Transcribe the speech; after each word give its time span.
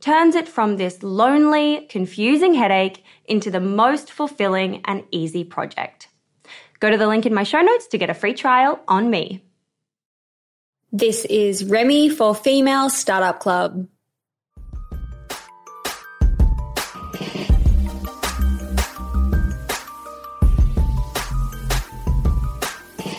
turns 0.00 0.34
it 0.34 0.48
from 0.48 0.76
this 0.76 1.02
lonely, 1.02 1.86
confusing 1.88 2.54
headache 2.54 3.04
into 3.24 3.50
the 3.50 3.60
most 3.60 4.12
fulfilling 4.12 4.82
and 4.84 5.04
easy 5.10 5.44
project. 5.44 6.08
Go 6.80 6.90
to 6.90 6.98
the 6.98 7.06
link 7.06 7.26
in 7.26 7.34
my 7.34 7.42
show 7.42 7.60
notes 7.60 7.86
to 7.88 7.98
get 7.98 8.10
a 8.10 8.14
free 8.14 8.34
trial 8.34 8.80
on 8.86 9.10
me. 9.10 9.42
This 10.92 11.24
is 11.24 11.64
Remi 11.64 12.08
for 12.08 12.34
Female 12.34 12.90
Startup 12.90 13.38
Club. 13.40 13.88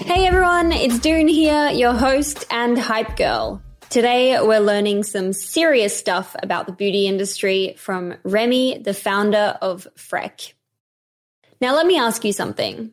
Hey 0.06 0.26
everyone, 0.26 0.72
it's 0.72 1.00
Doone 1.00 1.28
here, 1.28 1.70
your 1.72 1.94
host 1.94 2.46
and 2.50 2.80
hype 2.80 3.18
girl. 3.18 3.62
Today, 3.90 4.38
we're 4.42 4.60
learning 4.60 5.04
some 5.04 5.32
serious 5.32 5.98
stuff 5.98 6.36
about 6.44 6.66
the 6.66 6.74
beauty 6.74 7.08
industry 7.08 7.74
from 7.78 8.16
Remi, 8.24 8.80
the 8.80 8.94
founder 8.94 9.58
of 9.62 9.88
Freck. 9.96 10.52
Now, 11.62 11.74
let 11.74 11.88
me 11.88 11.98
ask 11.98 12.26
you 12.26 12.34
something. 12.34 12.92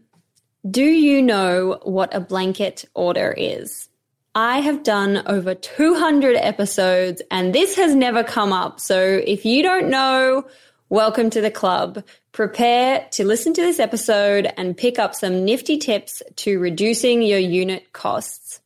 Do 0.70 0.84
you 0.84 1.20
know 1.20 1.80
what 1.82 2.14
a 2.14 2.20
blanket 2.20 2.84
order 2.94 3.34
is? 3.36 3.88
I 4.36 4.60
have 4.60 4.84
done 4.84 5.24
over 5.26 5.56
200 5.56 6.36
episodes 6.36 7.20
and 7.28 7.52
this 7.52 7.74
has 7.74 7.96
never 7.96 8.22
come 8.22 8.52
up. 8.52 8.78
So 8.78 9.20
if 9.26 9.44
you 9.44 9.64
don't 9.64 9.90
know, 9.90 10.46
welcome 10.90 11.28
to 11.30 11.40
the 11.40 11.50
club. 11.50 12.04
Prepare 12.30 13.08
to 13.12 13.24
listen 13.24 13.52
to 13.54 13.62
this 13.62 13.80
episode 13.80 14.52
and 14.56 14.76
pick 14.76 15.00
up 15.00 15.16
some 15.16 15.44
nifty 15.44 15.76
tips 15.76 16.22
to 16.36 16.60
reducing 16.60 17.20
your 17.20 17.40
unit 17.40 17.92
costs. 17.92 18.60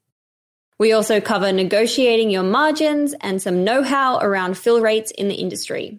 We 0.78 0.92
also 0.92 1.20
cover 1.20 1.52
negotiating 1.52 2.30
your 2.30 2.44
margins 2.44 3.12
and 3.20 3.42
some 3.42 3.64
know 3.64 3.82
how 3.82 4.18
around 4.18 4.56
fill 4.56 4.80
rates 4.80 5.10
in 5.10 5.26
the 5.26 5.34
industry. 5.34 5.98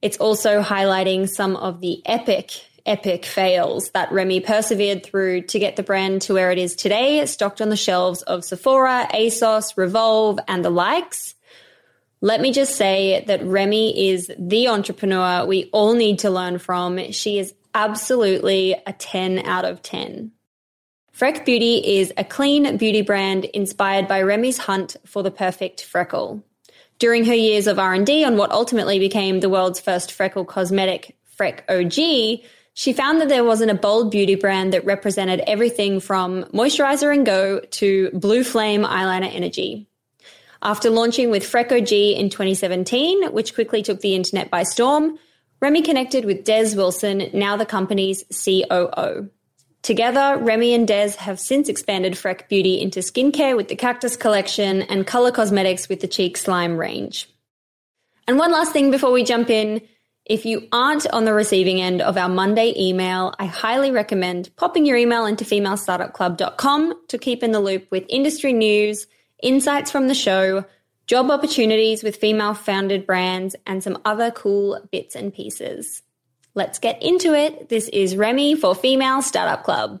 It's 0.00 0.16
also 0.18 0.62
highlighting 0.62 1.28
some 1.28 1.56
of 1.56 1.80
the 1.80 2.00
epic, 2.06 2.52
epic 2.86 3.24
fails 3.24 3.90
that 3.90 4.12
Remi 4.12 4.38
persevered 4.38 5.04
through 5.04 5.42
to 5.42 5.58
get 5.58 5.74
the 5.74 5.82
brand 5.82 6.22
to 6.22 6.34
where 6.34 6.52
it 6.52 6.58
is 6.58 6.76
today, 6.76 7.26
stocked 7.26 7.60
on 7.60 7.68
the 7.68 7.76
shelves 7.76 8.22
of 8.22 8.44
Sephora, 8.44 9.08
ASOS, 9.12 9.76
Revolve, 9.76 10.38
and 10.46 10.64
the 10.64 10.70
likes. 10.70 11.34
Let 12.20 12.40
me 12.40 12.52
just 12.52 12.76
say 12.76 13.24
that 13.26 13.44
Remi 13.44 14.10
is 14.10 14.30
the 14.38 14.68
entrepreneur 14.68 15.44
we 15.44 15.68
all 15.72 15.94
need 15.94 16.20
to 16.20 16.30
learn 16.30 16.58
from. 16.58 17.10
She 17.10 17.40
is 17.40 17.54
absolutely 17.74 18.76
a 18.86 18.92
10 18.92 19.40
out 19.40 19.64
of 19.64 19.82
10. 19.82 20.30
Freck 21.20 21.44
Beauty 21.44 21.98
is 21.98 22.14
a 22.16 22.24
clean 22.24 22.78
beauty 22.78 23.02
brand 23.02 23.44
inspired 23.44 24.08
by 24.08 24.22
Remi's 24.22 24.56
hunt 24.56 24.96
for 25.04 25.22
the 25.22 25.30
perfect 25.30 25.84
freckle. 25.84 26.42
During 26.98 27.26
her 27.26 27.34
years 27.34 27.66
of 27.66 27.78
R&D 27.78 28.24
on 28.24 28.38
what 28.38 28.50
ultimately 28.50 28.98
became 28.98 29.40
the 29.40 29.50
world's 29.50 29.80
first 29.80 30.12
freckle 30.12 30.46
cosmetic, 30.46 31.18
Freck 31.38 31.60
OG, 31.68 32.42
she 32.72 32.94
found 32.94 33.20
that 33.20 33.28
there 33.28 33.44
wasn't 33.44 33.70
a 33.70 33.74
bold 33.74 34.10
beauty 34.10 34.34
brand 34.34 34.72
that 34.72 34.86
represented 34.86 35.40
everything 35.40 36.00
from 36.00 36.44
moisturizer 36.54 37.12
and 37.12 37.26
go 37.26 37.60
to 37.60 38.10
blue 38.14 38.42
flame 38.42 38.84
eyeliner 38.84 39.30
energy. 39.30 39.90
After 40.62 40.88
launching 40.88 41.30
with 41.30 41.42
Freck 41.42 41.70
OG 41.70 41.92
in 41.92 42.30
2017, 42.30 43.30
which 43.30 43.52
quickly 43.52 43.82
took 43.82 44.00
the 44.00 44.14
internet 44.14 44.48
by 44.50 44.62
storm, 44.62 45.18
Remi 45.60 45.82
connected 45.82 46.24
with 46.24 46.44
Des 46.44 46.74
Wilson, 46.74 47.28
now 47.34 47.58
the 47.58 47.66
company's 47.66 48.24
COO. 48.42 49.28
Together, 49.82 50.36
Remi 50.38 50.74
and 50.74 50.86
Des 50.86 51.16
have 51.18 51.40
since 51.40 51.68
expanded 51.68 52.12
Freck 52.12 52.48
Beauty 52.48 52.80
into 52.80 53.00
skincare 53.00 53.56
with 53.56 53.68
the 53.68 53.76
Cactus 53.76 54.16
Collection 54.16 54.82
and 54.82 55.06
color 55.06 55.32
cosmetics 55.32 55.88
with 55.88 56.00
the 56.00 56.08
Cheek 56.08 56.36
Slime 56.36 56.76
range. 56.76 57.28
And 58.28 58.38
one 58.38 58.52
last 58.52 58.72
thing 58.72 58.90
before 58.90 59.10
we 59.10 59.24
jump 59.24 59.48
in. 59.48 59.80
If 60.26 60.44
you 60.44 60.68
aren't 60.70 61.08
on 61.08 61.24
the 61.24 61.32
receiving 61.32 61.80
end 61.80 62.02
of 62.02 62.16
our 62.16 62.28
Monday 62.28 62.72
email, 62.78 63.34
I 63.38 63.46
highly 63.46 63.90
recommend 63.90 64.54
popping 64.54 64.86
your 64.86 64.96
email 64.96 65.24
into 65.24 65.44
femalestartupclub.com 65.44 67.06
to 67.08 67.18
keep 67.18 67.42
in 67.42 67.50
the 67.50 67.58
loop 67.58 67.90
with 67.90 68.04
industry 68.08 68.52
news, 68.52 69.06
insights 69.42 69.90
from 69.90 70.06
the 70.06 70.14
show, 70.14 70.64
job 71.06 71.30
opportunities 71.30 72.04
with 72.04 72.16
female 72.16 72.54
founded 72.54 73.06
brands, 73.06 73.56
and 73.66 73.82
some 73.82 73.98
other 74.04 74.30
cool 74.30 74.78
bits 74.92 75.16
and 75.16 75.34
pieces. 75.34 76.02
Let's 76.54 76.78
get 76.78 77.02
into 77.02 77.34
it. 77.34 77.68
This 77.68 77.88
is 77.88 78.16
Remi 78.16 78.56
for 78.56 78.74
Female 78.74 79.22
Startup 79.22 79.62
Club. 79.62 80.00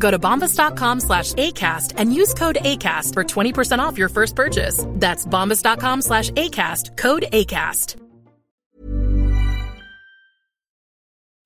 Go 0.00 0.10
to 0.10 0.18
bombas.com 0.18 1.00
slash 1.00 1.34
ACAST 1.34 1.94
and 1.96 2.12
use 2.12 2.34
code 2.34 2.58
ACAST 2.62 3.14
for 3.14 3.22
20% 3.22 3.78
off 3.78 3.96
your 3.96 4.08
first 4.08 4.34
purchase. 4.34 4.84
That's 4.88 5.24
bombas.com 5.26 6.02
slash 6.02 6.30
ACAST, 6.30 6.96
code 6.96 7.26
ACAST. 7.32 7.96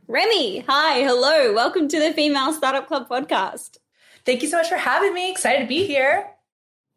Remi, 0.06 0.61
hi, 0.61 1.01
hello. 1.01 1.55
Welcome 1.55 1.89
to 1.89 1.99
the 1.99 2.12
Female 2.12 2.53
Startup 2.53 2.87
Club 2.87 3.09
podcast. 3.09 3.79
Thank 4.25 4.43
you 4.43 4.49
so 4.49 4.59
much 4.59 4.69
for 4.69 4.77
having 4.77 5.12
me. 5.15 5.31
Excited 5.31 5.62
to 5.62 5.67
be 5.67 5.87
here. 5.87 6.27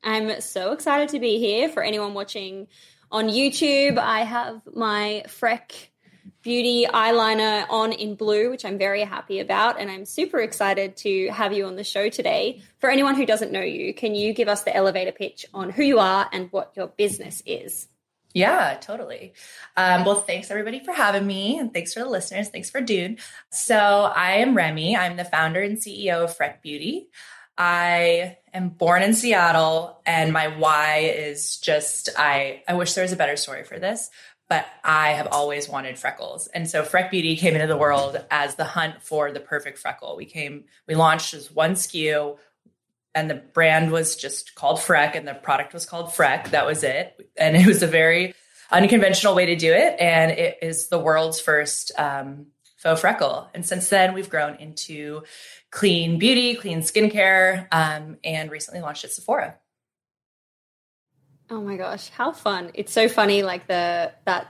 I'm 0.04 0.39
so 0.42 0.74
excited 0.74 1.09
to 1.09 1.19
be 1.19 1.39
here. 1.39 1.69
For 1.69 1.81
anyone 1.81 2.13
watching 2.13 2.68
on 3.09 3.30
YouTube, 3.30 3.98
I 3.98 4.19
have 4.21 4.62
my 4.74 5.24
Freck 5.27 5.71
Beauty 6.47 6.85
eyeliner 6.85 7.65
on 7.69 7.91
in 7.91 8.15
blue, 8.15 8.49
which 8.49 8.63
I'm 8.63 8.77
very 8.77 9.03
happy 9.03 9.41
about. 9.41 9.81
And 9.81 9.91
I'm 9.91 10.05
super 10.05 10.39
excited 10.39 10.95
to 10.95 11.27
have 11.27 11.51
you 11.51 11.65
on 11.65 11.75
the 11.75 11.83
show 11.83 12.07
today. 12.07 12.61
For 12.79 12.89
anyone 12.89 13.15
who 13.15 13.25
doesn't 13.25 13.51
know 13.51 13.59
you, 13.59 13.94
can 13.94 14.15
you 14.15 14.31
give 14.31 14.47
us 14.47 14.63
the 14.63 14.73
elevator 14.73 15.11
pitch 15.11 15.45
on 15.53 15.69
who 15.69 15.83
you 15.83 15.99
are 15.99 16.29
and 16.31 16.49
what 16.53 16.71
your 16.77 16.88
business 16.88 17.44
is? 17.45 17.89
Yeah, 18.33 18.77
totally. 18.79 19.33
Um, 19.75 20.05
well, 20.05 20.21
thanks 20.21 20.49
everybody 20.49 20.81
for 20.81 20.94
having 20.94 21.27
me, 21.27 21.59
and 21.59 21.73
thanks 21.73 21.94
for 21.94 21.99
the 21.99 22.09
listeners. 22.09 22.47
Thanks 22.47 22.69
for 22.69 22.79
Doone. 22.79 23.17
So, 23.49 23.75
I 23.75 24.38
am 24.38 24.55
Remi. 24.55 24.95
I'm 24.95 25.17
the 25.17 25.25
founder 25.25 25.59
and 25.59 25.77
CEO 25.77 26.23
of 26.23 26.38
Freck 26.38 26.61
Beauty. 26.61 27.09
I 27.57 28.38
am 28.53 28.69
born 28.69 29.03
in 29.03 29.13
Seattle, 29.13 30.01
and 30.05 30.31
my 30.31 30.47
why 30.47 30.99
is 30.99 31.57
just 31.57 32.07
I. 32.17 32.63
I 32.69 32.75
wish 32.75 32.94
there 32.94 33.03
was 33.03 33.11
a 33.11 33.17
better 33.17 33.35
story 33.35 33.65
for 33.65 33.79
this, 33.79 34.09
but 34.49 34.65
I 34.83 35.11
have 35.11 35.27
always 35.31 35.67
wanted 35.67 35.97
freckles, 35.97 36.47
and 36.47 36.69
so 36.69 36.83
Freck 36.83 37.11
Beauty 37.11 37.35
came 37.35 37.55
into 37.55 37.67
the 37.67 37.77
world 37.77 38.23
as 38.31 38.55
the 38.55 38.63
hunt 38.63 39.01
for 39.01 39.31
the 39.31 39.39
perfect 39.39 39.77
freckle. 39.77 40.15
We 40.15 40.25
came, 40.25 40.65
we 40.88 40.95
launched 40.95 41.33
as 41.33 41.51
one 41.51 41.73
SKU 41.73 42.38
and 43.17 43.31
the 43.31 43.35
brand 43.35 43.91
was 43.91 44.15
just 44.15 44.53
called 44.53 44.77
Freck 44.77 45.15
and 45.15 45.27
the 45.27 45.33
product 45.33 45.73
was 45.73 45.88
called 45.88 46.09
Freck. 46.09 46.51
That 46.51 46.67
was 46.67 46.83
it. 46.83 47.31
And 47.35 47.57
it 47.57 47.65
was 47.65 47.81
a 47.81 47.88
very 47.88 48.35
unconventional 48.71 49.33
way 49.33 49.47
to 49.47 49.55
do 49.55 49.73
it. 49.73 49.99
And 49.99 50.31
it 50.31 50.59
is 50.61 50.89
the 50.89 50.99
world's 50.99 51.41
first 51.41 51.91
um, 51.97 52.47
faux 52.77 53.01
freckle. 53.01 53.49
And 53.55 53.65
since 53.65 53.89
then, 53.89 54.13
we've 54.13 54.29
grown 54.29 54.57
into 54.57 55.23
clean 55.71 56.19
beauty, 56.19 56.53
clean 56.53 56.81
skincare, 56.81 57.67
um, 57.71 58.17
and 58.23 58.51
recently 58.51 58.81
launched 58.81 59.03
at 59.03 59.11
Sephora. 59.11 59.55
Oh 61.49 61.61
my 61.61 61.77
gosh, 61.77 62.09
how 62.09 62.31
fun. 62.31 62.71
It's 62.73 62.91
so 62.91 63.07
funny 63.07 63.44
like 63.44 63.67
the 63.67 64.11
that 64.25 64.47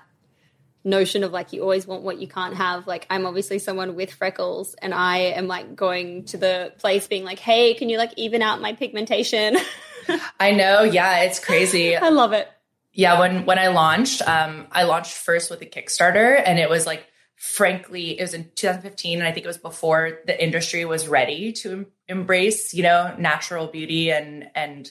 notion 0.83 1.23
of 1.23 1.31
like 1.31 1.53
you 1.53 1.61
always 1.61 1.85
want 1.85 2.03
what 2.03 2.19
you 2.19 2.27
can't 2.27 2.55
have. 2.55 2.88
Like 2.88 3.05
I'm 3.09 3.25
obviously 3.25 3.59
someone 3.59 3.95
with 3.95 4.11
freckles 4.11 4.73
and 4.75 4.94
I 4.94 5.17
am 5.17 5.47
like 5.47 5.75
going 5.75 6.25
to 6.25 6.38
the 6.38 6.73
place 6.79 7.07
being 7.07 7.23
like, 7.23 7.39
"Hey, 7.39 7.73
can 7.75 7.89
you 7.89 7.97
like 7.97 8.13
even 8.17 8.41
out 8.41 8.61
my 8.61 8.73
pigmentation?" 8.73 9.57
I 10.39 10.51
know, 10.51 10.83
yeah, 10.83 11.19
it's 11.23 11.39
crazy. 11.39 11.95
I 11.95 12.09
love 12.09 12.33
it. 12.33 12.47
Yeah, 12.94 13.19
when 13.19 13.45
when 13.45 13.59
I 13.59 13.67
launched, 13.67 14.27
um 14.27 14.67
I 14.71 14.83
launched 14.83 15.13
first 15.13 15.51
with 15.51 15.61
a 15.61 15.65
Kickstarter 15.65 16.41
and 16.44 16.57
it 16.57 16.69
was 16.69 16.85
like 16.85 17.05
frankly, 17.35 18.19
it 18.19 18.23
was 18.23 18.33
in 18.33 18.49
2015 18.55 19.19
and 19.19 19.27
I 19.27 19.31
think 19.31 19.45
it 19.45 19.47
was 19.47 19.59
before 19.59 20.19
the 20.25 20.44
industry 20.44 20.83
was 20.85 21.07
ready 21.07 21.53
to 21.53 21.71
em- 21.71 21.85
embrace, 22.07 22.73
you 22.73 22.81
know, 22.81 23.13
natural 23.19 23.67
beauty 23.67 24.11
and 24.11 24.49
and 24.55 24.89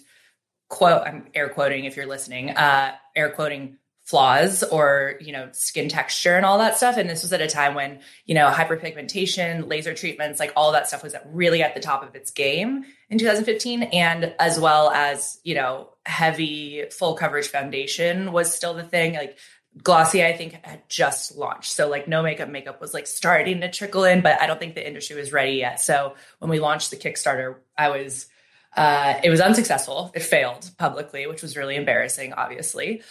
quote 0.69 1.03
I'm 1.07 1.29
air 1.35 1.49
quoting 1.49 1.85
if 1.85 1.97
you're 1.97 2.07
listening, 2.07 2.51
uh 2.51 2.93
air 3.15 3.31
quoting 3.31 3.79
flaws 4.07 4.63
or 4.63 5.17
you 5.21 5.33
know 5.33 5.49
skin 5.51 5.89
texture 5.89 6.37
and 6.37 6.47
all 6.47 6.59
that 6.59 6.77
stuff. 6.77 6.97
And 6.97 7.11
this 7.11 7.23
was 7.23 7.33
at 7.33 7.41
a 7.41 7.49
time 7.49 7.75
when 7.75 7.99
you 8.25 8.35
know 8.35 8.49
hyperpigmentation 8.49 9.69
laser 9.69 9.95
treatments 9.95 10.39
like 10.39 10.53
all 10.57 10.73
that 10.73 10.87
stuff 10.87 11.03
was 11.03 11.15
really 11.27 11.63
at 11.63 11.75
the 11.75 11.81
top 11.81 12.05
of 12.07 12.15
its 12.15 12.31
game 12.31 12.85
in 13.11 13.19
2015 13.19 13.83
and 13.83 14.33
as 14.39 14.61
well 14.61 14.91
as 14.91 15.41
you 15.43 15.57
know 15.57 15.91
heavy 16.07 16.85
full 16.93 17.15
coverage 17.15 17.49
foundation 17.49 18.33
was 18.33 18.55
still 18.55 18.75
the 18.75 18.85
thing. 18.85 19.15
Like 19.15 19.37
Glossier 19.83 20.25
i 20.25 20.33
think 20.33 20.65
had 20.65 20.89
just 20.89 21.37
launched. 21.37 21.73
So 21.73 21.89
like 21.89 22.07
no 22.07 22.23
makeup 22.23 22.49
makeup 22.49 22.81
was 22.81 22.95
like 22.95 23.09
starting 23.09 23.61
to 23.61 23.71
trickle 23.71 24.05
in 24.05 24.23
but 24.23 24.41
i 24.41 24.47
don't 24.47 24.59
think 24.61 24.75
the 24.75 24.87
industry 24.87 25.17
was 25.17 25.33
ready 25.33 25.55
yet. 25.55 25.81
So 25.81 26.15
when 26.39 26.51
we 26.51 26.61
launched 26.61 26.91
the 26.91 26.97
kickstarter 26.97 27.57
i 27.77 27.91
was 27.91 28.27
uh, 28.77 29.15
it 29.25 29.31
was 29.31 29.41
unsuccessful. 29.41 30.13
It 30.15 30.23
failed 30.23 30.71
publicly, 30.79 31.27
which 31.27 31.43
was 31.43 31.57
really 31.57 31.77
embarrassing, 31.77 32.35
obviously 32.35 33.03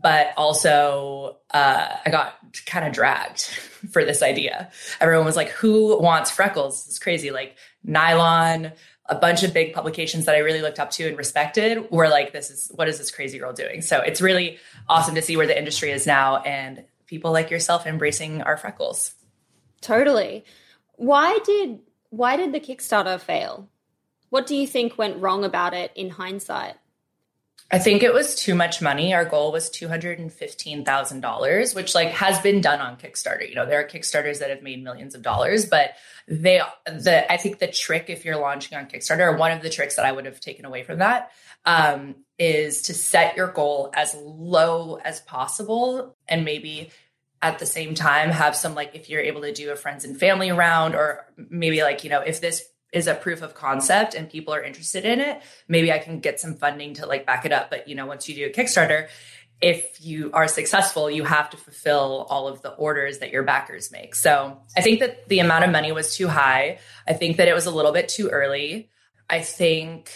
but 0.00 0.32
also 0.36 1.38
uh, 1.52 1.88
I 2.04 2.10
got 2.10 2.36
kind 2.66 2.86
of 2.86 2.92
dragged 2.92 3.42
for 3.92 4.04
this 4.04 4.22
idea. 4.22 4.70
Everyone 5.00 5.24
was 5.24 5.36
like, 5.36 5.50
"Who 5.50 6.00
wants 6.00 6.30
freckles?" 6.30 6.86
It's 6.86 6.98
crazy. 6.98 7.30
Like 7.30 7.56
nylon, 7.82 8.72
a 9.06 9.14
bunch 9.14 9.42
of 9.42 9.52
big 9.52 9.72
publications 9.72 10.24
that 10.24 10.34
I 10.34 10.38
really 10.38 10.62
looked 10.62 10.80
up 10.80 10.90
to 10.92 11.06
and 11.06 11.16
respected 11.16 11.90
were 11.90 12.08
like, 12.08 12.32
"This 12.32 12.50
is 12.50 12.70
what 12.74 12.88
is 12.88 12.98
this 12.98 13.10
crazy 13.10 13.38
girl 13.38 13.52
doing?" 13.52 13.82
So 13.82 14.00
it's 14.00 14.20
really 14.20 14.58
awesome 14.88 15.14
to 15.14 15.22
see 15.22 15.36
where 15.36 15.46
the 15.46 15.58
industry 15.58 15.90
is 15.90 16.06
now 16.06 16.38
and 16.38 16.84
people 17.06 17.32
like 17.32 17.50
yourself 17.50 17.86
embracing 17.86 18.42
our 18.42 18.56
freckles. 18.56 19.14
Totally. 19.80 20.44
Why 20.96 21.38
did 21.44 21.80
why 22.10 22.36
did 22.36 22.52
the 22.52 22.60
Kickstarter 22.60 23.20
fail? 23.20 23.68
What 24.34 24.48
do 24.48 24.56
you 24.56 24.66
think 24.66 24.98
went 24.98 25.22
wrong 25.22 25.44
about 25.44 25.74
it 25.74 25.92
in 25.94 26.10
hindsight? 26.10 26.74
I 27.70 27.78
think 27.78 28.02
it 28.02 28.12
was 28.12 28.34
too 28.34 28.56
much 28.56 28.82
money. 28.82 29.14
Our 29.14 29.24
goal 29.24 29.52
was 29.52 29.70
two 29.70 29.86
hundred 29.86 30.18
and 30.18 30.32
fifteen 30.32 30.84
thousand 30.84 31.20
dollars, 31.20 31.72
which 31.72 31.94
like 31.94 32.08
has 32.08 32.40
been 32.40 32.60
done 32.60 32.80
on 32.80 32.96
Kickstarter. 32.96 33.48
You 33.48 33.54
know, 33.54 33.64
there 33.64 33.78
are 33.78 33.86
Kickstarters 33.86 34.40
that 34.40 34.50
have 34.50 34.60
made 34.60 34.82
millions 34.82 35.14
of 35.14 35.22
dollars, 35.22 35.66
but 35.66 35.92
they 36.26 36.60
the 36.84 37.32
I 37.32 37.36
think 37.36 37.60
the 37.60 37.68
trick 37.68 38.06
if 38.08 38.24
you're 38.24 38.36
launching 38.36 38.76
on 38.76 38.86
Kickstarter, 38.86 39.38
one 39.38 39.52
of 39.52 39.62
the 39.62 39.70
tricks 39.70 39.94
that 39.94 40.04
I 40.04 40.10
would 40.10 40.26
have 40.26 40.40
taken 40.40 40.64
away 40.64 40.82
from 40.82 40.98
that, 40.98 41.30
um, 41.64 42.16
is 42.36 42.82
to 42.82 42.92
set 42.92 43.36
your 43.36 43.52
goal 43.52 43.92
as 43.94 44.16
low 44.16 44.96
as 44.96 45.20
possible, 45.20 46.16
and 46.26 46.44
maybe 46.44 46.90
at 47.40 47.60
the 47.60 47.66
same 47.66 47.94
time 47.94 48.30
have 48.30 48.56
some 48.56 48.74
like 48.74 48.96
if 48.96 49.08
you're 49.08 49.20
able 49.20 49.42
to 49.42 49.52
do 49.52 49.70
a 49.70 49.76
friends 49.76 50.04
and 50.04 50.18
family 50.18 50.50
round, 50.50 50.96
or 50.96 51.24
maybe 51.36 51.82
like 51.82 52.02
you 52.02 52.10
know 52.10 52.20
if 52.20 52.40
this 52.40 52.64
is 52.94 53.08
a 53.08 53.14
proof 53.14 53.42
of 53.42 53.54
concept 53.54 54.14
and 54.14 54.30
people 54.30 54.54
are 54.54 54.62
interested 54.62 55.04
in 55.04 55.20
it, 55.20 55.42
maybe 55.68 55.92
I 55.92 55.98
can 55.98 56.20
get 56.20 56.38
some 56.38 56.54
funding 56.54 56.94
to 56.94 57.06
like 57.06 57.26
back 57.26 57.44
it 57.44 57.52
up. 57.52 57.68
But 57.68 57.88
you 57.88 57.94
know, 57.94 58.06
once 58.06 58.28
you 58.28 58.34
do 58.34 58.46
a 58.46 58.50
Kickstarter, 58.50 59.08
if 59.60 60.04
you 60.04 60.30
are 60.32 60.46
successful, 60.46 61.10
you 61.10 61.24
have 61.24 61.50
to 61.50 61.56
fulfill 61.56 62.26
all 62.30 62.48
of 62.48 62.62
the 62.62 62.70
orders 62.70 63.18
that 63.18 63.30
your 63.30 63.42
backers 63.42 63.90
make. 63.90 64.14
So 64.14 64.60
I 64.76 64.80
think 64.80 65.00
that 65.00 65.28
the 65.28 65.40
amount 65.40 65.64
of 65.64 65.70
money 65.70 65.90
was 65.90 66.16
too 66.16 66.28
high. 66.28 66.78
I 67.06 67.14
think 67.14 67.38
that 67.38 67.48
it 67.48 67.54
was 67.54 67.66
a 67.66 67.70
little 67.70 67.92
bit 67.92 68.08
too 68.08 68.28
early. 68.28 68.90
I 69.28 69.40
think 69.40 70.10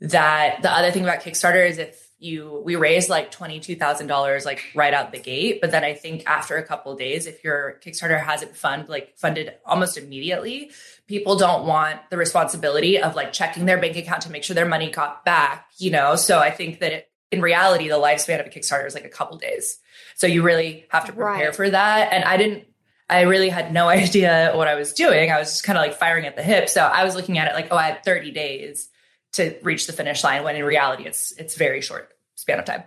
that 0.00 0.62
the 0.62 0.70
other 0.70 0.90
thing 0.90 1.02
about 1.02 1.20
Kickstarter 1.20 1.68
is 1.68 1.78
if 1.78 2.07
you 2.20 2.60
we 2.64 2.74
raised 2.76 3.08
like 3.08 3.30
$22,000 3.30 4.44
like 4.44 4.64
right 4.74 4.92
out 4.92 5.12
the 5.12 5.18
gate, 5.18 5.60
but 5.60 5.70
then 5.70 5.84
I 5.84 5.94
think 5.94 6.24
after 6.26 6.56
a 6.56 6.62
couple 6.64 6.94
days 6.96 7.26
if 7.26 7.44
your 7.44 7.78
Kickstarter 7.84 8.20
hasn't 8.22 8.56
fund 8.56 8.88
like 8.88 9.16
funded 9.16 9.54
almost 9.64 9.96
immediately, 9.96 10.70
people 11.06 11.36
don't 11.36 11.66
want 11.66 12.00
the 12.10 12.16
responsibility 12.16 13.00
of 13.00 13.14
like 13.14 13.32
checking 13.32 13.66
their 13.66 13.78
bank 13.78 13.96
account 13.96 14.22
to 14.22 14.30
make 14.30 14.42
sure 14.44 14.54
their 14.54 14.66
money 14.66 14.90
got 14.90 15.24
back, 15.24 15.68
you 15.78 15.90
know? 15.90 16.16
So 16.16 16.38
I 16.38 16.50
think 16.50 16.80
that 16.80 16.92
it, 16.92 17.10
in 17.30 17.40
reality 17.42 17.88
the 17.88 17.94
lifespan 17.96 18.40
of 18.40 18.46
a 18.46 18.50
Kickstarter 18.50 18.86
is 18.86 18.94
like 18.94 19.04
a 19.04 19.08
couple 19.10 19.36
days. 19.38 19.78
So 20.16 20.26
you 20.26 20.42
really 20.42 20.86
have 20.88 21.04
to 21.06 21.12
prepare 21.12 21.46
Right. 21.46 21.54
for 21.54 21.70
that 21.70 22.12
and 22.12 22.24
I 22.24 22.36
didn't 22.36 22.64
I 23.10 23.22
really 23.22 23.48
had 23.48 23.72
no 23.72 23.88
idea 24.00 24.52
what 24.54 24.68
I 24.68 24.74
was 24.74 24.92
doing. 24.92 25.30
I 25.30 25.38
was 25.38 25.48
just 25.50 25.64
kind 25.64 25.78
of 25.78 25.82
like 25.82 25.94
firing 25.98 26.26
at 26.26 26.36
the 26.36 26.42
hip. 26.42 26.68
So 26.68 26.82
I 26.82 27.04
was 27.04 27.14
looking 27.14 27.38
at 27.38 27.48
it 27.50 27.54
like, 27.54 27.68
oh, 27.70 27.76
I 27.76 27.84
had 27.84 28.04
30 28.04 28.32
days 28.32 28.88
to 29.32 29.56
reach 29.62 29.86
the 29.86 29.92
finish 29.92 30.24
line 30.24 30.42
when 30.44 30.56
in 30.56 30.64
reality 30.64 31.04
it's 31.06 31.32
it's 31.32 31.54
very 31.56 31.80
short 31.80 32.10
span 32.34 32.58
of 32.58 32.64
time. 32.64 32.84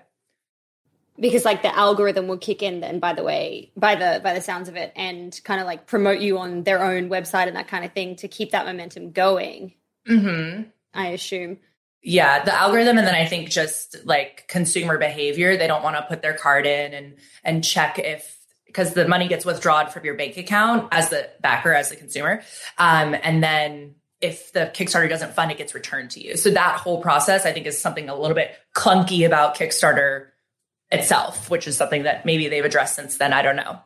because 1.20 1.46
like 1.46 1.62
the 1.62 1.76
algorithm 1.78 2.28
will 2.28 2.38
kick 2.38 2.64
in 2.64 2.80
then 2.80 3.00
by 3.00 3.14
the 3.14 3.24
way 3.24 3.72
by 3.76 3.96
the 3.96 4.20
by 4.24 4.34
the 4.34 4.42
sounds 4.42 4.70
of 4.70 4.76
it 4.76 4.92
and 4.96 5.40
kind 5.44 5.60
of 5.62 5.68
like 5.68 5.86
promote 5.86 6.20
you 6.20 6.38
on 6.40 6.64
their 6.64 6.84
own 6.84 7.10
website 7.10 7.48
and 7.48 7.56
that 7.56 7.68
kind 7.68 7.86
of 7.86 7.92
thing 7.94 8.16
to 8.16 8.28
keep 8.28 8.52
that 8.52 8.66
momentum 8.66 9.12
going 9.12 9.74
Mm-hmm. 10.10 10.64
i 10.94 11.08
assume 11.10 11.60
Yeah, 12.02 12.44
the 12.44 12.52
algorithm, 12.60 12.98
and 12.98 13.06
then 13.06 13.14
I 13.14 13.28
think 13.28 13.52
just 13.52 13.96
like 14.06 14.48
consumer 14.48 14.98
behavior. 14.98 15.56
They 15.56 15.68
don't 15.68 15.84
want 15.84 15.96
to 15.98 16.02
put 16.02 16.24
their 16.24 16.34
card 16.34 16.66
in 16.66 16.94
and 16.96 17.16
and 17.44 17.64
check 17.64 18.00
if 18.00 18.38
because 18.66 18.94
the 18.96 19.08
money 19.08 19.28
gets 19.28 19.46
withdrawn 19.46 19.88
from 19.92 20.04
your 20.04 20.16
bank 20.16 20.36
account 20.38 20.88
as 20.92 21.10
the 21.10 21.30
backer, 21.42 21.72
as 21.76 21.90
the 21.92 21.96
consumer, 21.98 22.42
um, 22.80 23.16
and 23.22 23.44
then 23.44 23.94
if 24.22 24.54
the 24.54 24.72
Kickstarter 24.74 25.10
doesn't 25.10 25.34
fund, 25.34 25.52
it 25.52 25.58
gets 25.58 25.74
returned 25.74 26.12
to 26.12 26.24
you. 26.24 26.38
So 26.38 26.52
that 26.52 26.78
whole 26.78 27.02
process, 27.02 27.46
I 27.46 27.52
think, 27.52 27.66
is 27.66 27.80
something 27.80 28.08
a 28.10 28.16
little 28.16 28.36
bit 28.36 28.52
clunky 28.76 29.26
about 29.26 29.56
Kickstarter 29.56 30.28
itself, 30.92 31.50
which 31.50 31.68
is 31.68 31.78
something 31.78 32.04
that 32.04 32.26
maybe 32.26 32.48
they've 32.48 32.66
addressed 32.66 32.96
since 32.96 33.18
then. 33.18 33.34
I 33.34 33.42
don't 33.42 33.56
know. 33.56 33.80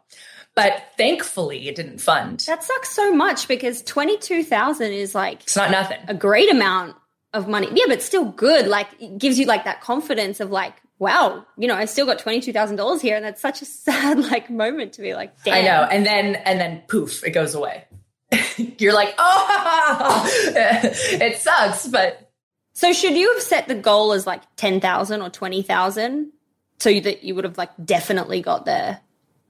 But 0.55 0.83
thankfully, 0.97 1.67
it 1.67 1.75
didn't 1.75 1.99
fund. 1.99 2.39
that 2.47 2.63
sucks 2.63 2.89
so 2.91 3.13
much 3.13 3.47
because 3.47 3.81
22000 3.83 4.91
is 4.93 5.13
like 5.13 5.41
It's 5.43 5.55
not 5.55 5.69
nothing. 5.71 5.99
a 6.07 6.13
great 6.13 6.51
amount 6.51 6.95
of 7.33 7.49
money 7.49 7.67
yeah 7.73 7.83
but 7.89 8.01
still 8.01 8.23
good 8.23 8.65
like 8.65 8.87
it 8.97 9.17
gives 9.17 9.37
you 9.37 9.45
like 9.45 9.65
that 9.65 9.81
confidence 9.81 10.39
of 10.39 10.51
like 10.51 10.73
wow 10.99 11.45
you 11.57 11.67
know 11.67 11.75
i 11.75 11.83
still 11.83 12.05
got 12.05 12.17
$22000 12.17 13.01
here 13.01 13.17
and 13.17 13.25
that's 13.25 13.41
such 13.41 13.61
a 13.61 13.65
sad 13.85 14.17
like 14.19 14.49
moment 14.49 14.93
to 14.93 15.01
be 15.01 15.13
like 15.13 15.33
damn 15.43 15.55
I 15.55 15.61
know. 15.61 15.83
And 15.91 16.05
then 16.05 16.35
and 16.35 16.61
then 16.61 16.83
poof, 16.87 17.25
it 17.25 17.31
goes 17.31 17.53
away. 17.53 17.83
You're 18.57 18.93
like, 18.93 19.13
oh, 19.17 20.29
it 20.55 21.37
sucks, 21.37 21.87
but 21.87 22.31
So 22.73 22.93
should 22.93 23.15
you 23.15 23.33
have 23.33 23.41
set 23.41 23.67
the 23.67 23.75
goal 23.75 24.11
as 24.13 24.25
like 24.27 24.41
10,000 24.57 25.21
or 25.21 25.29
20,000 25.29 26.31
so 26.79 26.99
that 26.99 27.23
you 27.23 27.35
would 27.35 27.43
have 27.43 27.57
like 27.57 27.71
definitely 27.83 28.41
got 28.41 28.65
there 28.65 28.99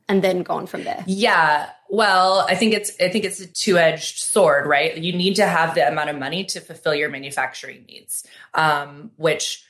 and 0.08 0.24
then 0.24 0.44
gone 0.44 0.68
from 0.68 0.84
there? 0.84 1.04
yeah. 1.08 1.70
Well, 1.88 2.40
I 2.50 2.56
think 2.56 2.74
it's 2.74 2.92
I 3.00 3.10
think 3.10 3.26
it's 3.26 3.40
a 3.40 3.48
two 3.48 3.78
edged 3.78 4.20
sword, 4.20 4.66
right? 4.66 4.98
You 4.98 5.14
need 5.14 5.36
to 5.36 5.46
have 5.46 5.76
the 5.76 5.88
amount 5.88 6.10
of 6.10 6.18
money 6.18 6.44
to 6.46 6.60
fulfill 6.60 6.96
your 6.96 7.10
manufacturing 7.10 7.86
needs, 7.86 8.26
um, 8.56 9.12
which 9.18 9.64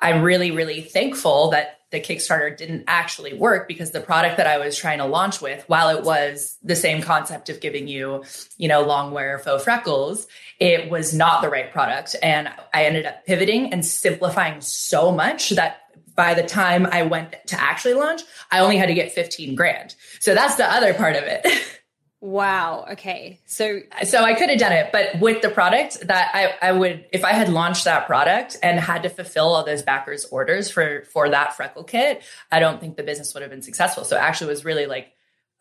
I'm 0.00 0.22
really 0.22 0.50
really 0.50 0.80
thankful 0.80 1.50
that 1.50 1.79
the 1.90 2.00
Kickstarter 2.00 2.56
didn't 2.56 2.84
actually 2.86 3.34
work 3.34 3.66
because 3.66 3.90
the 3.90 4.00
product 4.00 4.36
that 4.36 4.46
I 4.46 4.58
was 4.58 4.76
trying 4.76 4.98
to 4.98 5.06
launch 5.06 5.40
with, 5.40 5.64
while 5.66 5.96
it 5.96 6.04
was 6.04 6.56
the 6.62 6.76
same 6.76 7.02
concept 7.02 7.48
of 7.48 7.60
giving 7.60 7.88
you, 7.88 8.24
you 8.56 8.68
know, 8.68 8.82
long 8.82 9.12
wear 9.12 9.38
faux 9.38 9.64
freckles, 9.64 10.28
it 10.60 10.90
was 10.90 11.12
not 11.12 11.42
the 11.42 11.48
right 11.48 11.72
product. 11.72 12.14
And 12.22 12.48
I 12.72 12.84
ended 12.84 13.06
up 13.06 13.26
pivoting 13.26 13.72
and 13.72 13.84
simplifying 13.84 14.60
so 14.60 15.10
much 15.10 15.50
that 15.50 15.80
by 16.14 16.34
the 16.34 16.42
time 16.42 16.86
I 16.86 17.02
went 17.02 17.34
to 17.46 17.60
actually 17.60 17.94
launch, 17.94 18.22
I 18.50 18.60
only 18.60 18.76
had 18.76 18.86
to 18.86 18.94
get 18.94 19.12
15 19.12 19.54
grand. 19.54 19.94
So 20.20 20.34
that's 20.34 20.56
the 20.56 20.70
other 20.70 20.94
part 20.94 21.16
of 21.16 21.24
it. 21.24 21.46
Wow. 22.22 22.84
Okay. 22.92 23.40
So 23.46 23.80
so 24.02 24.22
I 24.22 24.34
could 24.34 24.50
have 24.50 24.58
done 24.58 24.72
it, 24.72 24.92
but 24.92 25.18
with 25.20 25.40
the 25.40 25.48
product 25.48 26.06
that 26.06 26.30
I, 26.34 26.68
I 26.68 26.72
would, 26.72 27.06
if 27.12 27.24
I 27.24 27.32
had 27.32 27.48
launched 27.48 27.84
that 27.86 28.06
product 28.06 28.58
and 28.62 28.78
had 28.78 29.04
to 29.04 29.08
fulfill 29.08 29.54
all 29.54 29.64
those 29.64 29.82
backers 29.82 30.26
orders 30.26 30.70
for, 30.70 31.04
for 31.06 31.30
that 31.30 31.56
freckle 31.56 31.82
kit, 31.82 32.22
I 32.52 32.58
don't 32.60 32.78
think 32.78 32.96
the 32.96 33.02
business 33.02 33.32
would 33.32 33.40
have 33.40 33.50
been 33.50 33.62
successful. 33.62 34.04
So 34.04 34.16
it 34.16 34.20
actually 34.20 34.48
was 34.48 34.66
really 34.66 34.84
like, 34.84 35.14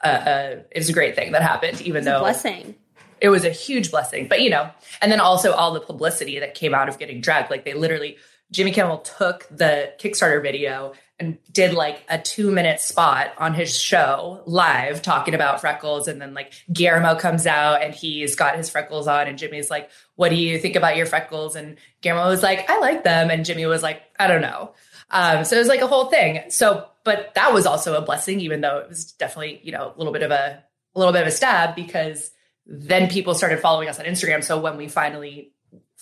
uh, 0.04 0.08
uh, 0.08 0.56
it 0.70 0.78
was 0.80 0.90
a 0.90 0.94
great 0.94 1.16
thing 1.16 1.32
that 1.32 1.42
happened, 1.42 1.80
even 1.82 2.02
a 2.02 2.12
though 2.12 2.20
blessing. 2.20 2.76
it 3.22 3.30
was 3.30 3.46
a 3.46 3.52
huge 3.52 3.90
blessing. 3.90 4.28
But 4.28 4.42
you 4.42 4.50
know, 4.50 4.70
and 5.02 5.10
then 5.10 5.22
also 5.22 5.54
all 5.54 5.74
the 5.74 5.80
publicity 5.82 6.40
that 6.40 6.56
came 6.56 6.74
out 6.74 6.90
of 6.90 7.00
getting 7.00 7.22
dragged. 7.22 7.50
Like 7.52 7.64
they 7.64 7.74
literally, 7.74 8.18
Jimmy 8.52 8.72
Kimmel 8.72 8.98
took 8.98 9.48
the 9.50 9.94
Kickstarter 9.98 10.42
video 10.42 10.92
and 11.20 11.38
did 11.52 11.74
like 11.74 12.04
a 12.10 12.18
two 12.18 12.50
minute 12.50 12.80
spot 12.80 13.34
on 13.38 13.54
his 13.54 13.78
show 13.78 14.42
live 14.46 15.02
talking 15.02 15.34
about 15.34 15.60
freckles. 15.60 16.08
And 16.08 16.22
then 16.22 16.34
like 16.34 16.54
Guillermo 16.72 17.16
comes 17.16 17.46
out 17.46 17.82
and 17.82 17.94
he's 17.94 18.36
got 18.36 18.56
his 18.56 18.70
freckles 18.70 19.08
on, 19.08 19.28
and 19.28 19.38
Jimmy's 19.38 19.70
like, 19.70 19.90
What 20.16 20.30
do 20.30 20.36
you 20.36 20.60
think 20.60 20.76
about 20.76 20.96
your 20.96 21.06
freckles? 21.06 21.56
And 21.56 21.78
Guillermo 22.02 22.30
was 22.30 22.44
like, 22.44 22.70
I 22.70 22.80
like 22.80 23.04
them. 23.04 23.30
And 23.30 23.46
Jimmy 23.46 23.66
was 23.66 23.84
like, 23.84 24.02
I 24.18 24.28
don't 24.28 24.42
know. 24.42 24.74
Um, 25.12 25.44
so 25.44 25.56
it 25.56 25.60
was 25.60 25.68
like 25.68 25.82
a 25.82 25.88
whole 25.88 26.06
thing. 26.06 26.50
So, 26.50 26.88
but 27.04 27.34
that 27.36 27.54
was 27.54 27.66
also 27.66 27.96
a 27.96 28.02
blessing, 28.02 28.40
even 28.42 28.62
though 28.62 28.78
it 28.78 28.90
was 28.90 29.12
definitely, 29.14 29.60
you 29.64 29.72
know, 29.72 29.94
a 29.94 29.98
little 29.98 30.14
bit 30.14 30.24
of 30.24 30.32
a, 30.32 30.64
a 30.96 31.00
little 31.00 31.14
bit 31.14 31.24
of 31.24 31.28
a 31.28 31.32
stab 31.32 31.76
because 31.76 32.32
then 32.66 33.10
people 33.10 33.34
started 33.34 33.60
following 33.60 33.90
us 33.90 34.00
on 34.00 34.06
Instagram. 34.06 34.44
So 34.44 34.60
when 34.60 34.78
we 34.78 34.88
finally 34.88 35.54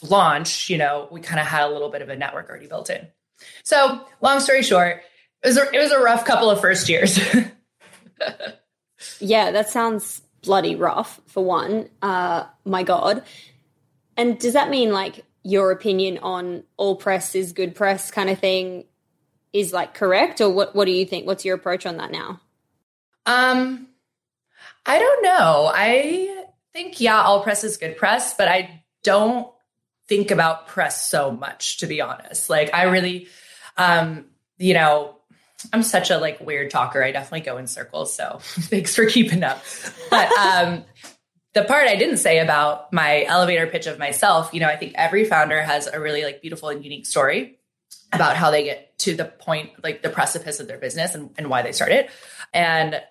launched, 0.02 0.70
you 0.70 0.78
know, 0.78 1.08
we 1.12 1.22
kind 1.22 1.40
of 1.40 1.48
had 1.48 1.64
a 1.64 1.72
little 1.72 1.90
bit 1.90 2.02
of 2.02 2.10
a 2.10 2.16
network 2.16 2.50
already 2.50 2.68
built 2.68 2.90
in. 2.90 3.08
So 3.64 4.06
long 4.22 4.40
story 4.40 4.64
short, 4.64 5.02
it 5.44 5.48
was 5.48 5.58
a, 5.58 5.72
it 5.74 5.80
was 5.80 5.92
a 5.92 6.00
rough 6.00 6.26
couple 6.26 6.50
of 6.50 6.62
first 6.62 6.90
years. 6.90 7.20
Yeah, 9.20 9.52
that 9.52 9.70
sounds 9.70 10.22
bloody 10.42 10.76
rough 10.76 11.22
for 11.28 11.44
one. 11.44 11.90
Uh, 12.02 12.46
my 12.66 12.84
God. 12.84 13.24
And 14.16 14.40
does 14.40 14.54
that 14.54 14.70
mean 14.70 14.92
like 14.92 15.24
your 15.44 15.72
opinion 15.72 16.18
on 16.20 16.64
all 16.78 16.96
press 16.96 17.36
is 17.36 17.54
good 17.54 17.76
press 17.76 18.12
kind 18.12 18.30
of 18.30 18.40
thing 18.40 18.86
is 19.54 19.72
like 19.74 19.94
correct? 19.94 20.42
Or 20.42 20.50
what, 20.50 20.76
what 20.76 20.86
do 20.86 20.92
you 20.92 21.06
think? 21.06 21.28
What's 21.28 21.46
your 21.46 21.56
approach 21.56 21.86
on 21.86 21.98
that 21.98 22.12
now? 22.12 22.42
um, 23.26 23.88
I 24.86 25.00
don't 25.00 25.24
know. 25.24 25.72
I 25.74 26.46
think 26.74 27.00
yeah, 27.02 27.22
all 27.22 27.44
press 27.44 27.64
is 27.64 27.78
good 27.78 27.98
press, 27.98 28.34
but 28.34 28.48
I 28.48 28.84
don't 29.04 29.48
think 30.08 30.32
about 30.32 30.68
press 30.68 31.10
so 31.10 31.32
much 31.32 31.78
to 31.78 31.88
be 31.88 32.02
honest. 32.02 32.50
Like 32.50 32.74
I 32.74 32.84
really, 32.84 33.28
um, 33.78 34.26
you 34.58 34.74
know, 34.74 35.16
I'm 35.74 35.84
such 35.84 36.12
a 36.12 36.18
like 36.18 36.40
weird 36.40 36.72
talker. 36.72 37.04
I 37.04 37.12
definitely 37.12 37.42
go 37.42 37.58
in 37.58 37.68
circles. 37.68 38.16
So 38.16 38.38
thanks 38.42 38.96
for 38.96 39.06
keeping 39.06 39.44
up. 39.44 39.64
But 40.10 40.32
um, 40.34 40.84
the 41.54 41.64
part 41.64 41.88
I 41.88 41.96
didn't 41.96 42.18
say 42.18 42.40
about 42.40 42.94
my 42.94 43.24
elevator 43.24 43.68
pitch 43.68 43.88
of 43.88 43.98
myself, 43.98 44.54
you 44.54 44.60
know, 44.60 44.68
I 44.68 44.76
think 44.76 44.94
every 44.96 45.26
founder 45.26 45.62
has 45.62 45.88
a 45.88 46.00
really 46.00 46.24
like 46.24 46.42
beautiful 46.42 46.70
and 46.70 46.84
unique 46.84 47.06
story 47.06 47.60
about 48.14 48.38
how 48.38 48.52
they 48.52 48.64
get 48.64 48.98
to 49.00 49.16
the 49.16 49.26
point, 49.26 49.72
like 49.84 50.02
the 50.02 50.10
precipice 50.10 50.60
of 50.60 50.68
their 50.68 50.78
business 50.78 51.16
and, 51.16 51.32
and 51.38 51.50
why 51.50 51.62
they 51.62 51.72
started. 51.72 52.10
And 52.54 53.02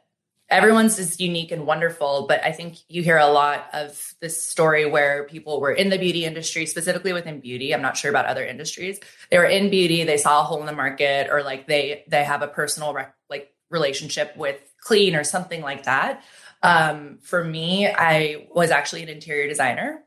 everyone's 0.49 0.99
is 0.99 1.21
unique 1.21 1.50
and 1.50 1.67
wonderful, 1.67 2.26
but 2.29 2.45
I 2.45 2.53
think 2.53 2.76
you 2.88 3.03
hear 3.03 3.19
a 3.19 3.26
lot 3.26 3.67
of 3.73 4.15
this 4.21 4.43
story 4.43 4.87
where 4.87 5.25
people 5.25 5.61
were 5.61 5.73
in 5.73 5.91
the 5.91 5.99
beauty 5.99 6.25
industry, 6.25 6.67
specifically 6.67 7.12
within 7.12 7.41
beauty. 7.41 7.75
I'm 7.75 7.83
not 7.83 7.97
sure 7.97 8.11
about 8.11 8.26
other 8.26 8.45
industries. 8.45 9.00
They 9.31 9.38
were 9.38 9.45
in 9.45 9.71
beauty, 9.71 10.05
they 10.05 10.17
saw 10.17 10.41
a 10.41 10.45
hole 10.45 10.61
in 10.61 10.67
the 10.67 10.73
market, 10.73 11.29
or 11.31 11.43
like 11.43 11.67
they 11.67 12.05
they 12.09 12.25
have 12.25 12.43
a 12.43 12.49
personal 12.49 12.95
rec- 12.95 13.17
like 13.29 13.53
relationship 13.71 14.37
with 14.37 14.61
clean 14.81 15.17
or 15.17 15.25
something 15.25 15.62
like 15.62 15.85
that. 15.85 16.23
Um, 16.62 17.19
for 17.23 17.43
me, 17.45 17.87
I 17.88 18.47
was 18.55 18.71
actually 18.71 19.03
an 19.03 19.09
interior 19.09 19.49
designer, 19.49 20.05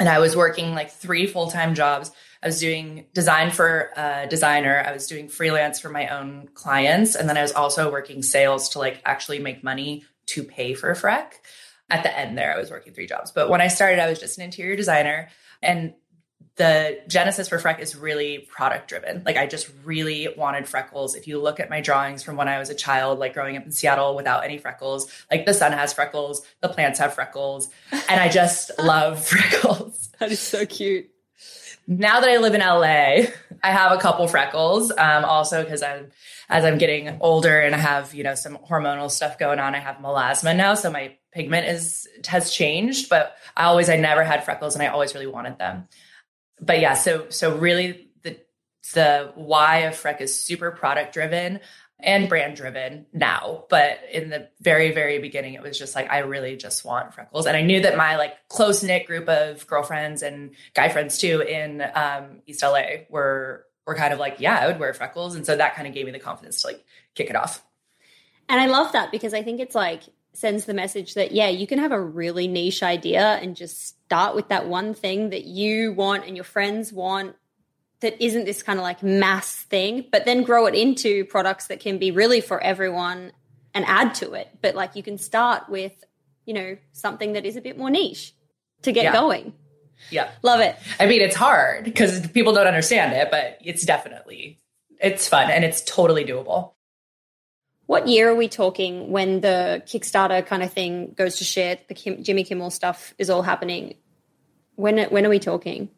and 0.00 0.08
I 0.08 0.18
was 0.18 0.36
working 0.36 0.74
like 0.74 0.90
three 0.90 1.26
full 1.26 1.50
time 1.50 1.74
jobs. 1.74 2.10
I 2.42 2.46
was 2.46 2.60
doing 2.60 3.06
design 3.14 3.50
for 3.50 3.90
a 3.96 4.26
designer. 4.28 4.84
I 4.86 4.92
was 4.92 5.06
doing 5.06 5.28
freelance 5.28 5.80
for 5.80 5.88
my 5.88 6.08
own 6.08 6.48
clients. 6.54 7.14
And 7.14 7.28
then 7.28 7.36
I 7.36 7.42
was 7.42 7.52
also 7.52 7.90
working 7.90 8.22
sales 8.22 8.70
to 8.70 8.78
like 8.78 9.02
actually 9.04 9.38
make 9.40 9.64
money 9.64 10.04
to 10.26 10.44
pay 10.44 10.74
for 10.74 10.92
Freck. 10.94 11.32
At 11.90 12.02
the 12.02 12.16
end 12.16 12.36
there, 12.36 12.54
I 12.54 12.58
was 12.58 12.70
working 12.70 12.92
three 12.92 13.06
jobs. 13.06 13.32
But 13.32 13.48
when 13.48 13.60
I 13.60 13.68
started, 13.68 13.98
I 13.98 14.08
was 14.08 14.20
just 14.20 14.38
an 14.38 14.44
interior 14.44 14.76
designer. 14.76 15.30
And 15.62 15.94
the 16.56 17.00
genesis 17.08 17.48
for 17.48 17.58
Freck 17.58 17.78
is 17.80 17.96
really 17.96 18.46
product 18.50 18.88
driven. 18.88 19.22
Like 19.24 19.36
I 19.36 19.46
just 19.46 19.70
really 19.84 20.28
wanted 20.36 20.68
freckles. 20.68 21.14
If 21.14 21.26
you 21.26 21.40
look 21.40 21.60
at 21.60 21.70
my 21.70 21.80
drawings 21.80 22.22
from 22.22 22.36
when 22.36 22.48
I 22.48 22.58
was 22.58 22.68
a 22.68 22.74
child, 22.74 23.18
like 23.18 23.32
growing 23.32 23.56
up 23.56 23.64
in 23.64 23.72
Seattle 23.72 24.14
without 24.16 24.44
any 24.44 24.58
freckles, 24.58 25.10
like 25.30 25.46
the 25.46 25.54
sun 25.54 25.72
has 25.72 25.92
freckles, 25.92 26.42
the 26.60 26.68
plants 26.68 26.98
have 26.98 27.14
freckles, 27.14 27.68
and 27.92 28.20
I 28.20 28.28
just 28.28 28.72
love 28.78 29.24
freckles 29.24 30.08
That 30.18 30.32
is 30.32 30.40
so 30.40 30.66
cute. 30.66 31.10
Now 31.90 32.20
that 32.20 32.28
I 32.28 32.36
live 32.36 32.54
in 32.54 32.60
LA, 32.60 33.32
I 33.62 33.72
have 33.72 33.92
a 33.92 33.96
couple 33.96 34.28
freckles. 34.28 34.90
Um, 34.92 35.24
also 35.24 35.64
because 35.64 35.82
I'm 35.82 36.10
as 36.48 36.64
I'm 36.64 36.78
getting 36.78 37.16
older 37.20 37.58
and 37.58 37.74
I 37.74 37.78
have 37.78 38.14
you 38.14 38.22
know 38.22 38.34
some 38.34 38.58
hormonal 38.58 39.10
stuff 39.10 39.38
going 39.38 39.58
on. 39.58 39.74
I 39.74 39.78
have 39.78 39.96
melasma 39.96 40.54
now, 40.54 40.74
so 40.74 40.90
my 40.90 41.16
pigment 41.32 41.66
is 41.66 42.06
has 42.26 42.52
changed. 42.52 43.08
But 43.08 43.34
I 43.56 43.64
always 43.64 43.88
I 43.88 43.96
never 43.96 44.22
had 44.22 44.44
freckles, 44.44 44.74
and 44.74 44.82
I 44.82 44.88
always 44.88 45.14
really 45.14 45.26
wanted 45.26 45.58
them. 45.58 45.88
But 46.60 46.80
yeah, 46.80 46.94
so 46.94 47.30
so 47.30 47.56
really 47.56 48.10
the 48.22 48.38
the 48.92 49.32
why 49.34 49.78
of 49.78 49.94
Freck 49.94 50.20
is 50.20 50.38
super 50.38 50.70
product 50.70 51.14
driven 51.14 51.60
and 52.00 52.28
brand 52.28 52.56
driven 52.56 53.06
now. 53.12 53.64
But 53.68 53.98
in 54.12 54.30
the 54.30 54.48
very, 54.60 54.92
very 54.92 55.18
beginning, 55.18 55.54
it 55.54 55.62
was 55.62 55.78
just 55.78 55.94
like, 55.94 56.10
I 56.10 56.18
really 56.18 56.56
just 56.56 56.84
want 56.84 57.12
freckles. 57.12 57.46
And 57.46 57.56
I 57.56 57.62
knew 57.62 57.80
that 57.82 57.96
my 57.96 58.16
like 58.16 58.34
close 58.48 58.82
knit 58.82 59.06
group 59.06 59.28
of 59.28 59.66
girlfriends 59.66 60.22
and 60.22 60.52
guy 60.74 60.88
friends 60.88 61.18
too 61.18 61.40
in 61.40 61.82
um, 61.94 62.42
East 62.46 62.62
LA 62.62 63.04
were, 63.08 63.64
were 63.86 63.96
kind 63.96 64.12
of 64.12 64.20
like, 64.20 64.36
yeah, 64.38 64.58
I 64.58 64.68
would 64.68 64.78
wear 64.78 64.94
freckles. 64.94 65.34
And 65.34 65.44
so 65.44 65.56
that 65.56 65.74
kind 65.74 65.88
of 65.88 65.94
gave 65.94 66.06
me 66.06 66.12
the 66.12 66.18
confidence 66.18 66.62
to 66.62 66.68
like 66.68 66.84
kick 67.14 67.30
it 67.30 67.36
off. 67.36 67.64
And 68.48 68.60
I 68.60 68.66
love 68.66 68.92
that 68.92 69.10
because 69.10 69.34
I 69.34 69.42
think 69.42 69.60
it's 69.60 69.74
like 69.74 70.02
sends 70.32 70.66
the 70.66 70.74
message 70.74 71.14
that, 71.14 71.32
yeah, 71.32 71.48
you 71.48 71.66
can 71.66 71.80
have 71.80 71.90
a 71.90 72.00
really 72.00 72.46
niche 72.46 72.82
idea 72.82 73.38
and 73.42 73.56
just 73.56 73.88
start 74.04 74.36
with 74.36 74.48
that 74.48 74.68
one 74.68 74.94
thing 74.94 75.30
that 75.30 75.44
you 75.44 75.92
want 75.92 76.26
and 76.26 76.36
your 76.36 76.44
friends 76.44 76.92
want 76.92 77.34
that 78.00 78.22
isn't 78.22 78.44
this 78.44 78.62
kind 78.62 78.78
of 78.78 78.82
like 78.82 79.02
mass 79.02 79.54
thing, 79.64 80.04
but 80.12 80.24
then 80.24 80.42
grow 80.42 80.66
it 80.66 80.74
into 80.74 81.24
products 81.24 81.66
that 81.66 81.80
can 81.80 81.98
be 81.98 82.10
really 82.10 82.40
for 82.40 82.60
everyone 82.62 83.32
and 83.74 83.84
add 83.86 84.14
to 84.16 84.32
it. 84.34 84.48
But 84.62 84.74
like 84.74 84.94
you 84.96 85.02
can 85.02 85.18
start 85.18 85.68
with, 85.68 85.92
you 86.46 86.54
know, 86.54 86.76
something 86.92 87.32
that 87.32 87.44
is 87.44 87.56
a 87.56 87.60
bit 87.60 87.76
more 87.76 87.90
niche 87.90 88.34
to 88.82 88.92
get 88.92 89.04
Yeah. 89.04 89.12
going. 89.12 89.52
Yeah. 90.10 90.30
Love 90.42 90.60
it. 90.60 90.76
I 91.00 91.06
mean, 91.06 91.20
it's 91.20 91.34
hard 91.34 91.84
because 91.84 92.26
people 92.28 92.52
don't 92.52 92.68
understand 92.68 93.12
it, 93.14 93.30
but 93.32 93.58
it's 93.64 93.84
definitely, 93.84 94.58
it's 95.00 95.28
fun 95.28 95.50
and 95.50 95.64
it's 95.64 95.82
totally 95.82 96.24
doable. 96.24 96.72
What 97.86 98.06
year 98.06 98.28
are 98.30 98.34
we 98.34 98.48
talking 98.48 99.10
when 99.10 99.40
the 99.40 99.82
Kickstarter 99.86 100.44
kind 100.46 100.62
of 100.62 100.72
thing 100.72 101.14
goes 101.16 101.38
to 101.38 101.44
shit? 101.44 101.88
The 101.88 101.94
Kim, 101.94 102.22
Jimmy 102.22 102.44
Kimmel 102.44 102.70
stuff 102.70 103.14
is 103.18 103.30
all 103.30 103.42
happening. 103.42 103.94
When 104.76 104.98
when 105.10 105.24
are 105.26 105.30
we 105.30 105.38
talking? 105.38 105.88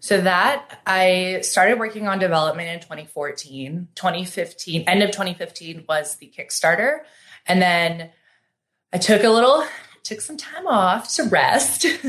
So 0.00 0.20
that 0.20 0.80
I 0.86 1.40
started 1.42 1.78
working 1.78 2.06
on 2.06 2.18
development 2.18 2.68
in 2.68 2.80
2014. 2.80 3.88
2015, 3.94 4.82
end 4.82 5.02
of 5.02 5.10
2015 5.10 5.84
was 5.88 6.16
the 6.16 6.32
Kickstarter. 6.36 7.00
And 7.46 7.60
then 7.60 8.10
I 8.92 8.98
took 8.98 9.24
a 9.24 9.28
little, 9.28 9.64
took 10.04 10.20
some 10.20 10.36
time 10.36 10.66
off 10.66 11.14
to 11.14 11.24
rest 11.24 11.84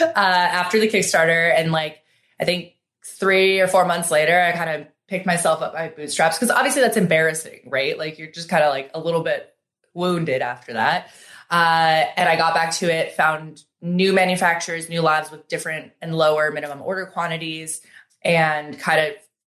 uh, 0.00 0.12
after 0.16 0.80
the 0.80 0.88
Kickstarter. 0.88 1.54
And 1.54 1.70
like, 1.70 2.02
I 2.40 2.44
think 2.44 2.74
three 3.04 3.60
or 3.60 3.68
four 3.68 3.84
months 3.84 4.10
later, 4.10 4.40
I 4.40 4.52
kind 4.52 4.80
of 4.80 4.86
picked 5.06 5.26
myself 5.26 5.60
up 5.60 5.74
by 5.74 5.88
bootstraps 5.88 6.38
because 6.38 6.50
obviously 6.50 6.80
that's 6.80 6.96
embarrassing, 6.96 7.60
right? 7.66 7.98
Like 7.98 8.18
you're 8.18 8.30
just 8.30 8.48
kind 8.48 8.64
of 8.64 8.70
like 8.70 8.90
a 8.94 9.00
little 9.00 9.22
bit 9.22 9.54
wounded 9.92 10.40
after 10.40 10.72
that. 10.72 11.10
Uh, 11.50 12.04
and 12.16 12.28
I 12.28 12.36
got 12.36 12.54
back 12.54 12.72
to 12.76 12.86
it, 12.86 13.12
found 13.12 13.62
new 13.84 14.12
manufacturers, 14.12 14.88
new 14.88 15.02
labs 15.02 15.30
with 15.30 15.46
different 15.46 15.92
and 16.00 16.16
lower 16.16 16.50
minimum 16.50 16.80
order 16.82 17.06
quantities, 17.06 17.82
and 18.22 18.78
kind 18.80 19.06
of 19.06 19.14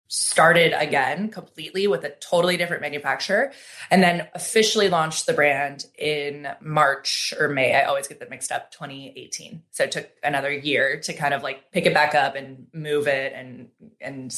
started 0.09 0.73
again 0.79 1.29
completely 1.29 1.87
with 1.87 2.03
a 2.05 2.11
totally 2.21 2.57
different 2.57 2.83
manufacturer. 2.83 3.53
And 3.91 4.03
then 4.03 4.27
officially 4.35 4.89
launched 4.89 5.27
the 5.27 5.33
brand 5.33 5.87
in 5.99 6.49
March 6.61 7.33
or 7.39 7.49
May. 7.49 7.75
I 7.75 7.85
always 7.85 8.09
get 8.09 8.21
that 8.21 8.31
mixed 8.31 8.53
up, 8.53 8.71
2018. 8.71 9.63
So 9.71 9.85
it 9.85 9.93
took 9.93 10.11
another 10.23 10.53
year 10.53 11.01
to 11.01 11.13
kind 11.13 11.35
of 11.35 11.43
like 11.43 11.71
pick 11.73 11.87
it 11.87 11.95
back 11.95 12.15
up 12.15 12.37
and 12.37 12.67
move 12.73 13.07
it 13.07 13.33
and 13.35 13.69
and 14.01 14.33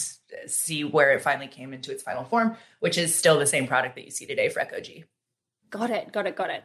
see 0.47 0.85
where 0.85 1.13
it 1.13 1.23
finally 1.23 1.49
came 1.49 1.73
into 1.73 1.91
its 1.91 2.03
final 2.03 2.25
form, 2.25 2.57
which 2.81 2.99
is 2.99 3.15
still 3.15 3.39
the 3.39 3.47
same 3.47 3.67
product 3.67 3.95
that 3.97 4.05
you 4.05 4.11
see 4.11 4.27
today 4.27 4.49
for 4.49 4.61
Echo 4.61 4.81
G. 4.81 5.05
Got 5.71 5.91
it. 5.91 6.13
Got 6.13 6.27
it. 6.27 6.37
Got 6.37 6.51
it. 6.51 6.65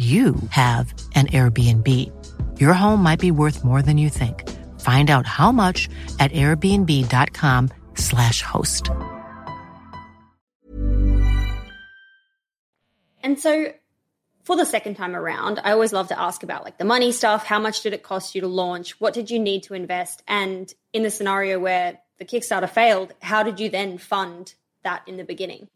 you 0.00 0.34
have 0.48 0.94
an 1.14 1.26
Airbnb. 1.26 1.86
Your 2.58 2.72
home 2.72 3.02
might 3.02 3.20
be 3.20 3.30
worth 3.30 3.62
more 3.62 3.82
than 3.82 3.98
you 3.98 4.08
think. 4.08 4.48
Find 4.80 5.10
out 5.10 5.26
how 5.26 5.52
much 5.52 5.90
at 6.18 6.32
airbnb.com/slash 6.32 8.40
host. 8.40 8.88
And 13.22 13.38
so 13.38 13.74
for 14.44 14.56
the 14.56 14.64
second 14.64 14.94
time 14.94 15.14
around, 15.14 15.60
I 15.62 15.72
always 15.72 15.92
love 15.92 16.08
to 16.08 16.18
ask 16.18 16.42
about 16.42 16.64
like 16.64 16.78
the 16.78 16.86
money 16.86 17.12
stuff. 17.12 17.44
How 17.44 17.58
much 17.58 17.82
did 17.82 17.92
it 17.92 18.02
cost 18.02 18.34
you 18.34 18.40
to 18.40 18.48
launch? 18.48 18.98
What 19.00 19.12
did 19.12 19.30
you 19.30 19.38
need 19.38 19.64
to 19.64 19.74
invest? 19.74 20.22
And 20.26 20.72
in 20.94 21.02
the 21.02 21.10
scenario 21.10 21.58
where 21.58 21.98
the 22.18 22.24
Kickstarter 22.24 22.70
failed, 22.70 23.12
how 23.20 23.42
did 23.42 23.60
you 23.60 23.68
then 23.68 23.98
fund 23.98 24.54
that 24.82 25.02
in 25.06 25.18
the 25.18 25.24
beginning? 25.24 25.68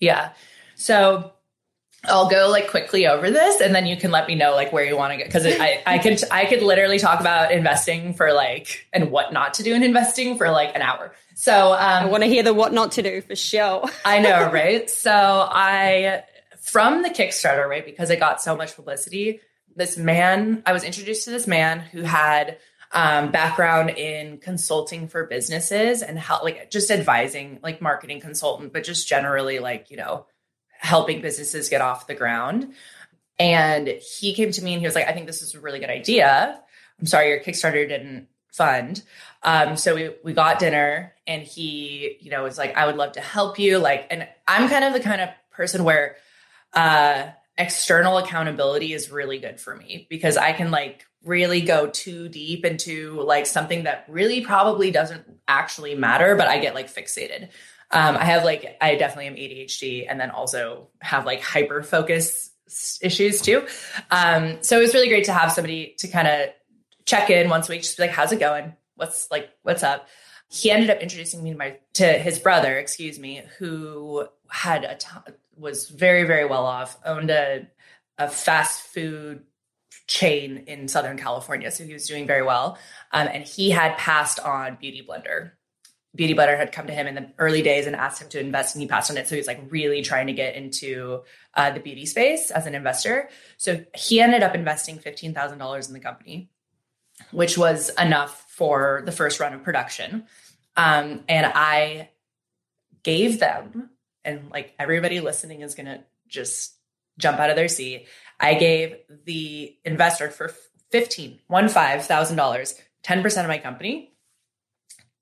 Yeah. 0.00 0.32
So 0.74 1.34
I'll 2.04 2.30
go 2.30 2.48
like 2.48 2.70
quickly 2.70 3.06
over 3.06 3.30
this 3.30 3.60
and 3.60 3.74
then 3.74 3.86
you 3.86 3.96
can 3.96 4.10
let 4.10 4.26
me 4.26 4.34
know 4.34 4.54
like 4.54 4.72
where 4.72 4.84
you 4.84 4.96
want 4.96 5.12
to 5.12 5.18
get 5.18 5.26
because 5.26 5.44
I, 5.46 5.82
I 5.86 5.98
could 5.98 6.22
I 6.30 6.46
could 6.46 6.62
literally 6.62 6.98
talk 6.98 7.20
about 7.20 7.52
investing 7.52 8.14
for 8.14 8.32
like 8.32 8.86
and 8.92 9.10
what 9.10 9.34
not 9.34 9.54
to 9.54 9.62
do 9.62 9.74
in 9.74 9.82
investing 9.82 10.38
for 10.38 10.50
like 10.50 10.74
an 10.74 10.80
hour. 10.80 11.12
So 11.34 11.72
um, 11.72 11.78
I 11.78 12.06
want 12.06 12.22
to 12.22 12.28
hear 12.28 12.42
the 12.42 12.54
what 12.54 12.72
not 12.72 12.92
to 12.92 13.02
do 13.02 13.20
for 13.20 13.36
sure. 13.36 13.84
I 14.04 14.20
know, 14.20 14.50
right? 14.52 14.88
So 14.88 15.12
I 15.12 16.24
from 16.60 17.02
the 17.02 17.10
Kickstarter, 17.10 17.68
right, 17.68 17.84
because 17.84 18.10
I 18.10 18.16
got 18.16 18.40
so 18.40 18.56
much 18.56 18.76
publicity, 18.76 19.40
this 19.76 19.96
man, 19.96 20.62
I 20.66 20.72
was 20.72 20.84
introduced 20.84 21.24
to 21.24 21.30
this 21.30 21.46
man 21.46 21.80
who 21.80 22.02
had 22.02 22.58
um, 22.92 23.30
background 23.30 23.90
in 23.90 24.38
consulting 24.38 25.08
for 25.08 25.26
businesses 25.26 26.02
and 26.02 26.18
how 26.18 26.42
like 26.42 26.70
just 26.70 26.90
advising, 26.90 27.58
like 27.62 27.80
marketing 27.80 28.20
consultant, 28.20 28.72
but 28.72 28.84
just 28.84 29.08
generally 29.08 29.58
like, 29.58 29.90
you 29.90 29.96
know, 29.96 30.26
helping 30.80 31.20
businesses 31.20 31.68
get 31.68 31.80
off 31.80 32.06
the 32.06 32.14
ground. 32.14 32.72
And 33.38 33.86
he 33.86 34.34
came 34.34 34.50
to 34.50 34.62
me 34.62 34.72
and 34.72 34.80
he 34.80 34.86
was 34.86 34.94
like, 34.94 35.06
I 35.06 35.12
think 35.12 35.26
this 35.26 35.42
is 35.42 35.54
a 35.54 35.60
really 35.60 35.78
good 35.78 35.90
idea. 35.90 36.60
I'm 36.98 37.06
sorry 37.06 37.28
your 37.28 37.40
Kickstarter 37.40 37.88
didn't 37.88 38.28
fund. 38.52 39.02
Um, 39.42 39.76
so 39.76 39.94
we 39.94 40.10
we 40.22 40.32
got 40.32 40.58
dinner 40.58 41.14
and 41.26 41.42
he, 41.42 42.18
you 42.20 42.30
know, 42.30 42.42
was 42.42 42.58
like, 42.58 42.76
I 42.76 42.86
would 42.86 42.96
love 42.96 43.12
to 43.12 43.20
help 43.20 43.58
you. 43.58 43.78
Like, 43.78 44.06
and 44.10 44.28
I'm 44.46 44.68
kind 44.68 44.84
of 44.84 44.92
the 44.92 45.00
kind 45.00 45.20
of 45.20 45.30
person 45.50 45.84
where 45.84 46.16
uh 46.72 47.30
external 47.58 48.16
accountability 48.16 48.94
is 48.94 49.10
really 49.10 49.38
good 49.38 49.60
for 49.60 49.76
me 49.76 50.06
because 50.08 50.36
I 50.36 50.52
can 50.52 50.70
like 50.70 51.04
really 51.24 51.60
go 51.60 51.88
too 51.88 52.28
deep 52.28 52.64
into 52.64 53.20
like 53.20 53.44
something 53.44 53.84
that 53.84 54.06
really 54.08 54.40
probably 54.40 54.90
doesn't 54.90 55.24
actually 55.46 55.94
matter, 55.94 56.36
but 56.36 56.48
I 56.48 56.58
get 56.58 56.74
like 56.74 56.92
fixated. 56.92 57.50
Um, 57.92 58.16
I 58.16 58.24
have 58.24 58.44
like, 58.44 58.76
I 58.80 58.94
definitely 58.94 59.26
am 59.26 59.34
ADHD 59.34 60.06
and 60.08 60.20
then 60.20 60.30
also 60.30 60.88
have 61.00 61.26
like 61.26 61.42
hyper 61.42 61.82
focus 61.82 62.50
issues 63.02 63.40
too. 63.40 63.66
Um, 64.10 64.58
so 64.62 64.78
it 64.78 64.82
was 64.82 64.94
really 64.94 65.08
great 65.08 65.24
to 65.24 65.32
have 65.32 65.52
somebody 65.52 65.94
to 65.98 66.08
kind 66.08 66.28
of 66.28 66.50
check 67.04 67.30
in 67.30 67.48
once 67.48 67.68
a 67.68 67.72
week, 67.72 67.82
just 67.82 67.96
be 67.96 68.04
like, 68.04 68.12
how's 68.12 68.32
it 68.32 68.38
going? 68.38 68.74
What's 68.94 69.30
like, 69.30 69.50
what's 69.62 69.82
up? 69.82 70.08
He 70.48 70.70
ended 70.70 70.90
up 70.90 70.98
introducing 71.00 71.42
me 71.42 71.52
to 71.52 71.56
my, 71.56 71.78
to 71.94 72.04
his 72.04 72.38
brother, 72.38 72.76
excuse 72.78 73.18
me, 73.18 73.42
who 73.58 74.26
had 74.48 74.84
a 74.84 74.96
ton, 74.96 75.22
was 75.56 75.88
very, 75.88 76.24
very 76.24 76.44
well 76.44 76.66
off, 76.66 76.96
owned 77.04 77.30
a, 77.30 77.66
a 78.18 78.28
fast 78.28 78.82
food 78.82 79.42
chain 80.06 80.64
in 80.66 80.88
Southern 80.88 81.16
California. 81.16 81.70
So 81.70 81.84
he 81.84 81.92
was 81.92 82.06
doing 82.06 82.26
very 82.26 82.42
well. 82.42 82.78
Um, 83.12 83.28
and 83.32 83.44
he 83.44 83.70
had 83.70 83.96
passed 83.96 84.40
on 84.40 84.76
Beauty 84.80 85.06
Blender. 85.08 85.52
Beauty 86.14 86.34
Blender 86.34 86.56
had 86.56 86.72
come 86.72 86.86
to 86.88 86.92
him 86.92 87.06
in 87.06 87.14
the 87.14 87.32
early 87.38 87.62
days 87.62 87.86
and 87.86 87.94
asked 87.94 88.20
him 88.20 88.28
to 88.30 88.40
invest, 88.40 88.74
and 88.74 88.82
he 88.82 88.88
passed 88.88 89.10
on 89.10 89.16
it. 89.16 89.28
So 89.28 89.36
he 89.36 89.40
was 89.40 89.46
like 89.46 89.60
really 89.70 90.02
trying 90.02 90.26
to 90.26 90.32
get 90.32 90.56
into 90.56 91.22
uh, 91.54 91.70
the 91.70 91.80
beauty 91.80 92.06
space 92.06 92.50
as 92.50 92.66
an 92.66 92.74
investor. 92.74 93.28
So 93.56 93.84
he 93.94 94.20
ended 94.20 94.42
up 94.42 94.54
investing 94.54 94.98
$15,000 94.98 95.88
in 95.88 95.94
the 95.94 96.00
company, 96.00 96.50
which 97.30 97.56
was 97.56 97.90
enough 97.90 98.44
for 98.48 99.02
the 99.04 99.12
first 99.12 99.38
run 99.38 99.54
of 99.54 99.62
production. 99.62 100.24
Um, 100.76 101.24
and 101.28 101.46
I 101.46 102.10
gave 103.02 103.38
them 103.38 103.90
and 104.24 104.50
like 104.50 104.74
everybody 104.78 105.20
listening 105.20 105.62
is 105.62 105.74
to 105.74 106.04
just 106.28 106.74
jump 107.18 107.38
out 107.38 107.50
of 107.50 107.56
their 107.56 107.68
seat. 107.68 108.06
I 108.38 108.54
gave 108.54 108.96
the 109.24 109.76
investor 109.84 110.30
for 110.30 110.52
fifteen 110.90 111.40
one 111.46 111.68
five 111.68 112.06
thousand 112.06 112.36
dollars, 112.36 112.74
ten 113.02 113.22
percent 113.22 113.44
of 113.44 113.48
my 113.48 113.58
company, 113.58 114.14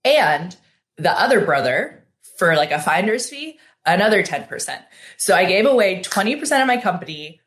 and 0.04 0.56
the 0.98 1.10
other 1.10 1.40
brother 1.40 2.04
for 2.36 2.54
like 2.56 2.70
a 2.70 2.80
finder's 2.80 3.28
fee, 3.28 3.58
another 3.86 4.22
ten 4.22 4.44
percent. 4.44 4.82
So 5.16 5.34
I 5.34 5.44
gave 5.44 5.66
away 5.66 6.02
twenty 6.02 6.36
percent 6.36 6.62
of 6.62 6.66
my 6.66 6.78
company 6.78 7.40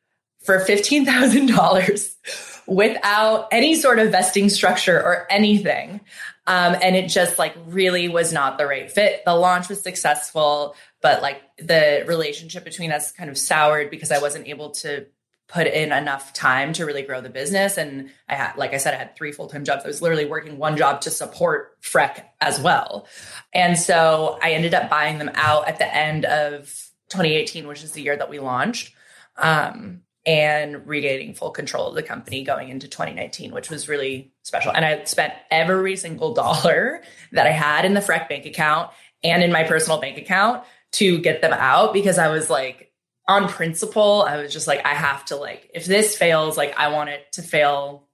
for 0.43 0.59
fifteen 0.59 1.05
thousand 1.05 1.47
dollars 1.47 2.15
without 2.67 3.47
any 3.51 3.75
sort 3.75 3.99
of 3.99 4.11
vesting 4.11 4.49
structure 4.49 4.97
or 4.97 5.27
anything. 5.31 6.01
Um, 6.47 6.75
and 6.81 6.95
it 6.95 7.07
just 7.07 7.37
like 7.37 7.55
really 7.67 8.09
was 8.09 8.33
not 8.33 8.57
the 8.57 8.65
right 8.65 8.91
fit. 8.91 9.23
The 9.25 9.35
launch 9.35 9.69
was 9.69 9.81
successful 9.81 10.75
but 11.01 11.21
like 11.21 11.41
the 11.57 12.03
relationship 12.07 12.63
between 12.63 12.91
us 12.91 13.11
kind 13.11 13.29
of 13.29 13.37
soured 13.37 13.89
because 13.89 14.11
I 14.11 14.19
wasn't 14.19 14.47
able 14.47 14.71
to 14.71 15.07
put 15.51 15.67
in 15.67 15.91
enough 15.91 16.33
time 16.33 16.71
to 16.73 16.85
really 16.85 17.01
grow 17.01 17.19
the 17.19 17.29
business. 17.29 17.77
And 17.77 18.09
I 18.29 18.35
had, 18.35 18.55
like 18.55 18.73
I 18.73 18.77
said, 18.77 18.93
I 18.93 18.97
had 18.97 19.15
three 19.15 19.31
full 19.31 19.47
time 19.47 19.65
jobs. 19.65 19.83
I 19.83 19.87
was 19.87 20.01
literally 20.01 20.25
working 20.25 20.57
one 20.57 20.77
job 20.77 21.01
to 21.01 21.11
support 21.11 21.79
Freck 21.81 22.23
as 22.39 22.59
well. 22.59 23.07
And 23.53 23.77
so 23.77 24.39
I 24.41 24.53
ended 24.53 24.73
up 24.73 24.89
buying 24.89 25.17
them 25.17 25.31
out 25.33 25.67
at 25.67 25.77
the 25.77 25.93
end 25.93 26.25
of 26.25 26.65
2018, 27.09 27.67
which 27.67 27.83
is 27.83 27.91
the 27.91 28.01
year 28.01 28.15
that 28.15 28.29
we 28.29 28.39
launched. 28.39 28.93
Um, 29.37 30.01
and 30.23 30.85
regaining 30.87 31.33
full 31.33 31.49
control 31.49 31.87
of 31.87 31.95
the 31.95 32.03
company 32.03 32.43
going 32.43 32.69
into 32.69 32.87
2019, 32.87 33.51
which 33.51 33.71
was 33.71 33.89
really 33.89 34.31
special. 34.43 34.71
And 34.71 34.85
I 34.85 35.03
spent 35.05 35.33
every 35.49 35.95
single 35.95 36.33
dollar 36.35 37.01
that 37.31 37.47
I 37.47 37.51
had 37.51 37.85
in 37.85 37.93
the 37.93 38.01
Freck 38.01 38.29
bank 38.29 38.45
account 38.45 38.91
and 39.23 39.43
in 39.43 39.51
my 39.51 39.63
personal 39.63 39.99
bank 39.99 40.17
account 40.17 40.63
to 40.93 41.17
get 41.19 41.41
them 41.41 41.53
out 41.53 41.91
because 41.91 42.17
I 42.17 42.27
was 42.27 42.49
like, 42.49 42.90
on 43.31 43.47
principle, 43.47 44.23
I 44.27 44.37
was 44.37 44.51
just 44.53 44.67
like, 44.67 44.85
I 44.85 44.93
have 44.93 45.25
to 45.25 45.35
like, 45.35 45.71
if 45.73 45.85
this 45.85 46.17
fails, 46.17 46.57
like 46.57 46.77
I 46.77 46.89
want 46.89 47.09
it 47.09 47.31
to 47.33 47.41
fail. 47.41 48.07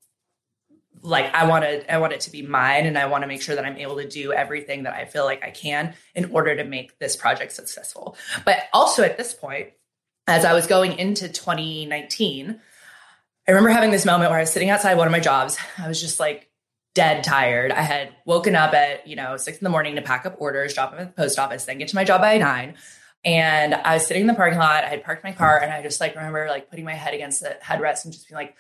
Like 1.04 1.34
I 1.34 1.48
want 1.48 1.64
to, 1.64 1.94
I 1.94 2.00
want 2.00 2.14
it 2.14 2.22
to 2.22 2.32
be 2.32 2.42
mine, 2.42 2.88
and 2.88 2.98
I 2.98 3.06
want 3.06 3.22
to 3.24 3.28
make 3.28 3.42
sure 3.42 3.56
that 3.56 3.64
I'm 3.64 3.78
able 3.78 3.98
to 3.98 4.08
do 4.08 4.34
everything 4.34 4.84
that 4.84 4.94
I 4.94 5.06
feel 5.06 5.26
like 5.26 5.44
I 5.44 5.52
can 5.52 5.94
in 6.16 6.32
order 6.32 6.56
to 6.56 6.64
make 6.64 6.98
this 6.98 7.16
project 7.16 7.52
successful. 7.52 8.18
But 8.46 8.58
also 8.74 9.04
at 9.04 9.16
this 9.16 9.34
point, 9.34 9.70
as 10.26 10.44
I 10.44 10.54
was 10.54 10.66
going 10.66 10.98
into 10.98 11.30
2019, 11.30 12.60
I 13.48 13.52
remember 13.52 13.70
having 13.70 13.92
this 13.92 14.06
moment 14.06 14.32
where 14.32 14.40
I 14.40 14.42
was 14.42 14.52
sitting 14.52 14.72
outside 14.72 14.98
one 14.98 15.08
of 15.08 15.12
my 15.12 15.20
jobs. 15.20 15.58
I 15.78 15.88
was 15.88 16.02
just 16.02 16.20
like 16.20 16.50
dead 16.96 17.24
tired. 17.24 17.72
I 17.72 17.82
had 17.82 18.10
woken 18.26 18.56
up 18.56 18.74
at, 18.74 19.08
you 19.08 19.16
know, 19.16 19.38
six 19.38 19.60
in 19.60 19.64
the 19.64 19.70
morning 19.70 19.96
to 19.96 20.02
pack 20.02 20.26
up 20.26 20.36
orders, 20.40 20.74
drop 20.74 20.92
them 20.92 21.00
at 21.00 21.16
the 21.16 21.22
post 21.22 21.38
office, 21.38 21.66
then 21.66 21.78
get 21.78 21.90
to 21.90 21.96
my 21.96 22.04
job 22.04 22.22
by 22.22 22.40
nine. 22.40 22.74
And 23.28 23.76
I 23.76 23.96
was 23.96 24.08
sitting 24.08 24.22
in 24.22 24.28
the 24.28 24.34
parking 24.36 24.58
lot. 24.58 24.86
I 24.86 24.88
had 24.88 25.04
parked 25.04 25.22
my 25.22 25.34
car 25.34 25.62
and 25.62 25.70
I 25.70 25.84
just 25.84 26.00
like 26.00 26.16
remember 26.16 26.48
like 26.48 26.70
putting 26.70 26.86
my 26.86 26.94
head 26.94 27.14
against 27.14 27.42
the 27.42 27.58
headrest 27.62 28.06
and 28.06 28.14
just 28.14 28.30
being 28.30 28.38
like, 28.38 28.56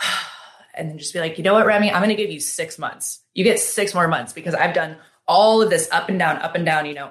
and 0.74 0.88
then 0.88 0.96
just 0.96 1.12
be 1.12 1.20
like, 1.20 1.36
you 1.36 1.44
know 1.44 1.52
what, 1.52 1.66
Remi, 1.66 1.92
I'm 1.92 1.98
going 1.98 2.08
to 2.08 2.22
give 2.22 2.30
you 2.30 2.40
six 2.40 2.78
months. 2.78 3.20
You 3.34 3.44
get 3.44 3.60
six 3.60 3.92
more 3.92 4.08
months 4.08 4.32
because 4.32 4.54
I've 4.54 4.74
done 4.74 4.96
all 5.28 5.60
of 5.60 5.68
this 5.68 5.86
up 5.92 6.08
and 6.08 6.18
down, 6.18 6.38
up 6.38 6.54
and 6.54 6.64
down, 6.64 6.86
you 6.86 6.94
know, 6.94 7.10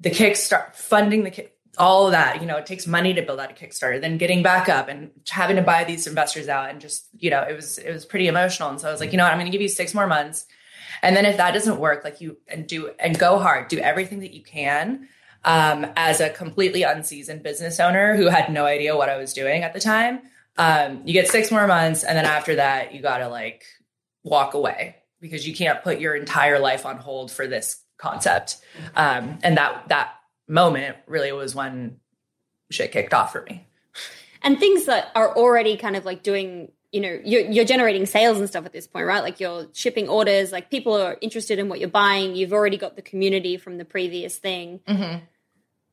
the 0.00 0.10
kickstart 0.10 0.74
funding 0.74 1.22
the 1.22 1.30
kick, 1.30 1.56
all 1.78 2.06
of 2.06 2.12
that, 2.12 2.40
you 2.40 2.46
know, 2.48 2.56
it 2.56 2.66
takes 2.66 2.88
money 2.88 3.14
to 3.14 3.22
build 3.22 3.38
out 3.38 3.52
a 3.52 3.54
Kickstarter, 3.54 4.00
then 4.00 4.18
getting 4.18 4.42
back 4.42 4.68
up 4.68 4.88
and 4.88 5.12
having 5.28 5.56
to 5.56 5.62
buy 5.62 5.84
these 5.84 6.08
investors 6.08 6.48
out 6.48 6.70
and 6.70 6.80
just, 6.80 7.06
you 7.18 7.30
know, 7.30 7.42
it 7.42 7.54
was, 7.54 7.78
it 7.78 7.92
was 7.92 8.04
pretty 8.04 8.26
emotional. 8.26 8.70
And 8.70 8.80
so 8.80 8.88
I 8.88 8.90
was 8.90 8.98
like, 8.98 9.12
you 9.12 9.18
know 9.18 9.24
what, 9.24 9.32
I'm 9.32 9.38
going 9.38 9.46
to 9.46 9.52
give 9.52 9.62
you 9.62 9.68
six 9.68 9.94
more 9.94 10.08
months. 10.08 10.46
And 11.02 11.14
then 11.14 11.24
if 11.24 11.36
that 11.36 11.52
doesn't 11.52 11.78
work, 11.78 12.02
like 12.02 12.20
you 12.20 12.38
and 12.48 12.66
do 12.66 12.90
and 12.98 13.16
go 13.16 13.38
hard, 13.38 13.68
do 13.68 13.78
everything 13.78 14.20
that 14.20 14.32
you 14.32 14.42
can. 14.42 15.08
Um, 15.46 15.86
as 15.96 16.20
a 16.20 16.28
completely 16.28 16.82
unseasoned 16.82 17.44
business 17.44 17.78
owner 17.78 18.16
who 18.16 18.26
had 18.26 18.52
no 18.52 18.66
idea 18.66 18.96
what 18.96 19.08
I 19.08 19.16
was 19.16 19.32
doing 19.32 19.62
at 19.62 19.72
the 19.72 19.78
time, 19.78 20.20
um, 20.58 21.02
you 21.04 21.12
get 21.12 21.28
six 21.28 21.52
more 21.52 21.68
months. 21.68 22.02
And 22.02 22.18
then 22.18 22.24
after 22.24 22.56
that, 22.56 22.92
you 22.92 23.00
got 23.00 23.18
to 23.18 23.28
like 23.28 23.64
walk 24.24 24.54
away 24.54 24.96
because 25.20 25.46
you 25.46 25.54
can't 25.54 25.82
put 25.84 26.00
your 26.00 26.16
entire 26.16 26.58
life 26.58 26.84
on 26.84 26.96
hold 26.96 27.30
for 27.30 27.46
this 27.46 27.80
concept. 27.96 28.56
Um, 28.96 29.38
and 29.44 29.56
that, 29.56 29.88
that 29.88 30.14
moment 30.48 30.96
really 31.06 31.30
was 31.30 31.54
when 31.54 32.00
shit 32.70 32.90
kicked 32.90 33.14
off 33.14 33.32
for 33.32 33.42
me. 33.42 33.66
And 34.42 34.58
things 34.58 34.86
that 34.86 35.10
are 35.14 35.32
already 35.36 35.76
kind 35.76 35.96
of 35.96 36.04
like 36.04 36.22
doing, 36.22 36.72
you 36.92 37.00
know, 37.00 37.20
you're, 37.24 37.50
you're 37.50 37.64
generating 37.64 38.06
sales 38.06 38.38
and 38.38 38.48
stuff 38.48 38.66
at 38.66 38.72
this 38.72 38.86
point, 38.86 39.06
right? 39.06 39.22
Like 39.22 39.40
you're 39.40 39.68
shipping 39.72 40.08
orders, 40.08 40.52
like 40.52 40.70
people 40.70 40.94
are 40.94 41.16
interested 41.20 41.58
in 41.58 41.68
what 41.68 41.80
you're 41.80 41.88
buying. 41.88 42.34
You've 42.34 42.52
already 42.52 42.76
got 42.76 42.96
the 42.96 43.02
community 43.02 43.56
from 43.56 43.78
the 43.78 43.84
previous 43.84 44.36
thing. 44.38 44.80
Mm-hmm. 44.88 45.24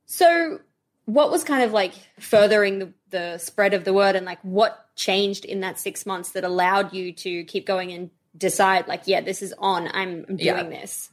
So, 0.05 0.59
what 1.05 1.31
was 1.31 1.43
kind 1.43 1.63
of 1.63 1.71
like 1.73 1.93
furthering 2.19 2.79
the, 2.79 2.93
the 3.09 3.37
spread 3.37 3.73
of 3.73 3.83
the 3.83 3.93
word 3.93 4.15
and 4.15 4.25
like 4.25 4.39
what 4.41 4.87
changed 4.95 5.43
in 5.43 5.59
that 5.59 5.77
six 5.79 6.05
months 6.05 6.31
that 6.31 6.43
allowed 6.43 6.93
you 6.93 7.11
to 7.11 7.43
keep 7.43 7.65
going 7.65 7.91
and 7.91 8.09
decide, 8.37 8.87
like, 8.87 9.01
yeah, 9.05 9.21
this 9.21 9.41
is 9.41 9.53
on, 9.57 9.89
I'm, 9.93 10.23
doing 10.23 10.39
Yeah. 10.39 10.63
this? 10.63 11.09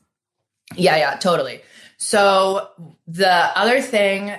Yeah, 0.76 0.96
yeah, 0.96 1.16
totally. 1.16 1.60
So 1.96 2.68
the 3.08 3.28
other 3.28 3.80
thing, 3.80 4.32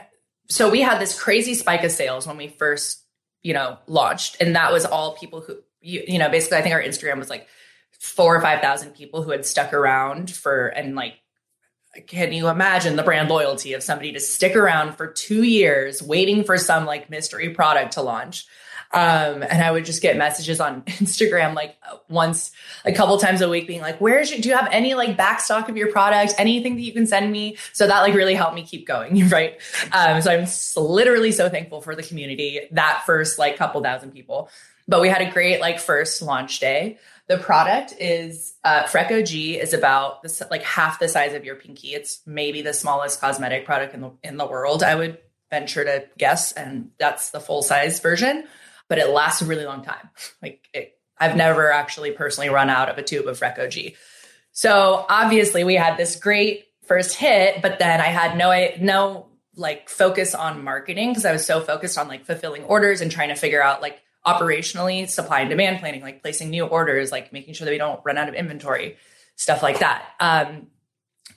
so 0.47 0.69
we 0.69 0.81
had 0.81 0.99
this 0.99 1.19
crazy 1.19 1.53
spike 1.53 1.83
of 1.83 1.91
sales 1.91 2.25
when 2.25 2.37
we 2.37 2.47
first, 2.47 3.03
you 3.43 3.53
know, 3.53 3.77
launched, 3.87 4.37
and 4.41 4.55
that 4.55 4.71
was 4.71 4.85
all 4.85 5.15
people 5.17 5.41
who, 5.41 5.57
you, 5.81 6.03
you 6.07 6.17
know, 6.19 6.29
basically, 6.29 6.59
I 6.59 6.61
think 6.61 6.73
our 6.73 6.81
Instagram 6.81 7.17
was 7.19 7.29
like 7.29 7.47
four 7.91 8.35
or 8.35 8.41
five 8.41 8.61
thousand 8.61 8.91
people 8.91 9.23
who 9.23 9.31
had 9.31 9.45
stuck 9.45 9.73
around 9.73 10.31
for, 10.31 10.67
and 10.67 10.95
like, 10.95 11.15
can 12.07 12.31
you 12.31 12.47
imagine 12.47 12.95
the 12.95 13.03
brand 13.03 13.29
loyalty 13.29 13.73
of 13.73 13.83
somebody 13.83 14.13
to 14.13 14.19
stick 14.19 14.55
around 14.55 14.95
for 14.95 15.07
two 15.07 15.43
years 15.43 16.01
waiting 16.01 16.43
for 16.43 16.57
some 16.57 16.85
like 16.85 17.09
mystery 17.09 17.49
product 17.49 17.93
to 17.93 18.01
launch? 18.01 18.45
Um, 18.93 19.41
and 19.43 19.63
I 19.63 19.71
would 19.71 19.85
just 19.85 20.01
get 20.01 20.17
messages 20.17 20.59
on 20.59 20.81
Instagram 20.85 21.55
like 21.55 21.77
once, 22.09 22.51
a 22.83 22.91
couple 22.91 23.17
times 23.17 23.41
a 23.41 23.47
week 23.47 23.67
being 23.67 23.81
like, 23.81 23.99
where's 24.01 24.31
your, 24.31 24.41
do 24.41 24.49
you 24.49 24.55
have 24.55 24.67
any 24.71 24.95
like 24.95 25.15
back 25.15 25.39
stock 25.39 25.69
of 25.69 25.77
your 25.77 25.91
product? 25.91 26.33
Anything 26.37 26.75
that 26.75 26.81
you 26.81 26.91
can 26.91 27.07
send 27.07 27.31
me? 27.31 27.57
So 27.73 27.87
that 27.87 28.01
like 28.01 28.13
really 28.13 28.33
helped 28.33 28.55
me 28.55 28.63
keep 28.63 28.87
going. 28.87 29.21
Right. 29.31 29.61
Um, 29.93 30.21
so 30.21 30.31
I'm 30.31 30.47
literally 30.75 31.31
so 31.31 31.47
thankful 31.47 31.79
for 31.79 31.95
the 31.95 32.03
community 32.03 32.67
that 32.71 33.03
first 33.05 33.39
like 33.39 33.55
couple 33.55 33.81
thousand 33.81 34.11
people. 34.11 34.49
But 34.87 34.99
we 34.99 35.07
had 35.07 35.21
a 35.21 35.31
great 35.31 35.61
like 35.61 35.79
first 35.79 36.21
launch 36.21 36.59
day. 36.59 36.97
The 37.31 37.37
product 37.37 37.93
is 37.97 38.55
uh, 38.61 38.83
Freck 38.83 39.09
OG 39.09 39.33
is 39.33 39.73
about 39.73 40.21
this, 40.21 40.43
like 40.51 40.63
half 40.63 40.99
the 40.99 41.07
size 41.07 41.33
of 41.33 41.45
your 41.45 41.55
pinky. 41.55 41.93
It's 41.93 42.19
maybe 42.25 42.61
the 42.61 42.73
smallest 42.73 43.21
cosmetic 43.21 43.63
product 43.63 43.93
in 43.93 44.01
the 44.01 44.11
in 44.21 44.35
the 44.35 44.45
world. 44.45 44.83
I 44.83 44.95
would 44.95 45.17
venture 45.49 45.85
to 45.85 46.03
guess, 46.17 46.51
and 46.51 46.91
that's 46.99 47.29
the 47.29 47.39
full 47.39 47.63
size 47.63 48.01
version. 48.01 48.43
But 48.89 48.97
it 48.97 49.11
lasts 49.11 49.41
a 49.41 49.45
really 49.45 49.63
long 49.63 49.81
time. 49.81 50.09
Like 50.41 50.67
it, 50.73 50.97
I've 51.17 51.37
never 51.37 51.71
actually 51.71 52.11
personally 52.11 52.49
run 52.49 52.69
out 52.69 52.89
of 52.89 52.97
a 52.97 53.01
tube 53.01 53.27
of 53.27 53.39
Freck 53.39 53.57
OG. 53.57 53.93
So 54.51 55.05
obviously 55.07 55.63
we 55.63 55.75
had 55.75 55.95
this 55.95 56.17
great 56.17 56.65
first 56.83 57.15
hit, 57.15 57.61
but 57.61 57.79
then 57.79 58.01
I 58.01 58.07
had 58.07 58.35
no 58.35 58.51
no 58.81 59.27
like 59.55 59.87
focus 59.87 60.35
on 60.35 60.65
marketing 60.65 61.11
because 61.11 61.23
I 61.23 61.31
was 61.31 61.45
so 61.45 61.61
focused 61.61 61.97
on 61.97 62.09
like 62.09 62.25
fulfilling 62.25 62.65
orders 62.65 62.99
and 62.99 63.09
trying 63.09 63.29
to 63.29 63.35
figure 63.35 63.63
out 63.63 63.81
like 63.81 64.01
operationally 64.25 65.09
supply 65.09 65.41
and 65.41 65.49
demand 65.49 65.79
planning, 65.79 66.01
like 66.01 66.21
placing 66.21 66.49
new 66.49 66.65
orders, 66.65 67.11
like 67.11 67.33
making 67.33 67.53
sure 67.53 67.65
that 67.65 67.71
we 67.71 67.77
don't 67.77 67.99
run 68.03 68.17
out 68.17 68.29
of 68.29 68.35
inventory, 68.35 68.97
stuff 69.35 69.63
like 69.63 69.79
that. 69.79 70.05
Um, 70.19 70.67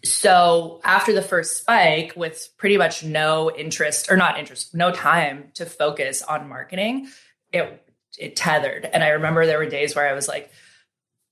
so 0.02 0.80
after 0.84 1.12
the 1.12 1.22
first 1.22 1.58
spike 1.58 2.12
with 2.14 2.50
pretty 2.58 2.76
much 2.76 3.02
no 3.02 3.50
interest 3.50 4.10
or 4.10 4.16
not 4.16 4.38
interest, 4.38 4.74
no 4.74 4.92
time 4.92 5.50
to 5.54 5.64
focus 5.64 6.22
on 6.22 6.48
marketing, 6.48 7.08
it 7.52 7.80
it 8.18 8.36
tethered. 8.36 8.84
And 8.84 9.02
I 9.02 9.10
remember 9.10 9.46
there 9.46 9.58
were 9.58 9.66
days 9.66 9.96
where 9.96 10.08
I 10.08 10.12
was 10.12 10.28
like 10.28 10.50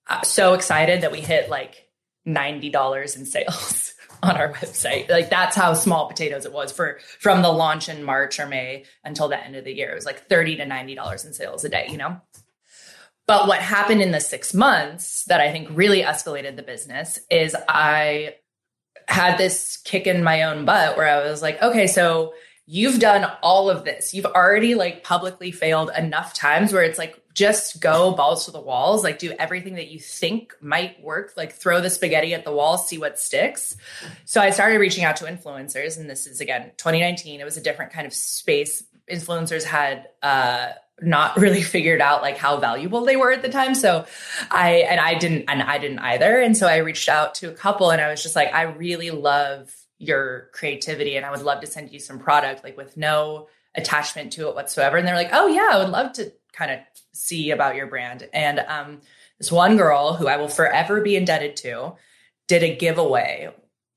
uh, 0.09 0.23
so 0.23 0.55
excited 0.55 1.03
that 1.03 1.13
we 1.13 1.21
hit 1.21 1.49
like 1.49 1.89
$90 2.27 3.17
in 3.17 3.25
sales 3.27 3.92
on 4.23 4.37
our 4.37 4.53
website. 4.53 5.11
Like 5.11 5.31
that's 5.31 5.57
how 5.57 5.75
small 5.75 6.07
potatoes 6.09 6.45
it 6.45 6.53
was 6.53 6.73
for 6.73 6.99
from 7.19 7.43
the 7.43 7.51
launch 7.51 7.89
in 7.89 8.05
March 8.05 8.39
or 8.39 8.47
May 8.47 8.85
until 9.05 9.29
the 9.29 9.43
end 9.43 9.57
of 9.57 9.65
the 9.65 9.75
year. 9.75 9.91
It 9.91 9.97
was 9.97 10.07
like 10.07 10.29
30 10.29 10.57
to 10.57 10.67
$90 10.67 11.27
in 11.27 11.33
sales 11.33 11.65
a 11.65 11.69
day, 11.69 11.87
you 11.91 11.97
know? 11.97 12.21
But 13.27 13.47
what 13.47 13.61
happened 13.61 14.03
in 14.03 14.11
the 14.11 14.21
six 14.21 14.53
months 14.53 15.25
that 15.25 15.41
I 15.41 15.53
think 15.53 15.69
really 15.71 16.03
escalated 16.03 16.57
the 16.57 16.63
business 16.63 17.19
is 17.31 17.57
I 17.69 18.35
had 19.09 19.39
this 19.39 19.77
kick 19.79 20.07
in 20.07 20.25
my 20.25 20.45
own 20.45 20.65
butt 20.65 20.97
where 20.97 21.09
I 21.09 21.29
was 21.29 21.43
like, 21.43 21.63
okay, 21.63 21.87
so 21.87 22.35
you've 22.67 23.01
done 23.01 23.31
all 23.43 23.71
of 23.71 23.85
this. 23.85 24.15
You've 24.15 24.27
already 24.27 24.75
like 24.75 25.05
publicly 25.05 25.51
failed 25.51 25.91
enough 25.97 26.35
times 26.35 26.73
where 26.73 26.83
it's 26.83 26.99
like, 26.99 27.22
just 27.35 27.81
go 27.81 28.13
balls 28.13 28.45
to 28.45 28.51
the 28.51 28.61
walls, 28.61 29.03
like 29.03 29.19
do 29.19 29.33
everything 29.39 29.75
that 29.75 29.89
you 29.89 29.99
think 29.99 30.55
might 30.61 31.03
work, 31.03 31.33
like 31.37 31.53
throw 31.53 31.81
the 31.81 31.91
spaghetti 31.91 32.35
at 32.35 32.45
the 32.45 32.53
wall, 32.53 32.79
see 32.79 32.99
what 32.99 33.19
sticks. 33.19 33.77
So 34.25 34.41
I 34.41 34.51
started 34.51 34.79
reaching 34.79 35.05
out 35.05 35.17
to 35.17 35.25
influencers, 35.25 35.99
and 35.99 36.09
this 36.09 36.27
is 36.27 36.41
again 36.41 36.73
2019. 36.77 37.41
It 37.41 37.45
was 37.45 37.57
a 37.57 37.63
different 37.63 37.93
kind 37.93 38.07
of 38.07 38.13
space. 38.13 38.83
Influencers 39.11 39.65
had 39.65 40.09
uh, 40.23 40.71
not 41.01 41.37
really 41.41 41.63
figured 41.63 42.01
out 42.01 42.23
like 42.23 42.37
how 42.37 42.59
valuable 42.59 43.05
they 43.05 43.17
were 43.17 43.33
at 43.33 43.43
the 43.43 43.49
time. 43.49 43.75
So 43.75 44.07
I 44.51 44.87
and 44.89 45.01
I 45.01 45.15
didn't 45.15 45.45
and 45.49 45.63
I 45.63 45.79
didn't 45.79 46.01
either. 46.01 46.39
And 46.39 46.57
so 46.57 46.67
I 46.67 46.79
reached 46.79 47.09
out 47.09 47.35
to 47.37 47.51
a 47.51 47.55
couple, 47.55 47.91
and 47.91 48.01
I 48.01 48.11
was 48.11 48.23
just 48.23 48.37
like, 48.37 48.53
I 48.53 48.63
really 48.63 49.11
love 49.11 49.75
your 49.99 50.51
creativity, 50.53 51.17
and 51.17 51.25
I 51.25 51.31
would 51.31 51.43
love 51.43 51.61
to 51.61 51.67
send 51.67 51.93
you 51.93 51.99
some 51.99 52.19
product, 52.19 52.65
like 52.65 52.77
with 52.77 52.97
no 52.97 53.49
attachment 53.75 54.33
to 54.35 54.49
it 54.49 54.55
whatsoever. 54.55 54.97
And 54.97 55.09
they're 55.09 55.15
like, 55.15 55.31
oh 55.33 55.47
yeah, 55.47 55.69
I 55.73 55.79
would 55.79 55.89
love 55.89 56.13
to 56.15 56.33
kind 56.53 56.71
of 56.71 56.79
see 57.13 57.51
about 57.51 57.77
your 57.77 57.87
brand. 57.87 58.29
And 58.33 58.59
um, 58.61 59.01
this 59.39 59.53
one 59.53 59.77
girl 59.77 60.15
who 60.15 60.29
I 60.29 60.37
will 60.37 60.49
forever 60.49 61.01
be 61.01 61.17
indebted 61.17 61.57
to 61.59 61.95
did 62.49 62.63
a 62.63 62.75
giveaway. 62.75 63.51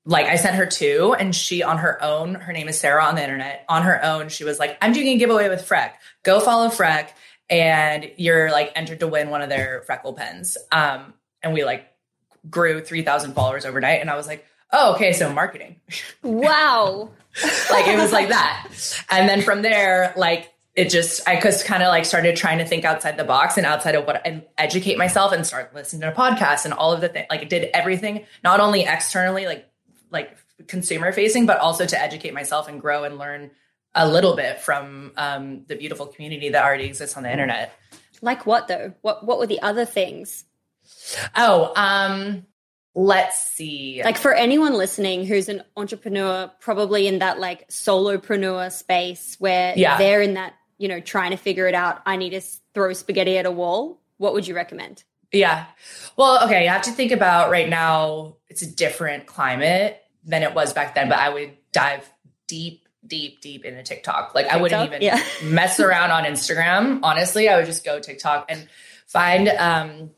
Like 0.06 0.28
I 0.28 0.36
sent 0.36 0.56
her 0.56 0.68
two, 0.68 1.16
and 1.18 1.36
she 1.36 1.64
on 1.64 1.80
her 1.80 2.02
own, 2.04 2.36
her 2.36 2.54
name 2.54 2.68
is 2.68 2.80
Sarah 2.80 3.04
on 3.06 3.16
the 3.16 3.24
internet. 3.24 3.66
On 3.68 3.82
her 3.82 4.04
own, 4.04 4.30
she 4.30 4.44
was 4.44 4.60
like, 4.60 4.78
I'm 4.82 4.94
doing 4.94 5.08
a 5.08 5.18
giveaway 5.18 5.50
with 5.50 5.68
Freck. 5.68 5.94
Go 6.24 6.40
follow 6.40 6.68
Freck, 6.70 7.10
and 7.50 8.12
you're 8.18 8.52
like 8.52 8.72
entered 8.76 9.00
to 9.00 9.08
win 9.08 9.30
one 9.30 9.42
of 9.42 9.50
their 9.50 9.82
freckle 9.86 10.14
pens. 10.14 10.58
Um, 10.72 11.14
and 11.42 11.54
we 11.54 11.64
like 11.64 11.88
grew 12.50 12.82
3,000 12.82 13.34
followers 13.34 13.66
overnight. 13.66 14.02
And 14.02 14.10
I 14.10 14.16
was 14.16 14.28
like, 14.28 14.46
oh, 14.72 14.94
okay, 14.96 15.14
so 15.14 15.32
marketing. 15.32 15.78
Wow. 16.24 17.10
like 17.70 17.88
it 17.88 17.98
was 17.98 18.12
like 18.12 18.30
that. 18.30 18.70
And 19.10 19.28
then 19.28 19.42
from 19.42 19.62
there, 19.62 20.14
like 20.16 20.52
it 20.76 20.90
just 20.90 21.28
I 21.28 21.40
just 21.40 21.66
kind 21.66 21.84
of 21.84 21.88
like 21.90 22.06
started 22.06 22.36
trying 22.36 22.58
to 22.58 22.66
think 22.66 22.84
outside 22.86 23.18
the 23.18 23.24
box 23.24 23.58
and 23.58 23.66
outside 23.66 23.96
of 23.96 24.06
what 24.06 24.22
and 24.26 24.44
educate 24.58 24.98
myself 24.98 25.32
and 25.32 25.46
start 25.46 25.74
listening 25.74 26.02
to 26.02 26.12
podcasts 26.12 26.66
and 26.66 26.74
all 26.74 26.92
of 26.92 27.02
the 27.02 27.10
things. 27.10 27.28
Like 27.30 27.48
did 27.50 27.70
everything, 27.74 28.26
not 28.44 28.60
only 28.60 28.82
externally, 28.84 29.46
like 29.46 29.68
like 30.12 30.38
consumer 30.68 31.12
facing, 31.12 31.46
but 31.46 31.60
also 31.60 31.86
to 31.86 32.00
educate 32.00 32.34
myself 32.34 32.68
and 32.68 32.80
grow 32.82 33.04
and 33.04 33.18
learn 33.18 33.52
a 33.94 34.08
little 34.08 34.36
bit 34.36 34.60
from 34.60 35.14
um, 35.16 35.64
the 35.68 35.76
beautiful 35.76 36.06
community 36.08 36.50
that 36.50 36.64
already 36.66 36.84
exists 36.86 37.16
on 37.16 37.24
the 37.24 37.32
internet. 37.32 37.74
Like 38.22 38.46
what 38.46 38.68
though? 38.68 38.94
What 39.02 39.26
what 39.26 39.40
were 39.40 39.48
the 39.48 39.62
other 39.62 39.86
things? 39.86 40.44
Oh, 41.36 41.72
um, 41.76 42.46
let's 42.94 43.40
see. 43.40 44.02
Like 44.04 44.18
for 44.18 44.34
anyone 44.34 44.74
listening 44.74 45.26
who's 45.26 45.48
an 45.50 45.64
entrepreneur, 45.78 46.52
probably 46.60 47.08
in 47.08 47.20
that 47.20 47.40
like 47.40 47.68
solopreneur 47.70 48.72
space 48.72 49.36
where 49.40 49.74
Yeah. 49.76 49.98
they're 49.98 50.22
in 50.22 50.36
that, 50.36 50.54
you 50.78 50.88
know, 50.88 51.00
trying 51.00 51.32
to 51.32 51.38
figure 51.38 51.68
it 51.68 51.76
out. 51.76 52.02
I 52.06 52.16
need 52.18 52.32
to 52.32 52.42
throw 52.74 52.94
spaghetti 52.94 53.38
at 53.38 53.46
a 53.46 53.52
wall. 53.52 54.00
What 54.18 54.34
would 54.34 54.48
you 54.48 54.56
recommend? 54.56 55.04
Yeah. 55.32 55.66
Well, 56.18 56.46
okay, 56.46 56.64
you 56.64 56.70
have 56.70 56.84
to 56.84 56.92
think 56.92 57.12
about 57.12 57.50
right 57.50 57.68
now, 57.68 58.36
it's 58.48 58.62
a 58.62 58.68
different 58.72 59.26
climate 59.26 60.02
than 60.24 60.44
it 60.44 60.54
was 60.54 60.74
back 60.74 60.96
then, 60.96 61.10
but 61.10 61.18
I 61.20 61.30
would 61.30 61.58
dive 61.72 62.10
deep, 62.48 62.88
deep, 63.06 63.42
deep 63.42 63.66
into 63.66 63.84
TikTok. 63.84 64.34
Like 64.34 64.48
I 64.48 64.58
wouldn't 64.58 64.86
even 64.88 65.02
Yeah. 65.02 65.22
mess 65.44 65.80
around 65.80 66.12
on 66.12 66.24
Instagram. 66.24 67.00
Honestly, 67.04 67.50
I 67.50 67.58
would 67.58 67.66
just 67.66 67.84
go 67.84 68.00
TikTok 68.00 68.46
and 68.50 68.68
find 69.08 69.50
um 69.50 70.12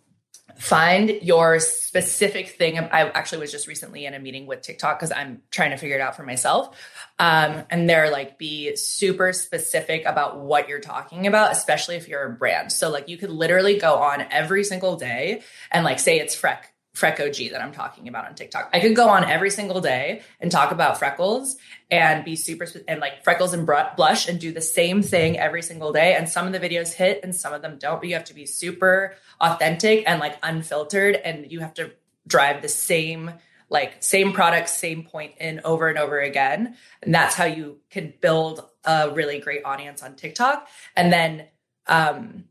find 0.58 1.10
your 1.22 1.60
specific 1.60 2.50
thing. 2.50 2.80
I 2.80 3.10
actually 3.10 3.40
was 3.40 3.52
just 3.52 3.68
recently 3.68 4.06
in 4.06 4.14
a 4.14 4.20
meeting 4.20 4.48
with 4.48 4.62
TikTok 4.62 5.00
because 5.00 5.12
I'm 5.12 5.42
trying 5.52 5.72
to 5.72 5.78
figure 5.78 5.96
it 5.96 6.02
out 6.02 6.16
for 6.16 6.24
myself. 6.24 6.76
Um, 7.20 7.64
and 7.70 7.90
they're 7.90 8.12
like, 8.12 8.38
be 8.38 8.76
super 8.76 9.34
specific 9.34 10.06
about 10.06 10.40
what 10.40 10.70
you're 10.70 10.80
talking 10.80 11.28
about, 11.28 11.52
especially 11.52 11.96
if 11.96 12.08
you're 12.08 12.24
a 12.24 12.34
brand. 12.34 12.72
So 12.72 12.90
like 12.90 13.10
you 13.10 13.18
could 13.18 13.32
literally 13.32 13.78
go 13.78 13.96
on 13.96 14.26
every 14.32 14.64
single 14.64 14.96
day 14.96 15.42
and 15.72 15.84
like 15.84 16.00
say 16.00 16.20
it's 16.20 16.36
Freck. 16.36 16.64
Freck 16.98 17.20
OG 17.20 17.52
that 17.52 17.62
I'm 17.62 17.72
talking 17.72 18.08
about 18.08 18.26
on 18.26 18.34
TikTok. 18.34 18.72
I 18.74 18.80
could 18.80 18.96
go 18.96 19.08
on 19.08 19.24
every 19.24 19.52
single 19.52 19.82
day 19.82 20.24
and 20.40 20.52
talk 20.52 20.72
about 20.72 20.98
freckles 20.98 21.56
and 21.92 22.26
be 22.26 22.36
super 22.36 22.66
and 22.88 23.00
like 23.00 23.24
freckles 23.24 23.54
and 23.54 23.68
blush 23.68 24.28
and 24.28 24.40
do 24.40 24.52
the 24.52 24.62
same 24.62 25.04
thing 25.04 25.38
every 25.38 25.62
single 25.62 25.94
day. 25.94 26.16
And 26.16 26.28
some 26.28 26.48
of 26.48 26.54
the 26.54 26.60
videos 26.60 26.92
hit 26.92 27.20
and 27.24 27.36
some 27.36 27.54
of 27.54 27.62
them 27.62 27.78
don't, 27.78 28.00
but 28.00 28.08
you 28.08 28.16
have 28.16 28.26
to 28.26 28.34
be 28.34 28.48
super 28.48 29.16
authentic 29.40 30.06
and 30.08 30.20
like 30.20 30.40
unfiltered 30.42 31.16
and 31.16 31.52
you 31.52 31.60
have 31.60 31.76
to 31.76 31.92
drive 32.26 32.64
the 32.64 32.70
same 32.70 33.32
like 33.70 34.02
same 34.02 34.32
product, 34.32 34.70
same 34.70 35.04
point 35.04 35.34
in 35.40 35.62
over 35.66 35.90
and 35.90 36.00
over 36.00 36.20
again. 36.20 36.78
And 37.04 37.14
that's 37.14 37.36
how 37.36 37.46
you 37.46 37.80
can 37.92 38.14
build 38.22 38.66
a 38.86 39.12
really 39.12 39.40
great 39.40 39.66
audience 39.66 40.02
on 40.02 40.16
TikTok. 40.16 40.68
And 40.96 41.14
then 41.14 41.46
um 41.86 42.46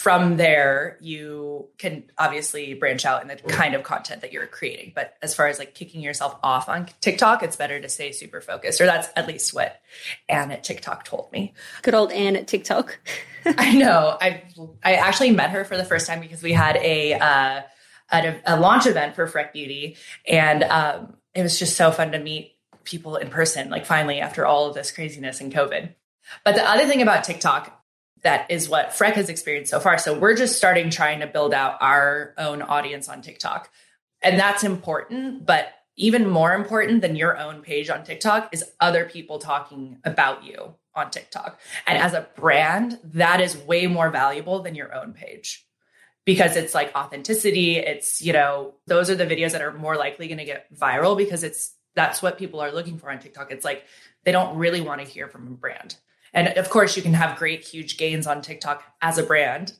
from 0.00 0.38
there 0.38 0.96
you 1.02 1.68
can 1.76 2.04
obviously 2.16 2.72
branch 2.72 3.04
out 3.04 3.20
in 3.20 3.28
the 3.28 3.36
kind 3.36 3.74
of 3.74 3.82
content 3.82 4.22
that 4.22 4.32
you're 4.32 4.46
creating. 4.46 4.92
But 4.94 5.14
as 5.20 5.34
far 5.34 5.46
as 5.48 5.58
like 5.58 5.74
kicking 5.74 6.00
yourself 6.00 6.38
off 6.42 6.70
on 6.70 6.88
tiktok 7.02 7.42
it's 7.42 7.56
better 7.56 7.78
to 7.78 7.86
stay 7.86 8.12
super 8.12 8.40
focused 8.40 8.80
or 8.80 8.86
that's 8.86 9.08
at 9.14 9.28
least 9.28 9.52
what 9.52 9.78
anne 10.26 10.52
at 10.52 10.64
tiktok 10.64 11.04
told 11.04 11.30
me. 11.32 11.52
Good 11.82 11.92
old 11.92 12.12
Anne 12.12 12.36
at 12.36 12.48
TikTok. 12.48 12.98
i 13.44 13.74
know. 13.74 14.16
I 14.18 14.42
i 14.82 14.94
actually 14.94 15.32
met 15.32 15.50
her 15.50 15.66
for 15.66 15.76
the 15.76 15.84
first 15.84 16.06
time 16.06 16.20
because 16.20 16.42
we 16.42 16.54
had 16.54 16.76
a 16.78 17.12
uh 17.12 17.60
a, 18.10 18.40
a 18.46 18.58
launch 18.58 18.86
event 18.86 19.14
for 19.14 19.26
freck 19.26 19.52
beauty. 19.52 19.98
And 20.26 20.62
um 20.62 21.14
it 21.34 21.42
was 21.42 21.58
just 21.58 21.76
so 21.76 21.90
fun 21.90 22.12
to 22.12 22.18
meet 22.18 22.56
people 22.84 23.16
in 23.16 23.28
person 23.28 23.68
like 23.68 23.84
finally 23.84 24.20
after 24.20 24.46
all 24.46 24.66
of 24.66 24.74
this 24.74 24.92
craziness 24.92 25.42
and 25.42 25.52
covid. 25.52 25.94
But 26.42 26.54
the 26.54 26.66
other 26.66 26.86
thing 26.86 27.02
about 27.02 27.24
tiktok 27.24 27.76
that 28.22 28.50
is 28.50 28.68
what 28.68 28.90
Freck 28.90 29.14
has 29.14 29.28
experienced 29.28 29.70
so 29.70 29.80
far. 29.80 29.98
So 29.98 30.18
we're 30.18 30.36
just 30.36 30.56
starting 30.56 30.90
trying 30.90 31.20
to 31.20 31.26
build 31.26 31.54
out 31.54 31.76
our 31.80 32.34
own 32.36 32.62
audience 32.62 33.08
on 33.08 33.22
TikTok. 33.22 33.70
And 34.22 34.38
that's 34.38 34.64
important, 34.64 35.46
but 35.46 35.72
even 35.96 36.28
more 36.28 36.54
important 36.54 37.02
than 37.02 37.16
your 37.16 37.36
own 37.38 37.62
page 37.62 37.90
on 37.90 38.04
TikTok 38.04 38.50
is 38.52 38.64
other 38.80 39.04
people 39.04 39.38
talking 39.38 39.98
about 40.04 40.44
you 40.44 40.74
on 40.94 41.10
TikTok. 41.10 41.60
And 41.86 41.98
as 41.98 42.14
a 42.14 42.26
brand, 42.36 42.98
that 43.04 43.40
is 43.40 43.56
way 43.56 43.86
more 43.86 44.10
valuable 44.10 44.62
than 44.62 44.74
your 44.74 44.94
own 44.94 45.12
page 45.12 45.66
because 46.24 46.56
it's 46.56 46.74
like 46.74 46.94
authenticity. 46.94 47.76
It's, 47.76 48.20
you 48.22 48.32
know, 48.32 48.74
those 48.86 49.10
are 49.10 49.14
the 49.14 49.26
videos 49.26 49.52
that 49.52 49.62
are 49.62 49.72
more 49.72 49.96
likely 49.96 50.26
going 50.28 50.38
to 50.38 50.44
get 50.44 50.72
viral 50.74 51.16
because 51.16 51.42
it's 51.44 51.74
that's 51.94 52.22
what 52.22 52.38
people 52.38 52.60
are 52.60 52.72
looking 52.72 52.98
for 52.98 53.10
on 53.10 53.18
TikTok. 53.18 53.50
It's 53.50 53.64
like 53.64 53.84
they 54.24 54.32
don't 54.32 54.56
really 54.56 54.80
want 54.80 55.00
to 55.00 55.06
hear 55.06 55.28
from 55.28 55.46
a 55.46 55.50
brand. 55.50 55.96
And 56.32 56.48
of 56.58 56.70
course, 56.70 56.96
you 56.96 57.02
can 57.02 57.14
have 57.14 57.38
great, 57.38 57.64
huge 57.64 57.96
gains 57.96 58.26
on 58.26 58.42
TikTok 58.42 58.82
as 59.00 59.18
a 59.18 59.22
brand. 59.22 59.72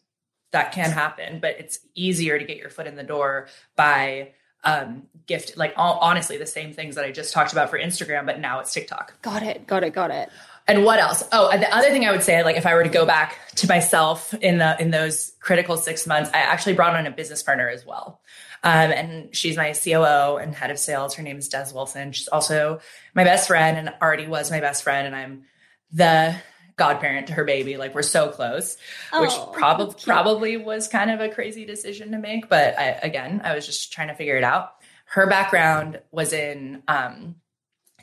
That 0.53 0.73
can 0.73 0.91
happen, 0.91 1.39
but 1.39 1.61
it's 1.61 1.79
easier 1.95 2.37
to 2.37 2.45
get 2.45 2.57
your 2.57 2.71
foot 2.71 2.89
in 2.89 2.97
the 2.97 3.05
door 3.05 3.47
by 3.77 4.33
um, 4.65 5.05
gift, 5.27 5.57
like 5.57 5.75
all, 5.77 5.99
honestly, 6.01 6.39
the 6.39 6.47
same 6.47 6.73
things 6.73 6.97
that 6.97 7.05
I 7.05 7.13
just 7.13 7.33
talked 7.33 7.53
about 7.53 7.71
for 7.71 7.79
Instagram, 7.79 8.27
but 8.27 8.41
now 8.41 8.59
it's 8.59 8.75
TikTok. 8.75 9.23
Got 9.23 9.45
it. 9.45 9.67
Got 9.69 9.85
it. 9.85 9.95
Got 9.95 10.11
it. 10.11 10.29
And 10.67 10.85
what 10.85 10.99
else? 10.99 11.25
Oh, 11.33 11.49
and 11.51 11.63
the 11.63 11.75
other 11.75 11.89
thing 11.89 12.05
I 12.05 12.13
would 12.13 12.23
say, 12.23 12.45
like 12.45 12.57
if 12.57 12.67
I 12.67 12.75
were 12.75 12.83
to 12.83 12.89
go 12.89 13.07
back 13.07 13.37
to 13.57 13.67
myself 13.67 14.35
in 14.35 14.59
the 14.59 14.81
in 14.81 14.91
those 14.91 15.33
critical 15.41 15.77
six 15.77 16.07
months, 16.07 16.31
I 16.33 16.39
actually 16.39 16.75
brought 16.75 16.95
on 16.95 17.07
a 17.07 17.11
business 17.11 17.43
partner 17.43 17.69
as 17.69 17.85
well. 17.85 18.21
Um, 18.63 18.93
and 18.93 19.35
she's 19.35 19.57
my 19.57 19.73
COO 19.73 20.37
and 20.37 20.55
head 20.55 20.71
of 20.71 20.79
sales. 20.79 21.15
Her 21.15 21.23
name 21.23 21.39
is 21.39 21.49
Des 21.49 21.69
Wilson. 21.75 22.13
She's 22.13 22.29
also 22.29 22.81
my 23.15 23.25
best 23.25 23.49
friend 23.49 23.79
and 23.79 23.95
already 24.03 24.27
was 24.27 24.51
my 24.51 24.61
best 24.61 24.83
friend. 24.83 25.07
And 25.07 25.17
I'm 25.17 25.45
the 25.93 26.37
godparent 26.77 27.27
to 27.27 27.35
her 27.35 27.45
baby. 27.45 27.77
Like 27.77 27.95
we're 27.95 28.03
so 28.03 28.29
close, 28.29 28.77
oh, 29.13 29.21
which 29.21 29.33
probably 29.53 29.95
probably 30.03 30.57
was 30.57 30.89
kind 30.89 31.11
of 31.11 31.21
a 31.21 31.29
crazy 31.29 31.65
decision 31.65 32.13
to 32.13 32.19
make. 32.19 32.49
But 32.49 32.79
I, 32.79 32.99
again, 33.03 33.43
I 33.45 33.55
was 33.55 33.67
just 33.67 33.93
trying 33.93 34.09
to 34.09 34.15
figure 34.15 34.37
it 34.37 34.45
out. 34.45 34.73
Her 35.05 35.27
background 35.27 36.01
was 36.11 36.33
in 36.33 36.83
um, 36.89 37.35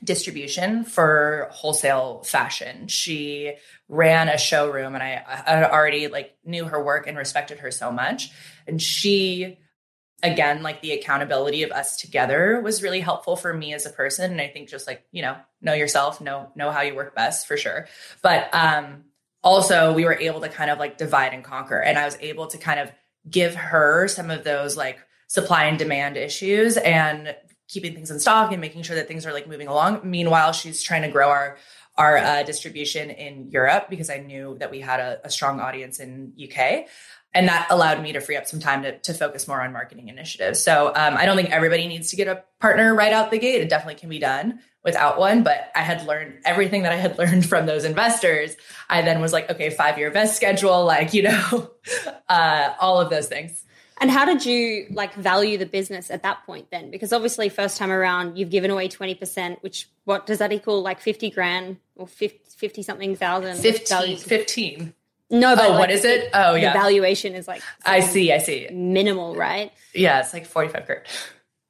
distribution 0.04 0.84
for 0.84 1.48
wholesale 1.52 2.22
fashion. 2.24 2.88
She 2.88 3.56
ran 3.90 4.30
a 4.30 4.38
showroom, 4.38 4.94
and 4.94 5.04
I, 5.04 5.24
I 5.48 5.64
already 5.72 6.08
like 6.08 6.36
knew 6.46 6.66
her 6.66 6.84
work 6.84 7.08
and 7.08 7.18
respected 7.18 7.60
her 7.60 7.72
so 7.72 7.92
much. 7.92 8.30
And 8.68 8.82
she 8.82 9.58
again 10.24 10.64
like 10.64 10.82
the 10.82 10.94
accountability 10.94 11.64
of 11.64 11.72
us 11.72 11.98
together 11.98 12.60
was 12.62 12.82
really 12.82 13.00
helpful 13.00 13.36
for 13.36 13.54
me 13.54 13.74
as 13.74 13.86
a 13.86 13.92
person. 13.92 14.32
And 14.32 14.42
i 14.42 14.48
think 14.48 14.70
just 14.70 14.88
like 14.88 15.06
you 15.12 15.22
know 15.22 15.38
know 15.62 15.74
yourself 15.74 16.20
know 16.22 16.52
know 16.56 16.72
how 16.72 16.82
you 16.82 16.96
work 16.96 17.16
best 17.16 17.48
for 17.48 17.58
sure. 17.58 17.88
But 18.22 18.54
um 18.54 19.04
also 19.44 19.94
we 19.94 20.06
were 20.06 20.16
able 20.16 20.42
to 20.42 20.50
kind 20.50 20.72
of 20.72 20.80
like 20.80 20.98
divide 20.98 21.34
and 21.34 21.44
conquer. 21.44 21.80
And 21.80 21.98
i 21.98 22.06
was 22.06 22.18
able 22.20 22.48
to 22.48 22.58
kind 22.58 22.80
of 22.80 22.92
give 23.30 23.56
her 23.56 24.08
some 24.08 24.32
of 24.32 24.44
those 24.44 24.76
like 24.78 25.00
supply 25.28 25.66
and 25.66 25.78
demand 25.78 26.18
issues 26.18 26.78
and 26.78 27.36
keeping 27.68 27.94
things 27.94 28.10
in 28.10 28.20
stock 28.20 28.52
and 28.52 28.62
making 28.62 28.82
sure 28.82 28.96
that 28.96 29.08
things 29.08 29.26
are 29.26 29.34
like 29.34 29.48
moving 29.48 29.68
along. 29.68 30.02
Meanwhile 30.04 30.54
she's 30.54 30.82
trying 30.82 31.02
to 31.04 31.10
grow 31.10 31.30
our 31.30 31.58
our 31.98 32.18
uh, 32.18 32.44
distribution 32.44 33.10
in 33.10 33.50
Europe 33.50 33.88
because 33.90 34.10
I 34.10 34.18
knew 34.18 34.56
that 34.60 34.70
we 34.70 34.80
had 34.80 35.00
a, 35.00 35.20
a 35.24 35.32
strong 35.32 35.60
audience 35.60 36.00
in 36.00 36.32
UK 36.40 36.88
and 37.38 37.48
that 37.50 37.68
allowed 37.70 38.02
me 38.02 38.14
to 38.14 38.20
free 38.20 38.36
up 38.36 38.48
some 38.48 38.60
time 38.60 38.82
to, 38.82 38.98
to 38.98 39.14
focus 39.14 39.48
more 39.48 39.62
on 39.62 39.72
marketing 39.72 40.10
initiatives. 40.10 40.60
So 40.60 40.88
um, 40.88 41.16
I 41.16 41.28
don't 41.28 41.38
think 41.38 41.52
everybody 41.52 41.88
needs 41.88 42.10
to 42.10 42.16
get 42.16 42.28
a 42.28 42.44
partner 42.60 42.96
right 42.96 43.14
out 43.14 43.30
the 43.30 43.38
gate. 43.38 43.62
It 43.62 43.70
definitely 43.70 44.00
can 44.00 44.10
be 44.10 44.18
done 44.18 44.60
without 44.84 45.20
one, 45.20 45.44
but 45.44 45.72
I 45.76 45.84
had 45.84 46.08
learned 46.08 46.40
everything 46.46 46.82
that 46.82 46.92
I 46.92 46.96
had 46.96 47.16
learned 47.20 47.46
from 47.46 47.68
those 47.68 47.86
investors. 47.86 48.56
I 48.90 49.04
then 49.04 49.22
was 49.22 49.34
like, 49.34 49.52
okay, 49.52 49.70
five 49.70 50.00
year 50.00 50.10
vest 50.10 50.36
schedule, 50.36 50.84
like, 50.84 51.14
you 51.14 51.24
know, 51.24 51.70
uh, 52.28 52.74
all 52.80 53.00
of 53.00 53.12
those 53.12 53.28
things. 53.28 53.64
And 54.02 54.10
how 54.10 54.26
did 54.26 54.44
you 54.44 54.88
like 54.90 55.14
value 55.14 55.60
the 55.60 55.68
business 55.68 56.10
at 56.10 56.24
that 56.24 56.44
point 56.44 56.72
then? 56.72 56.90
Because 56.90 57.14
obviously, 57.14 57.50
first 57.50 57.78
time 57.78 57.92
around, 57.92 58.38
you've 58.38 58.50
given 58.50 58.72
away 58.72 58.90
20%, 58.90 59.62
which 59.62 59.90
what 60.06 60.26
does 60.26 60.40
that 60.40 60.52
equal? 60.52 60.82
Like 60.82 61.02
50 61.02 61.30
grand 61.30 61.78
or 61.96 62.08
50, 62.08 62.40
50 62.58 62.82
something 62.84 63.16
thousand? 63.16 63.58
15. 63.58 64.18
15. 64.18 64.94
No, 65.30 65.56
but 65.56 65.66
oh, 65.66 65.70
like, 65.72 65.80
what 65.80 65.92
is 65.92 66.06
it? 66.06 66.30
Oh, 66.34 66.56
yeah. 66.56 66.72
The 66.72 66.80
valuation 66.80 67.36
is 67.36 67.48
like 67.48 67.62
I 67.86 68.00
see, 68.00 68.32
I 68.32 68.38
see. 68.38 68.68
Minimal, 68.72 69.36
right? 69.36 69.72
Yeah, 69.94 70.22
it's 70.22 70.34
like 70.34 70.46
45 70.46 70.86
grand. 70.86 71.04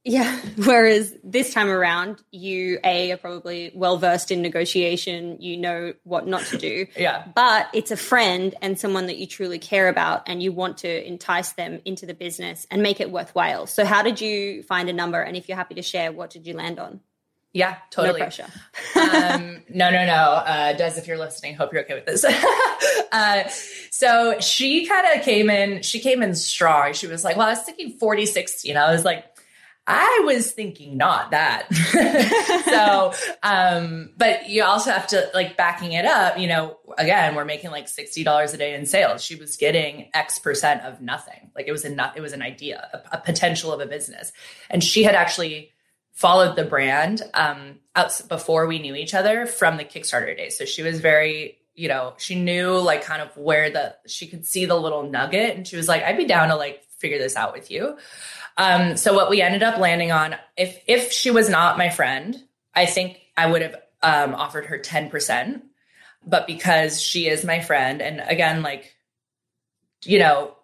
Yeah. 0.08 0.40
Whereas 0.58 1.14
this 1.24 1.54
time 1.54 1.68
around, 1.68 2.24
you 2.32 2.80
A 2.84 3.12
are 3.12 3.18
probably 3.18 3.72
well 3.76 3.98
versed 3.98 4.32
in 4.32 4.42
negotiation, 4.42 5.42
you 5.42 5.58
know 5.58 5.94
what 6.04 6.26
not 6.28 6.44
to 6.46 6.58
do. 6.58 6.88
yeah. 6.98 7.26
But 7.36 7.68
it's 7.74 7.92
a 7.92 7.98
friend 7.98 8.56
and 8.62 8.80
someone 8.80 9.08
that 9.08 9.18
you 9.18 9.28
truly 9.28 9.60
care 9.60 9.90
about 9.90 10.24
and 10.28 10.42
you 10.42 10.52
want 10.52 10.78
to 10.80 11.08
entice 11.08 11.52
them 11.54 11.82
into 11.84 12.06
the 12.06 12.14
business 12.14 12.66
and 12.72 12.82
make 12.82 13.02
it 13.02 13.12
worthwhile. 13.12 13.68
So 13.68 13.86
how 13.86 14.02
did 14.02 14.22
you 14.22 14.64
find 14.64 14.90
a 14.90 14.94
number? 14.94 15.20
And 15.22 15.36
if 15.36 15.50
you're 15.50 15.58
happy 15.58 15.76
to 15.76 15.82
share, 15.82 16.12
what 16.12 16.30
did 16.30 16.48
you 16.48 16.54
land 16.54 16.80
on? 16.80 17.02
Yeah, 17.58 17.78
totally. 17.90 18.20
No 18.20 18.26
pressure. 18.26 18.46
um, 18.96 19.64
no, 19.68 19.90
no, 19.90 20.06
no. 20.06 20.14
Uh, 20.14 20.74
Des, 20.74 20.94
if 21.00 21.08
you're 21.08 21.18
listening, 21.18 21.56
hope 21.56 21.74
you're 21.74 21.82
okay 21.82 21.96
with 21.96 22.06
this. 22.06 22.24
uh, 23.12 23.50
so 23.90 24.40
she 24.40 24.86
kind 24.86 25.08
of 25.18 25.26
came 25.26 25.50
in, 25.50 25.82
she 25.82 26.00
came 26.00 26.22
in 26.22 26.36
strong. 26.36 26.94
She 26.94 27.08
was 27.08 27.24
like, 27.24 27.36
well, 27.36 27.48
I 27.48 27.54
was 27.54 27.64
thinking 27.64 27.98
40, 27.98 28.28
60. 28.28 28.70
And 28.70 28.78
I 28.78 28.92
was 28.92 29.04
like, 29.04 29.26
I 29.88 30.22
was 30.24 30.52
thinking 30.52 30.98
not 30.98 31.32
that. 31.32 31.74
so, 32.66 33.14
um, 33.42 34.12
but 34.18 34.48
you 34.50 34.64
also 34.64 34.92
have 34.92 35.08
to 35.08 35.28
like 35.34 35.58
backing 35.58 35.94
it 35.94 36.06
up, 36.06 36.38
you 36.38 36.46
know, 36.46 36.78
again, 37.00 37.34
we're 37.34 37.46
making 37.46 37.72
like 37.72 37.88
$60 37.88 38.54
a 38.54 38.58
day 38.58 38.76
in 38.76 38.86
sales. 38.86 39.24
She 39.24 39.34
was 39.34 39.58
getting 39.58 40.12
X 40.14 40.38
percent 40.38 40.84
of 40.84 41.02
nothing. 41.02 41.50
Like 41.56 41.68
it 41.68 41.72
was 41.72 41.86
a, 41.86 42.14
it 42.16 42.22
was 42.22 42.34
an 42.34 42.44
idea, 42.44 42.88
a, 42.94 43.18
a 43.18 43.20
potential 43.20 43.74
of 43.74 43.80
a 43.80 43.88
business. 43.88 44.32
And 44.70 44.84
she 44.84 45.02
had 45.02 45.16
actually 45.16 45.72
followed 46.18 46.56
the 46.56 46.64
brand 46.64 47.22
um, 47.36 47.76
out 47.96 48.20
before 48.28 48.66
we 48.66 48.80
knew 48.80 48.96
each 48.96 49.14
other 49.14 49.46
from 49.46 49.78
the 49.78 49.86
Kickstarter 49.86 50.36
days. 50.36 50.58
So 50.58 50.66
she 50.66 50.82
was 50.82 51.00
very, 51.00 51.60
you 51.76 51.88
know, 51.88 52.16
she 52.18 52.34
knew 52.34 52.72
like 52.80 53.04
kind 53.04 53.22
of 53.22 53.38
where 53.38 53.70
the 53.70 53.96
she 54.08 54.26
could 54.26 54.44
see 54.44 54.66
the 54.66 54.74
little 54.74 55.04
nugget, 55.04 55.56
and 55.56 55.68
she 55.68 55.78
was 55.78 55.88
like, 55.88 56.02
"I'd 56.02 56.18
be 56.18 56.26
down 56.26 56.48
to 56.50 56.56
like 56.56 56.82
figure 56.98 57.20
this 57.20 57.36
out 57.36 57.54
with 57.54 57.70
you." 57.70 57.98
Um, 58.58 58.98
so 58.98 59.14
what 59.14 59.30
we 59.30 59.44
ended 59.44 59.62
up 59.62 59.78
landing 59.78 60.12
on, 60.12 60.36
if 60.58 60.82
if 60.88 61.12
she 61.12 61.30
was 61.30 61.50
not 61.50 61.78
my 61.78 61.90
friend, 61.90 62.36
I 62.74 62.88
think 62.88 63.20
I 63.38 63.46
would 63.46 63.62
have 63.62 63.76
um, 64.02 64.34
offered 64.34 64.66
her 64.66 64.80
ten 64.80 65.12
percent. 65.12 65.66
But 66.26 66.48
because 66.48 67.00
she 67.00 67.30
is 67.30 67.46
my 67.46 67.62
friend, 67.62 68.02
and 68.02 68.24
again, 68.28 68.64
like, 68.64 68.96
you 70.04 70.18
know, 70.18 70.57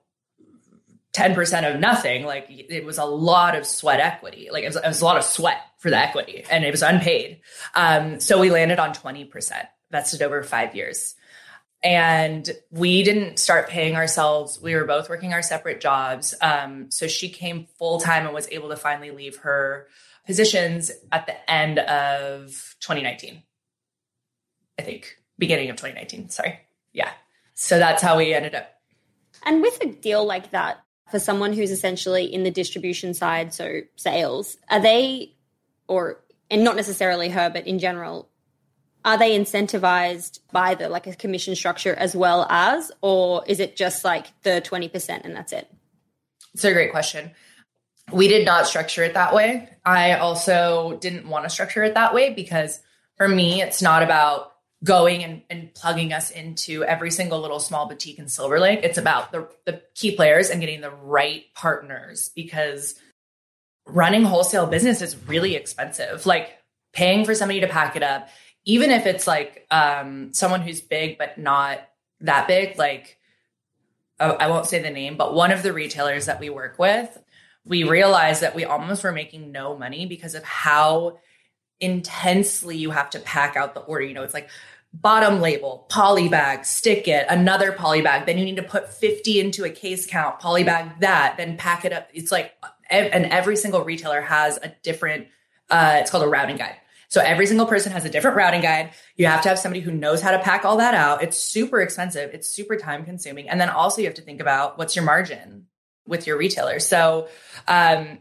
10% 1.13 1.73
of 1.73 1.79
nothing, 1.79 2.25
like 2.25 2.47
it 2.49 2.83
was 2.83 2.97
a 2.97 3.05
lot 3.05 3.55
of 3.55 3.67
sweat 3.67 3.99
equity. 3.99 4.49
Like 4.51 4.63
it 4.63 4.67
was, 4.67 4.75
it 4.75 4.87
was, 4.87 5.01
a 5.01 5.05
lot 5.05 5.17
of 5.17 5.23
sweat 5.23 5.61
for 5.77 5.91
the 5.91 5.97
equity 5.97 6.43
and 6.49 6.65
it 6.65 6.71
was 6.71 6.81
unpaid. 6.81 7.41
Um, 7.75 8.19
so 8.19 8.39
we 8.39 8.49
landed 8.49 8.79
on 8.79 8.93
20% 8.93 9.67
vested 9.91 10.21
over 10.23 10.43
five 10.43 10.75
years. 10.75 11.15
And 11.83 12.49
we 12.71 13.03
didn't 13.03 13.39
start 13.39 13.69
paying 13.69 13.95
ourselves. 13.95 14.59
We 14.59 14.73
were 14.73 14.85
both 14.85 15.09
working 15.09 15.33
our 15.33 15.41
separate 15.41 15.81
jobs. 15.81 16.33
Um, 16.41 16.89
so 16.89 17.07
she 17.07 17.29
came 17.29 17.67
full 17.77 17.99
time 17.99 18.25
and 18.25 18.33
was 18.33 18.47
able 18.51 18.69
to 18.69 18.77
finally 18.77 19.11
leave 19.11 19.37
her 19.37 19.87
positions 20.25 20.91
at 21.11 21.25
the 21.25 21.51
end 21.51 21.79
of 21.79 22.75
2019. 22.79 23.43
I 24.79 24.81
think 24.81 25.17
beginning 25.37 25.69
of 25.69 25.75
2019. 25.75 26.29
Sorry. 26.29 26.59
Yeah. 26.93 27.11
So 27.53 27.77
that's 27.77 28.01
how 28.01 28.17
we 28.17 28.33
ended 28.33 28.55
up. 28.55 28.69
And 29.45 29.61
with 29.61 29.81
a 29.83 29.87
deal 29.87 30.25
like 30.25 30.51
that, 30.51 30.83
for 31.11 31.19
someone 31.19 31.53
who's 31.53 31.71
essentially 31.71 32.25
in 32.25 32.43
the 32.43 32.51
distribution 32.51 33.13
side, 33.13 33.53
so 33.53 33.81
sales, 33.95 34.57
are 34.69 34.79
they, 34.79 35.35
or, 35.87 36.21
and 36.49 36.63
not 36.63 36.75
necessarily 36.75 37.29
her, 37.29 37.49
but 37.49 37.67
in 37.67 37.79
general, 37.79 38.29
are 39.05 39.17
they 39.17 39.37
incentivized 39.37 40.39
by 40.51 40.75
the 40.75 40.89
like 40.89 41.07
a 41.07 41.15
commission 41.15 41.55
structure 41.55 41.93
as 41.93 42.15
well 42.15 42.47
as, 42.49 42.91
or 43.01 43.43
is 43.47 43.59
it 43.59 43.75
just 43.75 44.05
like 44.05 44.27
the 44.43 44.61
20% 44.65 45.21
and 45.23 45.35
that's 45.35 45.51
it? 45.51 45.69
It's 46.53 46.63
a 46.63 46.73
great 46.73 46.91
question. 46.91 47.31
We 48.11 48.27
did 48.27 48.45
not 48.45 48.67
structure 48.67 49.03
it 49.03 49.13
that 49.13 49.33
way. 49.33 49.69
I 49.85 50.13
also 50.13 50.97
didn't 51.01 51.27
want 51.27 51.45
to 51.45 51.49
structure 51.49 51.83
it 51.83 51.95
that 51.95 52.13
way 52.13 52.33
because 52.33 52.79
for 53.17 53.27
me, 53.27 53.61
it's 53.61 53.81
not 53.81 54.03
about 54.03 54.52
going 54.83 55.23
and, 55.23 55.41
and 55.49 55.73
plugging 55.73 56.11
us 56.11 56.29
into 56.29 56.83
every 56.83 57.11
single 57.11 57.39
little 57.39 57.59
small 57.59 57.87
boutique 57.87 58.19
in 58.19 58.27
Silver 58.27 58.59
Lake. 58.59 58.81
It's 58.83 58.97
about 58.97 59.31
the, 59.31 59.47
the 59.65 59.81
key 59.95 60.15
players 60.15 60.49
and 60.49 60.59
getting 60.59 60.81
the 60.81 60.91
right 60.91 61.45
partners 61.55 62.29
because 62.35 62.95
running 63.85 64.23
wholesale 64.23 64.67
business 64.67 65.01
is 65.01 65.15
really 65.27 65.55
expensive. 65.55 66.25
Like 66.25 66.57
paying 66.91 67.25
for 67.25 67.33
somebody 67.33 67.61
to 67.61 67.67
pack 67.67 67.95
it 67.95 68.03
up, 68.03 68.27
even 68.65 68.91
if 68.91 69.05
it's 69.05 69.27
like 69.27 69.65
um, 69.71 70.33
someone 70.33 70.61
who's 70.61 70.81
big 70.81 71.17
but 71.17 71.37
not 71.37 71.79
that 72.21 72.47
big, 72.47 72.77
like 72.77 73.17
uh, 74.19 74.35
I 74.39 74.47
won't 74.47 74.67
say 74.67 74.81
the 74.81 74.89
name, 74.89 75.17
but 75.17 75.33
one 75.33 75.51
of 75.51 75.63
the 75.63 75.73
retailers 75.73 76.25
that 76.25 76.39
we 76.39 76.49
work 76.49 76.77
with, 76.77 77.17
we 77.65 77.83
realized 77.83 78.41
that 78.41 78.55
we 78.55 78.65
almost 78.65 79.03
were 79.03 79.11
making 79.11 79.51
no 79.51 79.77
money 79.77 80.05
because 80.05 80.35
of 80.35 80.43
how 80.43 81.19
intensely 81.79 82.77
you 82.77 82.91
have 82.91 83.09
to 83.11 83.19
pack 83.19 83.55
out 83.55 83.73
the 83.73 83.81
order. 83.81 84.05
You 84.05 84.13
know, 84.13 84.23
it's 84.23 84.33
like 84.33 84.49
bottom 84.93 85.41
label, 85.41 85.85
poly 85.89 86.29
bag, 86.29 86.65
stick 86.65 87.07
it, 87.07 87.25
another 87.29 87.71
poly 87.71 88.01
bag. 88.01 88.25
Then 88.25 88.37
you 88.37 88.45
need 88.45 88.57
to 88.57 88.63
put 88.63 88.89
50 88.89 89.39
into 89.39 89.65
a 89.65 89.69
case 89.69 90.05
count, 90.05 90.39
poly 90.39 90.63
bag 90.63 90.99
that, 90.99 91.35
then 91.37 91.57
pack 91.57 91.83
it 91.83 91.91
up. 91.91 92.09
It's 92.13 92.31
like, 92.31 92.53
and 92.89 93.25
every 93.25 93.55
single 93.55 93.83
retailer 93.83 94.21
has 94.21 94.57
a 94.61 94.69
different, 94.83 95.27
uh, 95.69 95.97
it's 95.99 96.11
called 96.11 96.23
a 96.23 96.27
routing 96.27 96.57
guide. 96.57 96.75
So 97.09 97.21
every 97.21 97.45
single 97.45 97.65
person 97.65 97.91
has 97.91 98.05
a 98.05 98.09
different 98.09 98.37
routing 98.37 98.61
guide. 98.61 98.91
You 99.17 99.27
have 99.27 99.41
to 99.43 99.49
have 99.49 99.59
somebody 99.59 99.81
who 99.81 99.91
knows 99.91 100.21
how 100.21 100.31
to 100.31 100.39
pack 100.39 100.65
all 100.65 100.77
that 100.77 100.93
out. 100.93 101.21
It's 101.21 101.37
super 101.37 101.79
expensive. 101.79 102.31
It's 102.33 102.47
super 102.47 102.75
time 102.75 103.05
consuming. 103.05 103.49
And 103.49 103.61
then 103.61 103.69
also 103.69 104.01
you 104.01 104.07
have 104.07 104.15
to 104.15 104.23
think 104.23 104.41
about 104.41 104.77
what's 104.77 104.95
your 104.95 105.05
margin 105.05 105.67
with 106.07 106.25
your 106.27 106.37
retailer. 106.37 106.79
So, 106.79 107.27
um, 107.67 108.19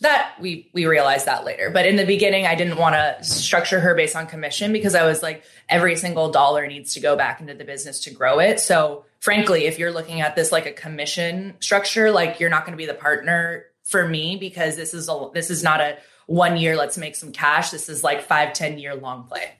that 0.00 0.34
we 0.40 0.70
we 0.72 0.86
realized 0.86 1.26
that 1.26 1.44
later. 1.44 1.70
But 1.70 1.86
in 1.86 1.96
the 1.96 2.04
beginning, 2.04 2.46
I 2.46 2.54
didn't 2.54 2.76
want 2.76 2.94
to 2.94 3.24
structure 3.24 3.80
her 3.80 3.94
based 3.94 4.16
on 4.16 4.26
commission 4.26 4.72
because 4.72 4.94
I 4.94 5.04
was 5.04 5.22
like, 5.22 5.44
every 5.68 5.96
single 5.96 6.30
dollar 6.30 6.66
needs 6.66 6.94
to 6.94 7.00
go 7.00 7.16
back 7.16 7.40
into 7.40 7.54
the 7.54 7.64
business 7.64 8.00
to 8.04 8.10
grow 8.10 8.38
it. 8.40 8.60
So 8.60 9.04
frankly, 9.20 9.66
if 9.66 9.78
you're 9.78 9.92
looking 9.92 10.20
at 10.20 10.36
this 10.36 10.52
like 10.52 10.66
a 10.66 10.72
commission 10.72 11.54
structure, 11.60 12.10
like 12.10 12.40
you're 12.40 12.50
not 12.50 12.64
going 12.64 12.72
to 12.72 12.76
be 12.76 12.86
the 12.86 12.94
partner 12.94 13.66
for 13.84 14.06
me 14.06 14.36
because 14.36 14.76
this 14.76 14.92
is 14.92 15.08
a 15.08 15.28
this 15.32 15.50
is 15.50 15.62
not 15.62 15.80
a 15.80 15.98
one 16.26 16.56
year 16.56 16.76
let's 16.76 16.98
make 16.98 17.16
some 17.16 17.32
cash. 17.32 17.70
This 17.70 17.88
is 17.88 18.02
like 18.02 18.22
five 18.22 18.52
ten 18.52 18.78
year 18.78 18.94
long 18.94 19.24
play, 19.24 19.52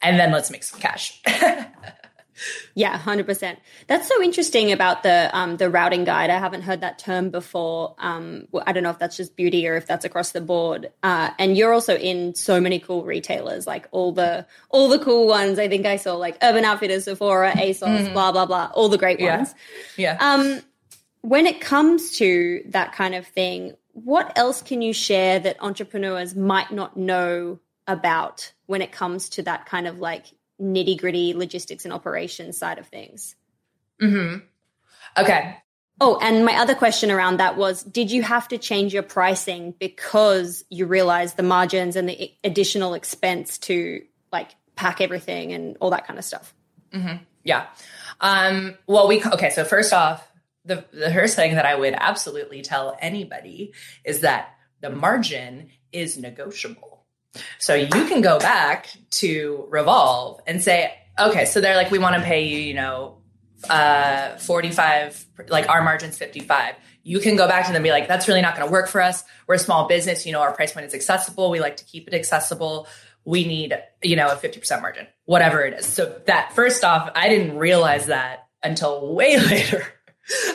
and 0.00 0.18
then 0.18 0.32
let's 0.32 0.50
make 0.50 0.64
some 0.64 0.80
cash. 0.80 1.22
Yeah, 2.74 2.96
hundred 2.98 3.26
percent. 3.26 3.58
That's 3.86 4.08
so 4.08 4.22
interesting 4.22 4.72
about 4.72 5.02
the 5.02 5.30
um, 5.32 5.56
the 5.56 5.70
routing 5.70 6.04
guide. 6.04 6.30
I 6.30 6.38
haven't 6.38 6.62
heard 6.62 6.80
that 6.80 6.98
term 6.98 7.30
before. 7.30 7.94
Um, 7.98 8.48
well, 8.50 8.64
I 8.66 8.72
don't 8.72 8.82
know 8.82 8.90
if 8.90 8.98
that's 8.98 9.16
just 9.16 9.36
beauty 9.36 9.66
or 9.68 9.76
if 9.76 9.86
that's 9.86 10.04
across 10.04 10.32
the 10.32 10.40
board. 10.40 10.90
Uh, 11.02 11.30
and 11.38 11.56
you're 11.56 11.72
also 11.72 11.96
in 11.96 12.34
so 12.34 12.60
many 12.60 12.78
cool 12.80 13.04
retailers, 13.04 13.66
like 13.66 13.86
all 13.92 14.12
the 14.12 14.46
all 14.70 14.88
the 14.88 14.98
cool 14.98 15.26
ones. 15.26 15.58
I 15.58 15.68
think 15.68 15.86
I 15.86 15.96
saw 15.96 16.14
like 16.14 16.36
Urban 16.42 16.64
Outfitters, 16.64 17.04
Sephora, 17.04 17.52
ASOS, 17.52 18.08
Mhm. 18.08 18.12
blah 18.12 18.32
blah 18.32 18.46
blah, 18.46 18.70
all 18.74 18.88
the 18.88 18.98
great 18.98 19.20
Yeah. 19.20 19.36
ones. 19.36 19.54
yeah. 19.96 20.16
Um, 20.20 20.60
when 21.20 21.46
it 21.46 21.60
comes 21.60 22.18
to 22.18 22.62
that 22.66 22.92
kind 22.92 23.14
of 23.14 23.26
thing, 23.26 23.74
what 23.92 24.36
else 24.36 24.60
can 24.60 24.82
you 24.82 24.92
share 24.92 25.38
that 25.38 25.56
entrepreneurs 25.62 26.34
might 26.34 26.70
not 26.72 26.96
know 26.96 27.60
about 27.86 28.52
when 28.66 28.82
it 28.82 28.90
comes 28.92 29.28
to 29.28 29.42
that 29.42 29.66
kind 29.66 29.86
of 29.86 30.00
like 30.00 30.24
nitty 30.60 30.98
gritty 30.98 31.34
logistics 31.34 31.84
and 31.84 31.92
operations 31.92 32.58
side 32.58 32.78
of 32.78 32.86
things? 32.86 33.36
hmm 34.00 34.36
Okay. 35.16 35.56
Oh, 36.00 36.18
and 36.20 36.44
my 36.44 36.54
other 36.54 36.74
question 36.74 37.10
around 37.10 37.36
that 37.36 37.56
was 37.56 37.82
Did 37.82 38.10
you 38.10 38.22
have 38.22 38.48
to 38.48 38.58
change 38.58 38.92
your 38.92 39.02
pricing 39.02 39.74
because 39.78 40.64
you 40.70 40.86
realized 40.86 41.36
the 41.36 41.42
margins 41.42 41.96
and 41.96 42.08
the 42.08 42.32
additional 42.42 42.94
expense 42.94 43.58
to 43.58 44.02
like 44.32 44.50
pack 44.74 45.00
everything 45.00 45.52
and 45.52 45.76
all 45.80 45.90
that 45.90 46.06
kind 46.06 46.18
of 46.18 46.24
stuff? 46.24 46.54
hmm 46.92 47.16
Yeah. 47.44 47.66
Um, 48.20 48.76
well, 48.86 49.06
we 49.08 49.22
okay. 49.24 49.50
So 49.50 49.64
first 49.64 49.92
off, 49.92 50.28
the 50.64 50.84
the 50.92 51.12
first 51.12 51.36
thing 51.36 51.54
that 51.54 51.66
I 51.66 51.74
would 51.74 51.94
absolutely 51.96 52.62
tell 52.62 52.96
anybody 53.00 53.72
is 54.04 54.20
that 54.20 54.50
the 54.80 54.90
margin 54.90 55.70
is 55.92 56.18
negotiable. 56.18 57.03
So 57.58 57.74
you 57.74 57.88
can 57.88 58.20
go 58.20 58.38
back 58.38 58.88
to 59.12 59.66
Revolve 59.70 60.40
and 60.46 60.62
say, 60.62 60.94
okay, 61.18 61.44
so 61.44 61.60
they're 61.60 61.76
like, 61.76 61.90
we 61.90 61.98
want 61.98 62.16
to 62.16 62.22
pay 62.22 62.44
you, 62.44 62.58
you 62.58 62.74
know, 62.74 63.18
uh, 63.68 64.36
45, 64.36 65.26
like 65.48 65.68
our 65.68 65.82
margin's 65.82 66.18
55. 66.18 66.74
You 67.02 67.20
can 67.20 67.36
go 67.36 67.46
back 67.46 67.64
to 67.66 67.68
them 67.68 67.76
and 67.76 67.82
be 67.84 67.90
like, 67.90 68.08
that's 68.08 68.28
really 68.28 68.42
not 68.42 68.56
going 68.56 68.66
to 68.66 68.72
work 68.72 68.88
for 68.88 69.00
us. 69.00 69.22
We're 69.46 69.56
a 69.56 69.58
small 69.58 69.88
business. 69.88 70.26
You 70.26 70.32
know, 70.32 70.40
our 70.40 70.52
price 70.52 70.72
point 70.72 70.86
is 70.86 70.94
accessible. 70.94 71.50
We 71.50 71.60
like 71.60 71.76
to 71.78 71.84
keep 71.84 72.08
it 72.08 72.14
accessible. 72.14 72.88
We 73.24 73.44
need, 73.44 73.78
you 74.02 74.16
know, 74.16 74.28
a 74.28 74.36
50% 74.36 74.82
margin, 74.82 75.06
whatever 75.24 75.62
it 75.62 75.74
is. 75.74 75.86
So 75.86 76.20
that 76.26 76.52
first 76.54 76.84
off, 76.84 77.10
I 77.14 77.28
didn't 77.28 77.56
realize 77.56 78.06
that 78.06 78.48
until 78.62 79.14
way 79.14 79.38
later. 79.40 79.86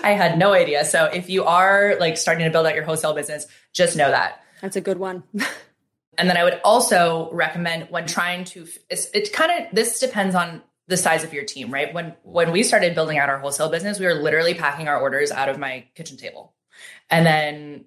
I 0.04 0.12
had 0.12 0.38
no 0.38 0.54
idea. 0.54 0.86
So 0.86 1.06
if 1.06 1.30
you 1.30 1.46
are 1.46 1.96
like 2.00 2.18
starting 2.18 2.46
to 2.46 2.52
build 2.52 2.66
out 2.66 2.76
your 2.76 2.84
wholesale 2.84 3.14
business, 3.14 3.46
just 3.74 3.96
know 3.96 4.10
that. 4.10 4.44
That's 4.62 4.76
a 4.76 4.82
good 4.82 4.98
one. 4.98 5.24
And 6.20 6.30
then 6.30 6.36
I 6.36 6.44
would 6.44 6.60
also 6.66 7.32
recommend 7.32 7.88
when 7.90 8.06
trying 8.06 8.44
to, 8.46 8.68
it's, 8.90 9.10
it 9.14 9.32
kind 9.32 9.52
of, 9.52 9.74
this 9.74 10.02
depends 10.02 10.36
on 10.36 10.62
the 10.88 10.98
size 10.98 11.24
of 11.24 11.34
your 11.34 11.46
team, 11.46 11.74
right? 11.74 11.94
When, 11.94 12.14
when 12.24 12.52
we 12.52 12.62
started 12.64 12.94
building 12.94 13.18
out 13.18 13.30
our 13.30 13.40
wholesale 13.40 13.70
business, 13.70 14.00
we 14.00 14.06
were 14.06 14.16
literally 14.16 14.54
packing 14.54 14.90
our 14.90 15.00
orders 15.00 15.32
out 15.32 15.48
of 15.48 15.58
my 15.58 15.86
kitchen 15.96 16.18
table. 16.18 16.54
And 17.10 17.26
then 17.26 17.86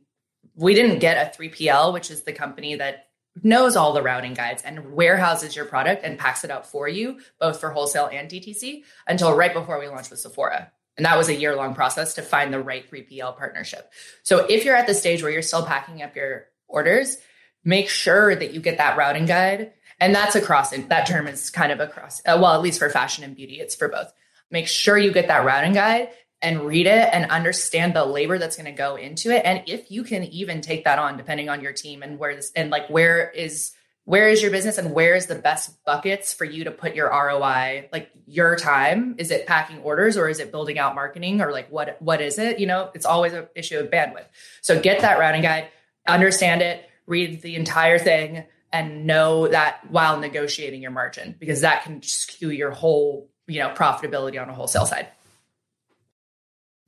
we 0.55 0.72
didn't 0.72 1.01
get 1.01 1.37
a 1.37 1.39
3PL, 1.39 1.93
which 1.93 2.11
is 2.11 2.22
the 2.22 2.33
company 2.33 2.76
that 2.76 3.09
knows 3.43 3.76
all 3.76 3.93
the 3.93 4.03
routing 4.03 4.33
guides 4.33 4.62
and 4.62 4.93
warehouses 4.95 5.55
your 5.55 5.66
product 5.66 6.03
and 6.03 6.18
packs 6.18 6.43
it 6.43 6.51
out 6.51 6.66
for 6.66 6.89
you, 6.89 7.20
both 7.39 7.61
for 7.61 7.70
wholesale 7.70 8.09
and 8.11 8.30
DTC, 8.30 8.85
until 9.07 9.35
right 9.37 9.53
before 9.53 9.78
we 9.78 9.89
launched 9.89 10.11
with 10.11 10.20
Sephora. 10.20 10.72
And 10.97 11.05
that 11.05 11.18
was 11.18 11.28
a 11.28 11.35
year 11.35 11.55
long 11.55 11.74
process 11.74 12.14
to 12.14 12.22
find 12.22 12.53
the 12.53 12.61
right 12.61 12.91
3PL 12.91 13.37
partnership. 13.37 13.93
So 14.22 14.47
if 14.47 14.64
you're 14.64 14.76
at 14.76 14.87
the 14.87 14.95
stage 14.95 15.22
where 15.22 15.30
you're 15.30 15.43
still 15.43 15.66
packing 15.66 16.03
up 16.03 16.16
your 16.16 16.47
orders, 16.66 17.18
make 17.65 17.89
sure 17.89 18.35
that 18.35 18.53
you 18.53 18.61
get 18.61 18.79
that 18.79 18.97
routing 18.97 19.27
guide. 19.27 19.73
And 20.01 20.15
that's 20.15 20.35
across, 20.35 20.71
that 20.71 21.07
term 21.07 21.29
is 21.29 21.51
kind 21.51 21.71
of 21.71 21.79
across, 21.79 22.21
uh, 22.21 22.37
well, 22.41 22.55
at 22.55 22.63
least 22.63 22.79
for 22.79 22.91
fashion 22.91 23.23
and 23.23 23.37
beauty, 23.37 23.61
it's 23.61 23.77
for 23.77 23.89
both. 23.89 24.13
Make 24.51 24.67
sure 24.67 24.99
you 24.99 25.13
get 25.13 25.29
that 25.29 25.45
routing 25.45 25.73
guide 25.73 26.09
and 26.43 26.63
read 26.63 26.87
it 26.89 27.09
and 27.13 27.31
understand 27.31 27.95
the 27.95 28.05
labor 28.05 28.37
that's 28.37 28.57
going 28.57 28.67
to 28.67 28.73
go 28.73 28.97
into 28.97 29.31
it. 29.31 29.43
And 29.45 29.63
if 29.67 29.91
you 29.93 30.03
can 30.03 30.25
even 30.25 30.61
take 30.61 30.85
that 30.85 30.99
on, 30.99 31.17
depending 31.17 31.49
on 31.49 31.61
your 31.61 31.73
team 31.73 32.03
and 32.03 32.19
where 32.19 32.35
this, 32.35 32.51
and 32.57 32.69
like 32.69 32.89
where 32.89 33.31
is, 33.31 33.73
where 34.05 34.29
is 34.29 34.43
your 34.43 34.51
business 34.51 34.77
and 34.79 34.93
where 34.93 35.15
is 35.15 35.27
the 35.27 35.37
best 35.37 35.85
buckets 35.85 36.35
for 36.35 36.45
you 36.45 36.65
to 36.65 36.73
put 36.73 36.97
your 36.97 37.09
ROI, 37.09 37.89
like 37.93 38.11
your 38.27 38.57
time? 38.57 39.15
Is 39.19 39.31
it 39.31 39.47
packing 39.47 39.79
orders 39.79 40.17
or 40.17 40.29
is 40.29 40.41
it 40.41 40.51
building 40.51 40.81
out 40.81 40.97
marketing 40.97 41.41
or 41.41 41.53
like 41.53 41.71
what, 41.71 42.03
what 42.03 42.21
is 42.21 42.41
it? 42.41 42.59
You 42.59 42.67
know, 42.67 42.91
it's 42.93 43.07
always 43.07 43.33
an 43.33 43.47
issue 43.55 43.79
of 43.79 43.89
bandwidth. 43.89 44.27
So 44.63 44.81
get 44.81 45.03
that 45.03 45.21
routing 45.21 45.43
guide, 45.43 45.69
understand 46.09 46.61
it, 46.61 46.85
read 47.07 47.42
the 47.42 47.57
entire 47.57 47.98
thing 47.98 48.44
and 48.72 49.07
know 49.07 49.48
that 49.48 49.80
while 49.90 50.18
negotiating 50.18 50.80
your 50.80 50.90
margin 50.90 51.34
because 51.38 51.61
that 51.61 51.84
can 51.84 52.03
skew 52.03 52.50
your 52.50 52.70
whole 52.70 53.28
you 53.46 53.61
know 53.61 53.70
profitability 53.70 54.40
on 54.40 54.48
a 54.48 54.55
wholesale 54.55 54.86
side 54.86 55.09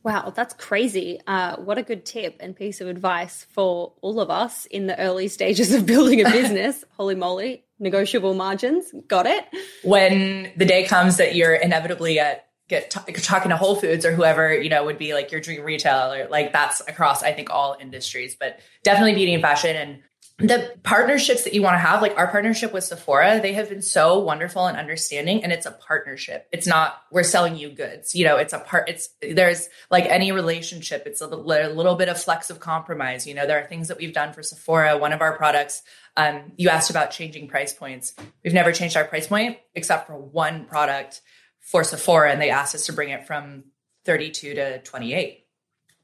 Wow, 0.04 0.34
that's 0.36 0.52
crazy. 0.52 1.18
Uh, 1.26 1.56
what 1.56 1.78
a 1.78 1.82
good 1.82 2.04
tip 2.04 2.36
and 2.40 2.54
piece 2.54 2.82
of 2.82 2.88
advice 2.88 3.46
for 3.52 3.94
all 4.02 4.20
of 4.20 4.28
us 4.30 4.66
in 4.66 4.86
the 4.86 5.00
early 5.00 5.28
stages 5.38 5.72
of 5.72 5.86
building 5.86 6.20
a 6.20 6.30
business. 6.30 6.84
Holy 6.98 7.14
moly, 7.14 7.64
negotiable 7.78 8.34
margins. 8.34 8.92
Got 9.08 9.26
it. 9.26 9.46
when 9.82 10.52
the 10.58 10.66
day 10.66 10.84
comes 10.84 11.16
that 11.16 11.34
you're 11.34 11.54
inevitably 11.54 12.18
at 12.18 12.43
get 12.68 12.90
t- 12.90 13.12
talking 13.14 13.50
to 13.50 13.56
Whole 13.56 13.76
Foods 13.76 14.04
or 14.04 14.14
whoever 14.14 14.54
you 14.54 14.70
know 14.70 14.84
would 14.84 14.98
be 14.98 15.14
like 15.14 15.32
your 15.32 15.40
dream 15.40 15.62
retailer 15.62 16.28
like 16.30 16.52
that's 16.52 16.80
across 16.80 17.22
I 17.22 17.32
think 17.32 17.50
all 17.50 17.76
industries 17.78 18.36
but 18.38 18.60
definitely 18.82 19.14
beauty 19.14 19.34
and 19.34 19.42
fashion. 19.42 19.76
And 19.76 20.02
the 20.36 20.74
partnerships 20.82 21.44
that 21.44 21.54
you 21.54 21.62
want 21.62 21.74
to 21.74 21.78
have 21.78 22.02
like 22.02 22.18
our 22.18 22.26
partnership 22.26 22.72
with 22.72 22.82
Sephora 22.82 23.40
they 23.40 23.52
have 23.52 23.68
been 23.68 23.82
so 23.82 24.18
wonderful 24.18 24.66
and 24.66 24.76
understanding 24.76 25.44
and 25.44 25.52
it's 25.52 25.66
a 25.66 25.70
partnership. 25.70 26.48
It's 26.52 26.66
not 26.66 27.00
we're 27.12 27.22
selling 27.22 27.56
you 27.56 27.68
goods 27.68 28.14
you 28.14 28.24
know 28.24 28.36
it's 28.36 28.52
a 28.52 28.58
part 28.58 28.88
it's 28.88 29.10
there's 29.22 29.68
like 29.90 30.06
any 30.06 30.32
relationship 30.32 31.04
it's 31.06 31.20
a 31.20 31.26
little, 31.26 31.52
a 31.52 31.72
little 31.72 31.94
bit 31.94 32.08
of 32.08 32.20
flex 32.20 32.50
of 32.50 32.60
compromise 32.60 33.26
you 33.26 33.34
know 33.34 33.46
there 33.46 33.62
are 33.62 33.66
things 33.66 33.88
that 33.88 33.98
we've 33.98 34.14
done 34.14 34.32
for 34.32 34.42
Sephora 34.42 34.98
one 34.98 35.12
of 35.12 35.20
our 35.20 35.36
products 35.36 35.82
um, 36.16 36.52
you 36.56 36.68
asked 36.68 36.90
about 36.90 37.10
changing 37.10 37.48
price 37.48 37.72
points. 37.72 38.14
We've 38.44 38.54
never 38.54 38.72
changed 38.72 38.96
our 38.96 39.04
price 39.04 39.26
point 39.26 39.58
except 39.74 40.06
for 40.06 40.16
one 40.16 40.64
product 40.64 41.20
for 41.64 41.82
Sephora 41.82 42.30
and 42.30 42.40
they 42.40 42.50
asked 42.50 42.74
us 42.74 42.86
to 42.86 42.92
bring 42.92 43.08
it 43.08 43.26
from 43.26 43.64
32 44.04 44.54
to 44.54 44.78
28. 44.80 45.46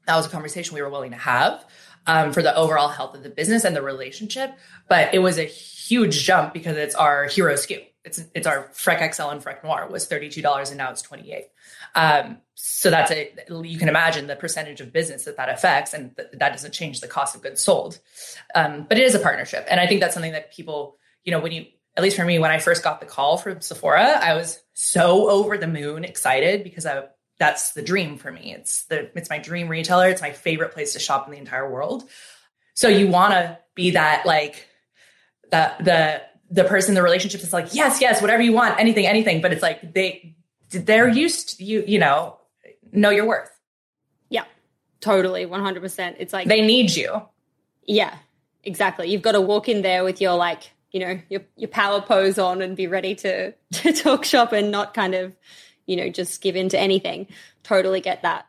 That 0.07 0.15
was 0.15 0.25
a 0.25 0.29
conversation 0.29 0.75
we 0.75 0.81
were 0.81 0.89
willing 0.89 1.11
to 1.11 1.17
have 1.17 1.63
um, 2.07 2.33
for 2.33 2.41
the 2.41 2.55
overall 2.55 2.89
health 2.89 3.15
of 3.15 3.23
the 3.23 3.29
business 3.29 3.63
and 3.63 3.75
the 3.75 3.81
relationship. 3.81 4.53
But 4.89 5.13
it 5.13 5.19
was 5.19 5.37
a 5.37 5.43
huge 5.43 6.25
jump 6.25 6.53
because 6.53 6.75
it's 6.77 6.95
our 6.95 7.25
hero 7.25 7.53
SKU. 7.53 7.85
It's 8.03 8.23
it's 8.33 8.47
our 8.47 8.69
Freck 8.69 9.13
XL 9.13 9.29
and 9.29 9.43
Freck 9.43 9.63
Noir 9.63 9.87
was 9.87 10.09
$32 10.09 10.69
and 10.69 10.77
now 10.77 10.89
it's 10.89 11.03
28. 11.03 11.45
Um, 11.93 12.37
so 12.55 12.89
that's 12.89 13.11
a, 13.11 13.31
you 13.63 13.77
can 13.77 13.89
imagine 13.89 14.25
the 14.25 14.35
percentage 14.35 14.81
of 14.81 14.91
business 14.91 15.25
that 15.25 15.37
that 15.37 15.49
affects 15.49 15.93
and 15.93 16.15
th- 16.15 16.29
that 16.33 16.51
doesn't 16.51 16.73
change 16.73 16.99
the 16.99 17.07
cost 17.07 17.35
of 17.35 17.43
goods 17.43 17.61
sold. 17.61 17.99
Um, 18.55 18.87
but 18.89 18.97
it 18.97 19.03
is 19.03 19.13
a 19.13 19.19
partnership. 19.19 19.67
And 19.69 19.79
I 19.79 19.85
think 19.85 20.01
that's 20.01 20.15
something 20.15 20.31
that 20.31 20.51
people, 20.51 20.97
you 21.23 21.31
know, 21.31 21.39
when 21.39 21.51
you, 21.51 21.65
at 21.95 22.03
least 22.03 22.15
for 22.15 22.25
me, 22.25 22.39
when 22.39 22.51
I 22.51 22.59
first 22.59 22.83
got 22.83 22.99
the 22.99 23.05
call 23.05 23.37
from 23.37 23.61
Sephora, 23.61 24.19
I 24.21 24.35
was 24.35 24.59
so 24.73 25.29
over 25.29 25.57
the 25.57 25.67
moon 25.67 26.05
excited 26.05 26.63
because 26.63 26.85
I, 26.85 27.03
that's 27.37 27.73
the 27.73 27.81
dream 27.81 28.17
for 28.17 28.31
me. 28.31 28.53
It's 28.53 28.85
the, 28.85 29.11
it's 29.17 29.29
my 29.29 29.39
dream 29.39 29.67
retailer. 29.67 30.07
It's 30.09 30.21
my 30.21 30.31
favorite 30.31 30.71
place 30.71 30.93
to 30.93 30.99
shop 30.99 31.27
in 31.27 31.33
the 31.33 31.39
entire 31.39 31.69
world. 31.69 32.09
So 32.75 32.87
you 32.87 33.09
want 33.09 33.33
to 33.33 33.59
be 33.75 33.91
that 33.91 34.25
like 34.25 34.67
the, 35.49 35.73
the, 35.81 36.21
the 36.49 36.63
person, 36.63 36.95
the 36.95 37.03
relationship 37.03 37.41
is 37.41 37.51
like, 37.51 37.73
yes, 37.73 37.99
yes, 37.99 38.21
whatever 38.21 38.41
you 38.41 38.53
want, 38.53 38.79
anything, 38.79 39.05
anything. 39.05 39.41
But 39.41 39.51
it's 39.51 39.61
like, 39.61 39.93
they, 39.93 40.35
they're 40.69 41.09
used 41.09 41.57
to 41.57 41.63
you, 41.65 41.83
you 41.85 41.99
know, 41.99 42.37
know 42.93 43.09
your 43.09 43.25
worth. 43.25 43.51
Yeah, 44.29 44.45
totally. 45.01 45.45
100%. 45.45 46.15
It's 46.19 46.31
like 46.31 46.47
They 46.47 46.61
need 46.61 46.91
you. 46.91 47.21
Yeah, 47.83 48.15
exactly. 48.63 49.09
You've 49.09 49.21
got 49.21 49.33
to 49.33 49.41
walk 49.41 49.67
in 49.67 49.81
there 49.81 50.05
with 50.05 50.21
your 50.21 50.35
like, 50.35 50.71
you 50.91 50.99
know, 50.99 51.19
your 51.29 51.41
your 51.55 51.69
power 51.69 52.01
pose 52.01 52.37
on 52.37 52.61
and 52.61 52.75
be 52.75 52.87
ready 52.87 53.15
to 53.15 53.51
to 53.73 53.93
talk 53.93 54.25
shop 54.25 54.51
and 54.51 54.71
not 54.71 54.93
kind 54.93 55.15
of, 55.15 55.35
you 55.85 55.95
know, 55.95 56.09
just 56.09 56.41
give 56.41 56.55
in 56.55 56.69
to 56.69 56.79
anything. 56.79 57.27
Totally 57.63 58.01
get 58.01 58.21
that. 58.23 58.45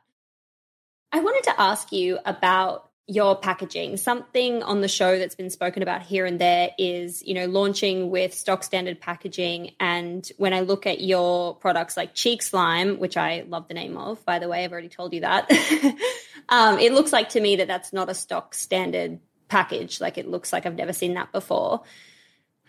I 1.13 1.21
wanted 1.21 1.45
to 1.45 1.61
ask 1.61 1.93
you 1.93 2.19
about 2.25 2.89
your 3.07 3.37
packaging. 3.37 3.97
Something 3.97 4.63
on 4.63 4.81
the 4.81 4.89
show 4.89 5.19
that's 5.19 5.35
been 5.35 5.51
spoken 5.51 5.83
about 5.83 6.03
here 6.03 6.25
and 6.25 6.41
there 6.41 6.71
is, 6.79 7.23
you 7.23 7.35
know, 7.35 7.47
launching 7.47 8.11
with 8.11 8.33
stock 8.33 8.63
standard 8.63 9.01
packaging. 9.01 9.73
And 9.81 10.27
when 10.39 10.55
I 10.55 10.61
look 10.61 10.87
at 10.87 11.01
your 11.01 11.55
products 11.57 11.97
like 11.97 12.15
Cheek 12.15 12.43
Slime, 12.43 12.99
which 12.99 13.17
I 13.17 13.45
love 13.49 13.69
the 13.69 13.75
name 13.75 13.99
of, 13.99 14.25
by 14.25 14.39
the 14.39 14.49
way, 14.49 14.65
I've 14.65 14.73
already 14.73 14.89
told 14.89 15.13
you 15.13 15.23
that. 15.23 15.51
um, 16.49 16.79
it 16.79 16.93
looks 16.93 17.13
like 17.13 17.31
to 17.31 17.41
me 17.41 17.57
that 17.57 17.67
that's 17.67 17.93
not 17.93 18.09
a 18.09 18.15
stock 18.15 18.55
standard 18.55 19.19
package. 19.49 20.01
Like 20.01 20.17
it 20.17 20.29
looks 20.29 20.53
like 20.53 20.65
I've 20.65 20.77
never 20.77 20.93
seen 20.93 21.15
that 21.15 21.33
before. 21.33 21.83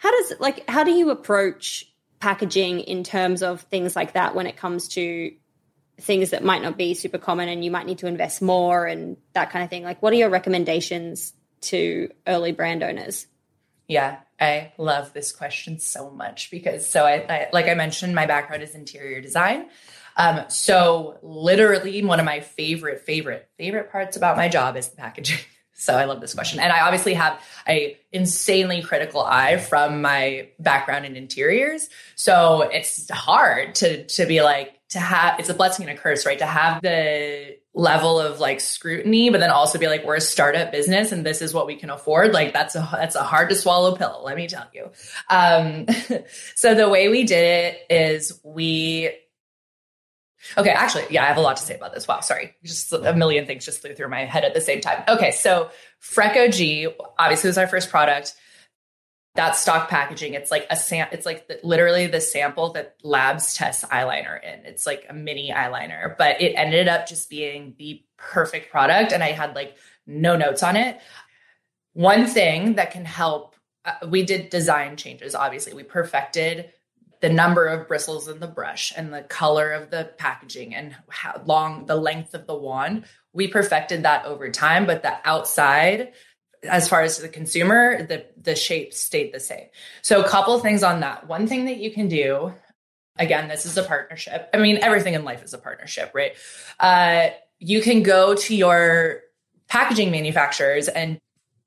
How 0.04 0.12
does 0.12 0.34
like 0.42 0.70
how 0.70 0.84
do 0.84 0.92
you 0.92 1.12
approach 1.12 1.90
packaging 2.20 2.82
in 2.82 3.06
terms 3.06 3.42
of 3.42 3.62
things 3.62 3.96
like 3.96 4.14
that 4.14 4.36
when 4.36 4.48
it 4.48 4.58
comes 4.58 4.90
to 4.90 5.32
things 6.02 6.32
that 6.32 6.44
might 6.44 6.62
not 6.62 6.78
be 6.78 6.94
super 6.94 7.18
common 7.18 7.48
and 7.48 7.64
you 7.64 7.72
might 7.72 7.86
need 7.86 8.00
to 8.00 8.08
invest 8.08 8.42
more 8.42 8.86
and 8.86 9.16
that 9.32 9.50
kind 9.52 9.64
of 9.64 9.70
thing? 9.70 9.84
Like 9.84 10.02
what 10.02 10.12
are 10.12 10.18
your 10.18 10.30
recommendations 10.30 11.32
to 11.62 12.10
early 12.28 12.52
brand 12.52 12.84
owners? 12.84 13.28
Yeah, 13.88 14.18
I 14.42 14.74
love 14.78 15.14
this 15.14 15.32
question 15.32 15.80
so 15.80 16.10
much 16.12 16.52
because 16.52 16.86
so 16.86 17.06
I, 17.06 17.26
I 17.30 17.50
like 17.54 17.70
I 17.70 17.74
mentioned 17.74 18.14
my 18.14 18.26
background 18.26 18.62
is 18.62 18.76
interior 18.76 19.22
design. 19.22 19.68
Um, 20.18 20.42
so 20.50 21.18
literally 21.22 22.04
one 22.04 22.20
of 22.20 22.26
my 22.26 22.42
favorite, 22.42 23.06
favorite, 23.06 23.48
favorite 23.58 23.90
parts 23.90 24.18
about 24.18 24.36
my 24.36 24.50
job 24.50 24.76
is 24.76 24.90
the 24.90 24.98
packaging. 24.98 25.40
So 25.84 25.96
I 25.96 26.06
love 26.06 26.22
this 26.22 26.34
question. 26.34 26.60
And 26.60 26.72
I 26.72 26.82
obviously 26.82 27.14
have 27.16 27.42
a 27.68 27.98
insanely 28.12 28.82
critical 28.82 29.22
eye 29.22 29.58
from 29.58 30.02
my 30.02 30.48
background 30.60 31.06
in 31.06 31.16
interiors. 31.16 31.90
So 32.16 32.62
it's 32.62 33.10
hard 33.10 33.76
to 33.76 34.06
to 34.06 34.26
be 34.26 34.42
like 34.42 34.80
to 34.90 35.00
have 35.00 35.40
it's 35.40 35.50
a 35.50 35.54
blessing 35.54 35.90
and 35.90 35.98
a 35.98 36.02
curse, 36.02 36.26
right? 36.26 36.40
To 36.40 36.46
have 36.46 36.82
the 36.82 37.58
level 37.74 38.20
of 38.20 38.40
like 38.40 38.62
scrutiny, 38.62 39.30
but 39.30 39.40
then 39.40 39.50
also 39.50 39.80
be 39.80 39.88
like, 39.88 40.06
we're 40.06 40.16
a 40.16 40.22
startup 40.22 40.72
business 40.72 41.12
and 41.12 41.26
this 41.26 41.42
is 41.42 41.54
what 41.54 41.68
we 41.68 41.76
can 41.76 41.90
afford. 41.90 42.32
Like 42.32 42.54
that's 42.54 42.76
a 42.76 42.88
that's 42.92 43.16
a 43.16 43.24
hard 43.24 43.50
to 43.50 43.56
swallow 43.56 43.96
pill, 43.96 44.22
let 44.24 44.38
me 44.38 44.48
tell 44.48 44.68
you. 44.74 44.90
Um, 45.30 45.88
so 46.56 46.76
the 46.76 46.88
way 46.88 47.10
we 47.10 47.24
did 47.26 47.44
it 47.44 47.94
is 47.94 48.40
we 48.44 49.12
Okay, 50.58 50.70
actually, 50.70 51.06
yeah, 51.10 51.24
I 51.24 51.28
have 51.28 51.38
a 51.38 51.42
lot 51.42 51.58
to 51.58 51.64
say 51.64 51.76
about 51.76 51.94
this. 51.94 52.08
Wow, 52.08 52.20
sorry. 52.20 52.56
Just 52.64 52.92
a 52.94 53.14
million 53.14 53.46
things 53.46 53.66
just 53.66 53.82
flew 53.82 53.94
through 53.94 54.10
my 54.10 54.26
head 54.26 54.44
at 54.44 54.54
the 54.54 54.62
same 54.62 54.82
time. 54.82 55.04
Okay, 55.08 55.32
so 55.32 55.70
Freck 56.02 56.36
OG 56.36 56.96
obviously 57.18 57.48
was 57.48 57.58
our 57.58 57.68
first 57.68 57.90
product. 57.90 58.34
That 59.36 59.56
stock 59.56 59.90
packaging. 59.90 60.36
It's 60.36 60.52
like 60.52 60.68
a 60.70 60.76
sam. 60.76 61.08
It's 61.12 61.26
like 61.26 61.48
the, 61.48 61.60
literally 61.64 62.06
the 62.06 62.22
sample 62.22 62.74
that 62.74 62.98
labs 63.04 63.56
test 63.56 63.84
eyeliner 63.90 64.38
in. 64.44 64.66
It's 64.66 64.86
like 64.86 65.06
a 65.10 65.14
mini 65.14 65.52
eyeliner, 65.52 66.16
but 66.18 66.40
it 66.40 66.54
ended 66.56 66.88
up 66.88 67.08
just 67.08 67.32
being 67.32 67.74
the 67.80 68.04
perfect 68.18 68.70
product, 68.70 69.12
and 69.12 69.24
I 69.24 69.32
had 69.32 69.56
like 69.56 69.76
no 70.06 70.36
notes 70.36 70.62
on 70.62 70.76
it. 70.76 71.00
One 71.94 72.28
thing 72.28 72.76
that 72.76 72.92
can 72.92 73.06
help. 73.06 73.56
Uh, 73.86 73.94
we 74.08 74.24
did 74.24 74.50
design 74.50 74.98
changes. 74.98 75.36
Obviously, 75.36 75.74
we 75.74 75.84
perfected 75.84 76.72
the 77.24 77.30
number 77.30 77.68
of 77.68 77.88
bristles 77.88 78.28
in 78.28 78.42
the 78.42 78.48
brush 78.48 78.92
and 78.98 79.14
the 79.14 79.22
color 79.22 79.72
of 79.72 79.90
the 79.90 80.12
packaging 80.18 80.76
and 80.76 80.94
how 81.08 81.42
long 81.46 81.86
the 81.86 81.96
length 81.96 82.34
of 82.34 82.46
the 82.48 82.54
wand. 82.54 83.06
We 83.32 83.48
perfected 83.48 84.04
that 84.04 84.26
over 84.26 84.52
time, 84.52 84.86
but 84.86 85.04
the 85.04 85.16
outside, 85.24 86.12
as 86.64 86.90
far 86.90 87.02
as 87.02 87.20
the 87.20 87.30
consumer, 87.30 88.06
the 88.06 88.26
the 88.36 88.58
shape 88.58 88.94
stayed 88.94 89.34
the 89.34 89.40
same. 89.40 89.68
So 90.02 90.22
a 90.22 90.28
couple 90.28 90.60
things 90.60 90.84
on 90.84 91.00
that. 91.00 91.26
One 91.26 91.48
thing 91.48 91.64
that 91.66 91.78
you 91.78 91.92
can 91.92 92.10
do, 92.10 92.54
again, 93.18 93.48
this 93.48 93.66
is 93.66 93.78
a 93.78 93.84
partnership. 93.84 94.50
I 94.54 94.58
mean, 94.58 94.80
everything 94.82 95.14
in 95.14 95.24
life 95.24 95.44
is 95.44 95.54
a 95.54 95.58
partnership, 95.58 96.12
right? 96.14 96.34
Uh, 96.78 97.30
you 97.58 97.82
can 97.82 98.04
go 98.04 98.36
to 98.36 98.54
your 98.54 99.22
packaging 99.70 100.12
manufacturers 100.12 100.90
and 100.90 101.22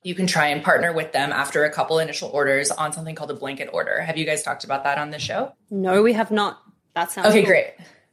you 0.06 0.14
can 0.14 0.28
try 0.28 0.46
and 0.46 0.62
partner 0.62 0.92
with 0.92 1.10
them 1.10 1.32
after 1.32 1.64
a 1.64 1.70
couple 1.70 1.98
initial 1.98 2.30
orders 2.32 2.70
on 2.70 2.92
something 2.92 3.16
called 3.16 3.32
a 3.32 3.34
blanket 3.34 3.68
order. 3.72 4.00
Have 4.00 4.16
you 4.16 4.24
guys 4.24 4.40
talked 4.44 4.62
about 4.62 4.84
that 4.84 4.98
on 4.98 5.10
the 5.10 5.18
show? 5.18 5.52
No, 5.68 6.00
we 6.00 6.12
have 6.12 6.30
not. 6.30 6.62
That 6.94 7.10
sounds 7.10 7.26
okay. 7.26 7.42
cool. 7.42 7.48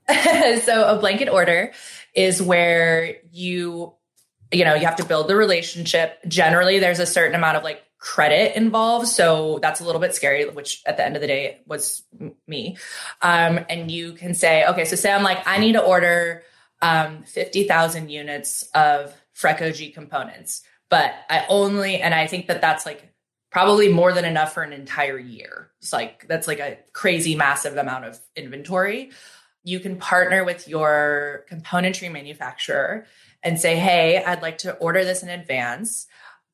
Great. 0.08 0.62
so 0.64 0.88
a 0.88 0.98
blanket 0.98 1.30
order 1.30 1.72
is 2.16 2.41
where 2.41 3.18
you 3.32 3.94
you 4.52 4.66
know 4.66 4.74
you 4.74 4.88
have 4.88 4.96
to 4.96 5.06
build 5.06 5.28
the 5.28 5.36
relationship 5.36 6.18
generally 6.28 6.80
there's 6.80 7.00
a 7.00 7.06
certain 7.06 7.36
amount 7.36 7.58
of 7.58 7.64
like 7.64 7.82
credit 8.00 8.58
involved 8.58 9.08
so 9.08 9.60
that's 9.62 9.80
a 9.80 9.86
little 9.86 10.02
bit 10.02 10.14
scary 10.14 10.48
which 10.50 10.82
at 10.86 10.98
the 10.98 11.06
end 11.06 11.16
of 11.16 11.22
the 11.22 11.28
day 11.28 11.62
was 11.66 12.04
me 12.48 12.76
um, 13.22 13.60
and 13.70 13.89
you 13.89 14.12
can 14.12 14.34
say 14.34 14.66
okay 14.66 14.84
so 14.84 14.98
say 14.98 15.10
i'm 15.10 15.24
like 15.24 15.48
i 15.48 15.58
need 15.58 15.74
to 15.74 15.82
order 15.82 16.44
um, 16.82 17.24
50000 17.24 18.10
units 18.10 18.64
of 18.76 19.16
freck 19.34 19.62
og 19.62 19.94
components 19.94 20.64
but 20.94 21.16
I 21.28 21.48
only, 21.50 22.00
and 22.00 22.14
I 22.14 22.28
think 22.28 22.46
that 22.50 22.62
that's 22.62 22.86
like 22.86 23.12
probably 23.50 23.89
more 23.89 24.14
than 24.14 24.26
enough 24.26 24.54
for 24.54 24.62
an 24.62 24.74
entire 24.74 25.18
year. 25.18 25.72
It's 25.82 25.91
like, 25.91 26.28
that's 26.28 26.48
like 26.48 26.60
a 26.60 26.78
crazy 26.94 27.34
massive 27.34 27.78
amount 27.78 28.06
of 28.06 28.20
inventory. 28.36 29.10
You 29.64 29.80
can 29.80 29.98
partner 29.98 30.46
with 30.46 30.68
your 30.68 31.46
componentry 31.50 32.12
manufacturer 32.12 33.08
and 33.41 33.60
say, 33.60 33.76
Hey, 33.76 34.24
I'd 34.24 34.44
like 34.44 34.60
to 34.60 34.76
order 34.76 35.04
this 35.04 35.24
in 35.24 35.30
advance. 35.30 36.06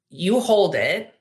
You 0.09 0.39
hold 0.39 0.73
it. 0.73 1.13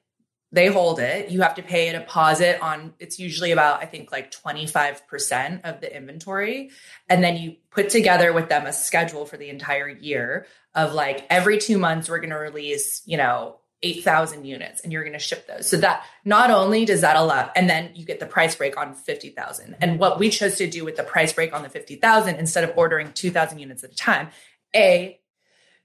They 0.50 0.68
hold 0.68 0.98
it. 0.98 1.30
You 1.30 1.42
have 1.42 1.56
to 1.56 1.62
pay 1.62 1.88
a 1.88 1.98
deposit 1.98 2.60
on, 2.62 2.94
it's 2.98 3.18
usually 3.18 3.52
about, 3.52 3.82
I 3.82 3.86
think, 3.86 4.10
like 4.10 4.30
25% 4.30 5.60
of 5.64 5.80
the 5.80 5.94
inventory. 5.94 6.70
And 7.08 7.22
then 7.22 7.36
you 7.36 7.56
put 7.70 7.90
together 7.90 8.32
with 8.32 8.48
them 8.48 8.66
a 8.66 8.72
schedule 8.72 9.26
for 9.26 9.36
the 9.36 9.50
entire 9.50 9.88
year 9.88 10.46
of 10.74 10.94
like 10.94 11.26
every 11.28 11.58
two 11.58 11.76
months, 11.76 12.08
we're 12.08 12.18
going 12.18 12.30
to 12.30 12.36
release, 12.36 13.02
you 13.04 13.18
know, 13.18 13.58
8,000 13.82 14.44
units 14.44 14.80
and 14.80 14.92
you're 14.92 15.04
going 15.04 15.12
to 15.12 15.18
ship 15.18 15.46
those. 15.46 15.68
So 15.68 15.76
that 15.78 16.04
not 16.24 16.50
only 16.50 16.84
does 16.84 17.02
that 17.02 17.16
allow, 17.16 17.50
and 17.54 17.68
then 17.68 17.90
you 17.94 18.04
get 18.04 18.18
the 18.18 18.26
price 18.26 18.56
break 18.56 18.76
on 18.76 18.94
50,000. 18.94 19.76
And 19.80 19.98
what 19.98 20.18
we 20.18 20.30
chose 20.30 20.56
to 20.56 20.68
do 20.68 20.84
with 20.84 20.96
the 20.96 21.04
price 21.04 21.32
break 21.32 21.52
on 21.52 21.62
the 21.62 21.68
50,000, 21.68 22.36
instead 22.36 22.64
of 22.64 22.72
ordering 22.76 23.12
2,000 23.12 23.58
units 23.58 23.84
at 23.84 23.92
a 23.92 23.94
time, 23.94 24.30
A, 24.74 25.20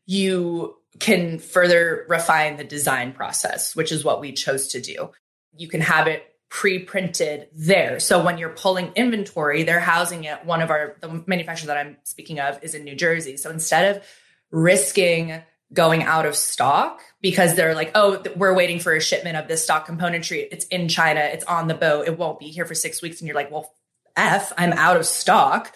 you 0.05 0.77
can 0.99 1.39
further 1.39 2.05
refine 2.07 2.57
the 2.57 2.63
design 2.63 3.13
process, 3.13 3.75
which 3.75 3.91
is 3.91 4.03
what 4.03 4.21
we 4.21 4.31
chose 4.31 4.69
to 4.69 4.81
do. 4.81 5.09
You 5.55 5.67
can 5.67 5.81
have 5.81 6.07
it 6.07 6.23
pre-printed 6.49 7.47
there. 7.53 7.99
So 7.99 8.23
when 8.23 8.37
you're 8.37 8.49
pulling 8.49 8.91
inventory, 8.95 9.63
they're 9.63 9.79
housing 9.79 10.25
it. 10.25 10.45
One 10.45 10.61
of 10.61 10.69
our 10.69 10.95
the 11.01 11.23
manufacturer 11.25 11.67
that 11.67 11.77
I'm 11.77 11.97
speaking 12.03 12.39
of 12.39 12.63
is 12.63 12.75
in 12.75 12.83
New 12.83 12.95
Jersey. 12.95 13.37
So 13.37 13.49
instead 13.49 13.95
of 13.95 14.03
risking 14.51 15.41
going 15.73 16.03
out 16.03 16.25
of 16.25 16.35
stock 16.35 17.01
because 17.21 17.55
they're 17.55 17.73
like, 17.73 17.91
oh, 17.95 18.23
we're 18.35 18.53
waiting 18.53 18.79
for 18.79 18.93
a 18.93 19.01
shipment 19.01 19.35
of 19.35 19.47
this 19.47 19.63
stock 19.63 19.87
componentry. 19.87 20.47
It's 20.51 20.65
in 20.65 20.87
China. 20.87 21.21
It's 21.21 21.43
on 21.45 21.67
the 21.67 21.73
boat. 21.73 22.07
It 22.07 22.17
won't 22.17 22.39
be 22.39 22.49
here 22.49 22.65
for 22.65 22.75
six 22.75 23.01
weeks. 23.01 23.19
And 23.19 23.27
you're 23.27 23.35
like, 23.35 23.49
well, 23.49 23.73
F, 24.15 24.53
I'm 24.57 24.73
out 24.73 24.97
of 24.97 25.05
stock. 25.05 25.73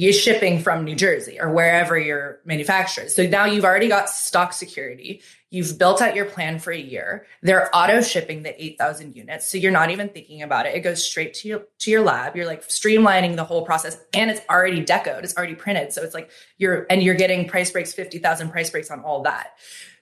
You're 0.00 0.12
shipping 0.12 0.62
from 0.62 0.84
New 0.84 0.94
Jersey 0.94 1.40
or 1.40 1.50
wherever 1.50 1.98
your 1.98 2.38
manufacturer. 2.44 3.08
So 3.08 3.26
now 3.26 3.46
you've 3.46 3.64
already 3.64 3.88
got 3.88 4.08
stock 4.08 4.52
security. 4.52 5.22
You've 5.50 5.76
built 5.76 6.00
out 6.00 6.14
your 6.14 6.26
plan 6.26 6.60
for 6.60 6.70
a 6.70 6.78
year. 6.78 7.26
They're 7.42 7.68
auto 7.74 8.00
shipping 8.00 8.44
the 8.44 8.64
8,000 8.64 9.16
units. 9.16 9.48
So 9.48 9.58
you're 9.58 9.72
not 9.72 9.90
even 9.90 10.08
thinking 10.08 10.42
about 10.42 10.66
it. 10.66 10.76
It 10.76 10.80
goes 10.80 11.04
straight 11.04 11.34
to 11.34 11.48
your, 11.48 11.62
to 11.80 11.90
your 11.90 12.02
lab. 12.02 12.36
You're 12.36 12.46
like 12.46 12.68
streamlining 12.68 13.34
the 13.34 13.42
whole 13.42 13.66
process 13.66 13.98
and 14.14 14.30
it's 14.30 14.40
already 14.48 14.84
decoed. 14.84 15.24
It's 15.24 15.36
already 15.36 15.56
printed. 15.56 15.92
So 15.92 16.04
it's 16.04 16.14
like 16.14 16.30
you're, 16.58 16.86
and 16.88 17.02
you're 17.02 17.16
getting 17.16 17.48
price 17.48 17.72
breaks, 17.72 17.92
50,000 17.92 18.50
price 18.50 18.70
breaks 18.70 18.92
on 18.92 19.00
all 19.00 19.24
that. 19.24 19.54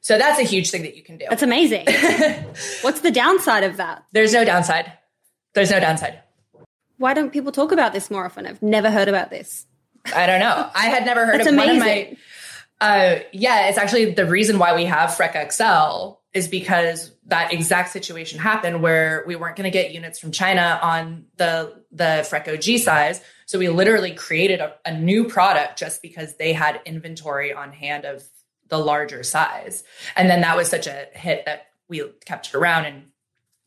So 0.02 0.18
that's 0.18 0.38
a 0.38 0.44
huge 0.44 0.70
thing 0.70 0.82
that 0.82 0.94
you 0.94 1.02
can 1.02 1.16
do. 1.16 1.24
That's 1.30 1.42
amazing. 1.42 1.86
What's 2.82 3.00
the 3.00 3.10
downside 3.10 3.64
of 3.64 3.78
that? 3.78 4.04
There's 4.12 4.34
no 4.34 4.44
downside. 4.44 4.92
There's 5.54 5.70
no 5.70 5.80
downside. 5.80 6.20
Why 6.98 7.14
don't 7.14 7.32
people 7.32 7.50
talk 7.50 7.72
about 7.72 7.94
this 7.94 8.10
more 8.10 8.26
often? 8.26 8.46
I've 8.46 8.62
never 8.62 8.90
heard 8.90 9.08
about 9.08 9.30
this. 9.30 9.64
I 10.14 10.26
don't 10.26 10.40
know. 10.40 10.70
I 10.74 10.86
had 10.88 11.04
never 11.04 11.26
heard 11.26 11.40
That's 11.40 11.48
of 11.48 11.54
amazing. 11.54 11.78
one 11.78 11.88
of 11.88 12.10
my 12.10 12.16
uh, 12.80 13.20
yeah, 13.32 13.68
it's 13.68 13.78
actually 13.78 14.12
the 14.12 14.26
reason 14.26 14.58
why 14.58 14.74
we 14.74 14.84
have 14.84 15.10
Freck 15.10 15.50
XL 15.50 16.18
is 16.34 16.48
because 16.48 17.10
that 17.26 17.52
exact 17.52 17.90
situation 17.90 18.38
happened 18.38 18.82
where 18.82 19.24
we 19.26 19.34
weren't 19.34 19.56
going 19.56 19.64
to 19.64 19.70
get 19.70 19.92
units 19.92 20.18
from 20.18 20.30
China 20.30 20.78
on 20.82 21.24
the 21.36 21.82
the 21.90 22.26
Freck 22.30 22.52
OG 22.52 22.80
size. 22.80 23.22
So 23.46 23.58
we 23.58 23.68
literally 23.68 24.12
created 24.12 24.60
a, 24.60 24.74
a 24.84 24.96
new 24.96 25.24
product 25.24 25.78
just 25.78 26.02
because 26.02 26.36
they 26.36 26.52
had 26.52 26.80
inventory 26.84 27.54
on 27.54 27.72
hand 27.72 28.04
of 28.04 28.22
the 28.68 28.78
larger 28.78 29.22
size. 29.22 29.82
And 30.14 30.28
then 30.28 30.42
that 30.42 30.56
was 30.56 30.68
such 30.68 30.86
a 30.86 31.06
hit 31.14 31.46
that 31.46 31.68
we 31.88 32.02
kept 32.26 32.48
it 32.48 32.54
around 32.54 32.84
and 32.84 33.04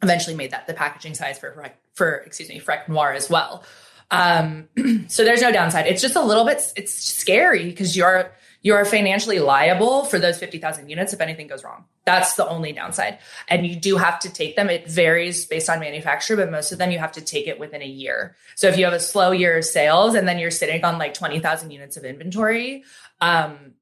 eventually 0.04 0.36
made 0.36 0.52
that 0.52 0.68
the 0.68 0.74
packaging 0.74 1.16
size 1.16 1.40
for 1.40 1.72
for 1.96 2.18
excuse 2.18 2.50
me 2.50 2.60
Freck 2.60 2.88
Noir 2.88 3.14
as 3.14 3.30
well. 3.30 3.64
Um, 4.12 4.68
so 5.08 5.24
there's 5.24 5.42
no 5.42 5.52
downside. 5.52 5.88
It's 5.88 6.02
just 6.02 6.16
a 6.16 6.22
little 6.22 6.46
bit 6.46 6.62
it's 6.76 6.94
scary 6.94 7.66
because 7.66 7.96
you're 7.96 8.32
you 8.62 8.74
are 8.74 8.84
financially 8.84 9.40
liable 9.40 10.04
for 10.04 10.20
those 10.20 10.38
50,000 10.38 10.90
units 10.90 11.14
if 11.14 11.22
anything 11.22 11.48
goes 11.48 11.64
wrong. 11.64 11.86
That's 12.04 12.36
the 12.36 12.48
only 12.48 12.74
downside. 12.74 13.20
And 13.48 13.66
you 13.66 13.76
do 13.76 13.96
have 13.96 14.20
to 14.20 14.30
take 14.30 14.58
them. 14.58 14.70
It 14.70 14.90
varies 14.90 15.46
based 15.46 15.70
on 15.70 15.80
manufacturer, 15.80 16.36
but 16.36 16.52
most 16.52 16.74
of 16.74 16.78
them 16.78 16.92
you 16.92 17.00
have 17.00 17.14
to 17.14 17.22
take 17.22 17.48
it 17.48 17.58
within 17.58 17.82
a 17.82 17.88
year. 17.88 18.36
So 18.56 18.68
if 18.68 18.78
you 18.78 18.84
have 18.84 18.94
a 18.94 19.00
slow 19.00 19.32
year 19.32 19.58
of 19.58 19.64
sales 19.64 20.14
and 20.14 20.28
then 20.28 20.40
you're 20.40 20.52
sitting 20.52 20.84
on 20.84 20.98
like 20.98 21.14
20,000 21.14 21.72
units 21.72 21.96
of 21.96 22.04
inventory, 22.04 22.84
um, 23.22 23.76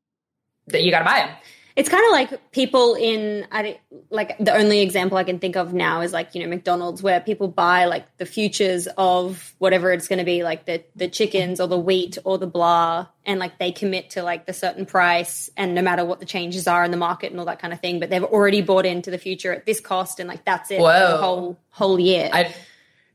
that 0.68 0.84
you 0.84 0.92
got 0.92 1.00
to 1.00 1.06
buy 1.06 1.20
them. 1.20 1.36
It's 1.78 1.90
kind 1.90 2.04
of 2.06 2.12
like 2.12 2.52
people 2.52 2.96
in 2.96 3.46
I, 3.52 3.80
like 4.10 4.36
the 4.40 4.52
only 4.54 4.82
example 4.82 5.16
I 5.18 5.24
can 5.24 5.38
think 5.38 5.56
of 5.56 5.74
now 5.76 6.02
is 6.02 6.12
like 6.12 6.34
you 6.34 6.42
know 6.44 6.50
McDonald's 6.50 7.04
where 7.04 7.20
people 7.22 7.48
buy 7.48 7.86
like 7.86 8.18
the 8.18 8.26
futures 8.26 8.88
of 8.98 9.54
whatever 9.60 9.92
it's 9.94 10.08
going 10.08 10.18
to 10.18 10.26
be 10.26 10.44
like 10.44 10.66
the 10.66 10.84
the 10.96 11.08
chickens 11.08 11.62
or 11.62 11.68
the 11.68 11.78
wheat 11.78 12.18
or 12.24 12.40
the 12.40 12.48
blah 12.48 13.06
and 13.26 13.40
like 13.40 13.60
they 13.60 13.72
commit 13.72 14.10
to 14.12 14.24
like 14.24 14.48
the 14.48 14.54
certain 14.54 14.88
price 14.88 15.52
and 15.56 15.76
no 15.76 15.84
matter 15.84 16.04
what 16.04 16.20
the 16.20 16.26
changes 16.26 16.68
are 16.68 16.84
in 16.84 16.90
the 16.90 16.98
market 16.98 17.30
and 17.30 17.40
all 17.40 17.46
that 17.46 17.60
kind 17.60 17.74
of 17.74 17.80
thing 17.80 18.00
but 18.00 18.10
they've 18.10 18.24
already 18.24 18.64
bought 18.64 18.86
into 18.88 19.12
the 19.12 19.20
future 19.20 19.54
at 19.54 19.68
this 19.68 19.80
cost 19.80 20.20
and 20.20 20.28
like 20.28 20.44
that's 20.46 20.72
it 20.72 20.80
Whoa. 20.80 21.12
the 21.12 21.18
whole 21.18 21.58
whole 21.70 22.00
year. 22.00 22.28
I, 22.34 22.56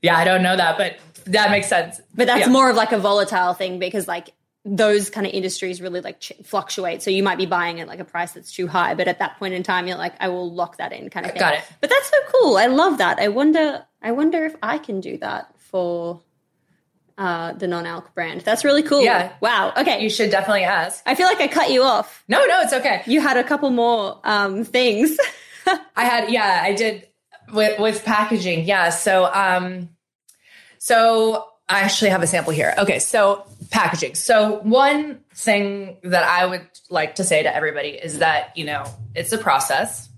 yeah, 0.02 0.16
I 0.16 0.24
don't 0.24 0.42
know 0.42 0.56
that, 0.56 0.78
but 0.78 0.98
that 1.26 1.50
makes 1.50 1.68
sense. 1.68 2.00
But 2.14 2.28
that's 2.28 2.46
Yeah. 2.46 2.52
more 2.52 2.70
of 2.70 2.76
like 2.76 2.92
a 2.92 2.98
volatile 2.98 3.54
thing 3.54 3.80
because 3.80 4.06
like 4.06 4.30
those 4.64 5.10
kind 5.10 5.26
of 5.26 5.32
industries 5.32 5.80
really 5.80 6.00
like 6.00 6.20
ch- 6.20 6.32
fluctuate. 6.44 7.02
So 7.02 7.10
you 7.10 7.22
might 7.22 7.38
be 7.38 7.46
buying 7.46 7.80
at 7.80 7.88
like 7.88 7.98
a 7.98 8.04
price 8.04 8.32
that's 8.32 8.52
too 8.52 8.68
high, 8.68 8.94
but 8.94 9.08
at 9.08 9.18
that 9.18 9.38
point 9.38 9.54
in 9.54 9.62
time, 9.62 9.88
you're 9.88 9.98
like, 9.98 10.14
I 10.20 10.28
will 10.28 10.52
lock 10.52 10.76
that 10.76 10.92
in, 10.92 11.10
kind 11.10 11.26
of 11.26 11.32
thing. 11.32 11.40
Got 11.40 11.54
it. 11.54 11.64
But 11.80 11.90
that's 11.90 12.08
so 12.08 12.16
cool. 12.32 12.56
I 12.56 12.66
love 12.66 12.98
that. 12.98 13.18
I 13.18 13.28
wonder. 13.28 13.84
I 14.00 14.12
wonder 14.12 14.44
if 14.44 14.54
I 14.62 14.78
can 14.78 15.00
do 15.00 15.16
that 15.18 15.54
for 15.58 16.20
uh, 17.18 17.52
the 17.52 17.66
non-alc 17.68 18.14
brand. 18.14 18.40
That's 18.42 18.64
really 18.64 18.82
cool. 18.82 19.02
Yeah. 19.02 19.32
Wow. 19.40 19.72
Okay. 19.76 20.02
You 20.02 20.10
should 20.10 20.30
definitely 20.30 20.64
ask. 20.64 21.02
I 21.06 21.14
feel 21.14 21.26
like 21.26 21.40
I 21.40 21.48
cut 21.48 21.70
you 21.70 21.82
off. 21.82 22.24
No, 22.28 22.44
no, 22.46 22.60
it's 22.60 22.72
okay. 22.72 23.02
You 23.06 23.20
had 23.20 23.36
a 23.36 23.44
couple 23.44 23.70
more 23.70 24.20
um, 24.24 24.64
things. 24.64 25.16
I 25.96 26.04
had, 26.04 26.30
yeah, 26.30 26.60
I 26.64 26.74
did 26.74 27.08
with 27.52 27.78
with 27.78 28.04
packaging. 28.04 28.64
Yeah. 28.64 28.90
So, 28.90 29.24
um, 29.32 29.90
so 30.78 31.46
I 31.68 31.80
actually 31.80 32.10
have 32.10 32.22
a 32.22 32.26
sample 32.26 32.52
here. 32.52 32.74
Okay. 32.78 32.98
So 32.98 33.46
packaging. 33.72 34.14
So 34.14 34.60
one 34.60 35.20
thing 35.34 35.96
that 36.04 36.22
I 36.22 36.46
would 36.46 36.68
like 36.90 37.16
to 37.16 37.24
say 37.24 37.42
to 37.42 37.54
everybody 37.54 37.88
is 37.88 38.18
that, 38.18 38.56
you 38.56 38.64
know, 38.64 38.84
it's 39.14 39.32
a 39.32 39.38
process. 39.38 40.10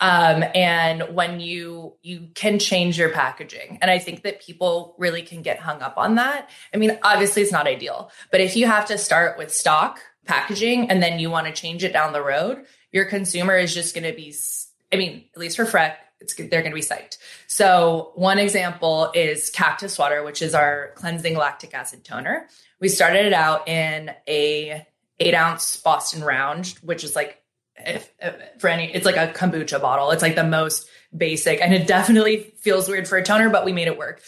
Um, 0.00 0.44
and 0.54 1.14
when 1.14 1.40
you 1.40 1.94
you 2.02 2.28
can 2.34 2.58
change 2.58 2.98
your 2.98 3.10
packaging 3.10 3.78
and 3.80 3.92
i 3.92 4.00
think 4.00 4.22
that 4.24 4.40
people 4.40 4.96
really 4.98 5.22
can 5.22 5.40
get 5.40 5.60
hung 5.60 5.82
up 5.82 5.96
on 5.96 6.16
that 6.16 6.50
i 6.74 6.76
mean 6.76 6.98
obviously 7.04 7.42
it's 7.42 7.52
not 7.52 7.68
ideal 7.68 8.10
but 8.32 8.40
if 8.40 8.56
you 8.56 8.66
have 8.66 8.86
to 8.86 8.98
start 8.98 9.38
with 9.38 9.54
stock 9.54 10.00
packaging 10.26 10.90
and 10.90 11.00
then 11.00 11.20
you 11.20 11.30
want 11.30 11.46
to 11.46 11.52
change 11.52 11.84
it 11.84 11.92
down 11.92 12.12
the 12.12 12.20
road 12.20 12.64
your 12.90 13.04
consumer 13.04 13.56
is 13.56 13.72
just 13.72 13.94
going 13.94 14.04
to 14.04 14.12
be 14.12 14.34
i 14.92 14.96
mean 14.96 15.24
at 15.32 15.40
least 15.40 15.56
for 15.56 15.64
freck 15.64 15.94
they're 16.36 16.62
going 16.62 16.72
to 16.72 16.74
be 16.74 16.80
psyched 16.80 17.18
so 17.46 18.10
one 18.16 18.40
example 18.40 19.12
is 19.14 19.48
cactus 19.48 19.96
water 19.96 20.24
which 20.24 20.42
is 20.42 20.54
our 20.54 20.90
cleansing 20.96 21.36
lactic 21.36 21.72
acid 21.72 22.04
toner 22.04 22.48
we 22.80 22.88
started 22.88 23.26
it 23.26 23.32
out 23.32 23.68
in 23.68 24.10
a 24.28 24.86
eight 25.20 25.34
ounce 25.34 25.76
boston 25.78 26.22
round 26.22 26.74
which 26.82 27.04
is 27.04 27.14
like 27.14 27.40
if, 27.76 28.10
if 28.20 28.36
for 28.60 28.68
any 28.68 28.92
it's 28.92 29.06
like 29.06 29.16
a 29.16 29.32
kombucha 29.32 29.80
bottle. 29.80 30.10
It's 30.10 30.22
like 30.22 30.36
the 30.36 30.44
most 30.44 30.88
basic 31.16 31.60
and 31.60 31.74
it 31.74 31.86
definitely 31.86 32.54
feels 32.58 32.88
weird 32.88 33.08
for 33.08 33.16
a 33.16 33.24
toner 33.24 33.50
but 33.50 33.64
we 33.64 33.72
made 33.72 33.88
it 33.88 33.98
work. 33.98 34.20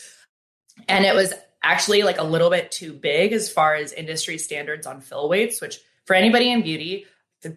And 0.89 1.05
it 1.05 1.15
was 1.15 1.33
actually 1.63 2.03
like 2.03 2.19
a 2.19 2.25
little 2.25 2.51
bit 2.51 2.71
too 2.71 2.93
big 2.93 3.33
as 3.33 3.51
far 3.51 3.75
as 3.75 3.93
industry 3.93 4.39
standards 4.39 4.87
on 4.87 5.01
fill 5.01 5.29
weights 5.29 5.61
which 5.61 5.79
for 6.05 6.15
anybody 6.15 6.51
in 6.51 6.63
beauty 6.63 7.07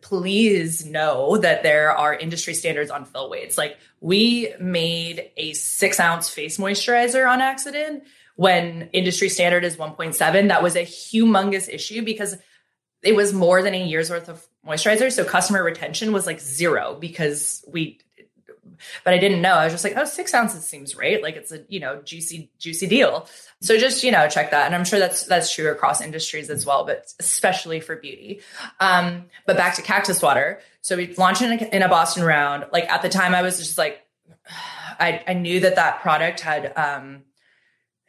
please 0.01 0.85
know 0.85 1.37
that 1.37 1.63
there 1.63 1.91
are 1.91 2.13
industry 2.13 2.53
standards 2.53 2.91
on 2.91 3.05
fill 3.05 3.29
weights. 3.29 3.57
Like 3.57 3.77
we 4.01 4.53
made 4.59 5.31
a 5.37 5.53
six 5.53 5.99
ounce 5.99 6.29
face 6.29 6.57
moisturizer 6.57 7.27
on 7.27 7.41
accident 7.41 8.03
when 8.39 8.89
industry 8.93 9.27
standard 9.27 9.65
is 9.65 9.75
1.7 9.75 10.47
that 10.47 10.63
was 10.63 10.77
a 10.77 10.85
humongous 10.85 11.67
issue 11.67 12.01
because 12.01 12.37
it 13.03 13.13
was 13.13 13.33
more 13.33 13.61
than 13.61 13.73
a 13.73 13.85
year's 13.85 14.09
worth 14.09 14.29
of 14.29 14.47
moisturizer. 14.65 15.11
So 15.11 15.25
customer 15.25 15.61
retention 15.61 16.13
was 16.13 16.25
like 16.25 16.39
zero 16.39 16.95
because 16.97 17.65
we, 17.67 17.99
but 19.03 19.13
I 19.13 19.17
didn't 19.17 19.41
know. 19.41 19.55
I 19.55 19.65
was 19.65 19.73
just 19.73 19.83
like, 19.83 19.97
oh, 19.97 20.05
six 20.05 20.33
ounces 20.33 20.65
seems 20.65 20.95
right. 20.95 21.21
Like 21.21 21.35
it's 21.35 21.51
a, 21.51 21.65
you 21.67 21.81
know, 21.81 22.01
juicy, 22.01 22.49
juicy 22.57 22.87
deal. 22.87 23.27
So 23.59 23.77
just, 23.77 24.05
you 24.05 24.11
know, 24.13 24.29
check 24.29 24.51
that. 24.51 24.67
And 24.67 24.73
I'm 24.73 24.85
sure 24.85 24.99
that's, 24.99 25.23
that's 25.23 25.53
true 25.53 25.69
across 25.69 25.99
industries 25.99 26.49
as 26.49 26.65
well, 26.65 26.85
but 26.85 27.11
especially 27.19 27.81
for 27.81 27.97
beauty. 27.97 28.39
Um, 28.79 29.25
but 29.47 29.57
back 29.57 29.75
to 29.75 29.81
cactus 29.81 30.21
water. 30.21 30.61
So 30.79 30.95
we 30.95 31.13
launched 31.15 31.41
in 31.41 31.51
a, 31.51 31.75
in 31.75 31.81
a 31.81 31.89
Boston 31.89 32.23
round. 32.23 32.67
Like 32.71 32.89
at 32.89 33.01
the 33.01 33.09
time 33.09 33.35
I 33.35 33.41
was 33.41 33.57
just 33.57 33.77
like, 33.77 34.01
I, 34.97 35.23
I 35.27 35.33
knew 35.33 35.59
that 35.59 35.75
that 35.75 35.99
product 35.99 36.39
had, 36.39 36.71
um, 36.77 37.23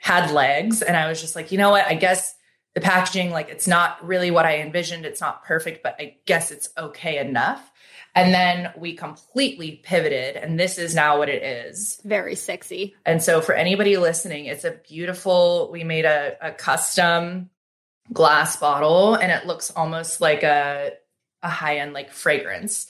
had 0.01 0.33
legs 0.33 0.83
and 0.83 0.97
I 0.97 1.09
was 1.09 1.21
just 1.21 1.37
like, 1.37 1.53
you 1.53 1.59
know 1.59 1.71
what? 1.71 1.87
I 1.87 1.95
guess 1.95 2.35
the 2.75 2.81
packaging, 2.81 3.31
like 3.31 3.51
it's 3.51 3.69
not 3.69 4.05
really 4.05 4.31
what 4.31 4.47
I 4.47 4.59
envisioned. 4.59 5.05
It's 5.05 5.21
not 5.21 5.45
perfect, 5.45 5.83
but 5.83 5.97
I 5.99 6.17
guess 6.27 6.51
it's 6.51 6.71
okay 6.77 7.19
enough. 7.19 7.71
And 8.15 8.35
then 8.35 8.73
we 8.77 8.95
completely 8.95 9.81
pivoted, 9.85 10.35
and 10.35 10.59
this 10.59 10.79
is 10.79 10.97
now 10.97 11.19
what 11.19 11.29
it 11.29 11.45
is. 11.45 12.01
Very 12.05 12.35
sexy. 12.35 12.97
And 13.07 13.23
so, 13.23 13.41
for 13.41 13.55
anybody 13.55 13.99
listening, 13.99 14.47
it's 14.47 14.65
a 14.65 14.73
beautiful, 14.89 15.71
we 15.71 15.85
made 15.85 16.05
a, 16.05 16.37
a 16.43 16.51
custom 16.51 17.51
glass 18.13 18.57
bottle, 18.57 19.15
and 19.15 19.31
it 19.31 19.47
looks 19.47 19.71
almost 19.71 20.21
like 20.21 20.43
a, 20.43 20.95
a 21.45 21.49
high 21.49 21.79
end 21.79 21.93
like 21.93 22.11
fragrance. 22.11 22.89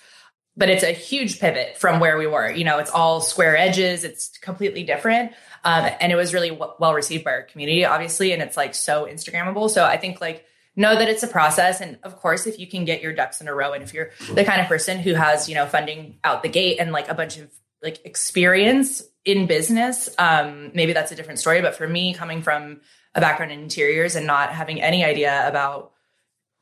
But 0.56 0.68
it's 0.68 0.82
a 0.82 0.92
huge 0.92 1.40
pivot 1.40 1.76
from 1.78 2.00
where 2.00 2.18
we 2.18 2.26
were. 2.26 2.50
You 2.50 2.64
know, 2.64 2.78
it's 2.78 2.90
all 2.90 3.20
square 3.20 3.56
edges, 3.56 4.04
it's 4.04 4.36
completely 4.38 4.82
different. 4.82 5.32
Um, 5.64 5.88
and 6.00 6.10
it 6.12 6.16
was 6.16 6.34
really 6.34 6.50
w- 6.50 6.72
well 6.78 6.94
received 6.94 7.24
by 7.24 7.32
our 7.32 7.42
community, 7.42 7.84
obviously. 7.84 8.32
And 8.32 8.42
it's 8.42 8.56
like 8.56 8.74
so 8.74 9.06
Instagrammable. 9.06 9.70
So 9.70 9.84
I 9.84 9.96
think 9.96 10.20
like 10.20 10.44
know 10.76 10.94
that 10.94 11.08
it's 11.08 11.22
a 11.22 11.28
process. 11.28 11.80
And 11.80 11.98
of 12.02 12.16
course, 12.16 12.46
if 12.46 12.58
you 12.58 12.66
can 12.66 12.84
get 12.84 13.02
your 13.02 13.12
ducks 13.12 13.40
in 13.40 13.48
a 13.48 13.54
row 13.54 13.72
and 13.72 13.82
if 13.82 13.92
you're 13.92 14.10
the 14.32 14.44
kind 14.44 14.60
of 14.60 14.66
person 14.66 14.98
who 14.98 15.14
has, 15.14 15.48
you 15.48 15.54
know, 15.54 15.66
funding 15.66 16.18
out 16.24 16.42
the 16.42 16.48
gate 16.48 16.78
and 16.78 16.92
like 16.92 17.08
a 17.08 17.14
bunch 17.14 17.38
of 17.38 17.50
like 17.82 18.04
experience 18.04 19.02
in 19.24 19.46
business, 19.46 20.08
um, 20.18 20.70
maybe 20.74 20.92
that's 20.92 21.12
a 21.12 21.16
different 21.16 21.38
story. 21.38 21.60
But 21.60 21.74
for 21.74 21.86
me, 21.86 22.14
coming 22.14 22.42
from 22.42 22.80
a 23.14 23.20
background 23.20 23.52
in 23.52 23.60
interiors 23.60 24.16
and 24.16 24.26
not 24.26 24.52
having 24.52 24.80
any 24.80 25.04
idea 25.04 25.46
about 25.46 25.92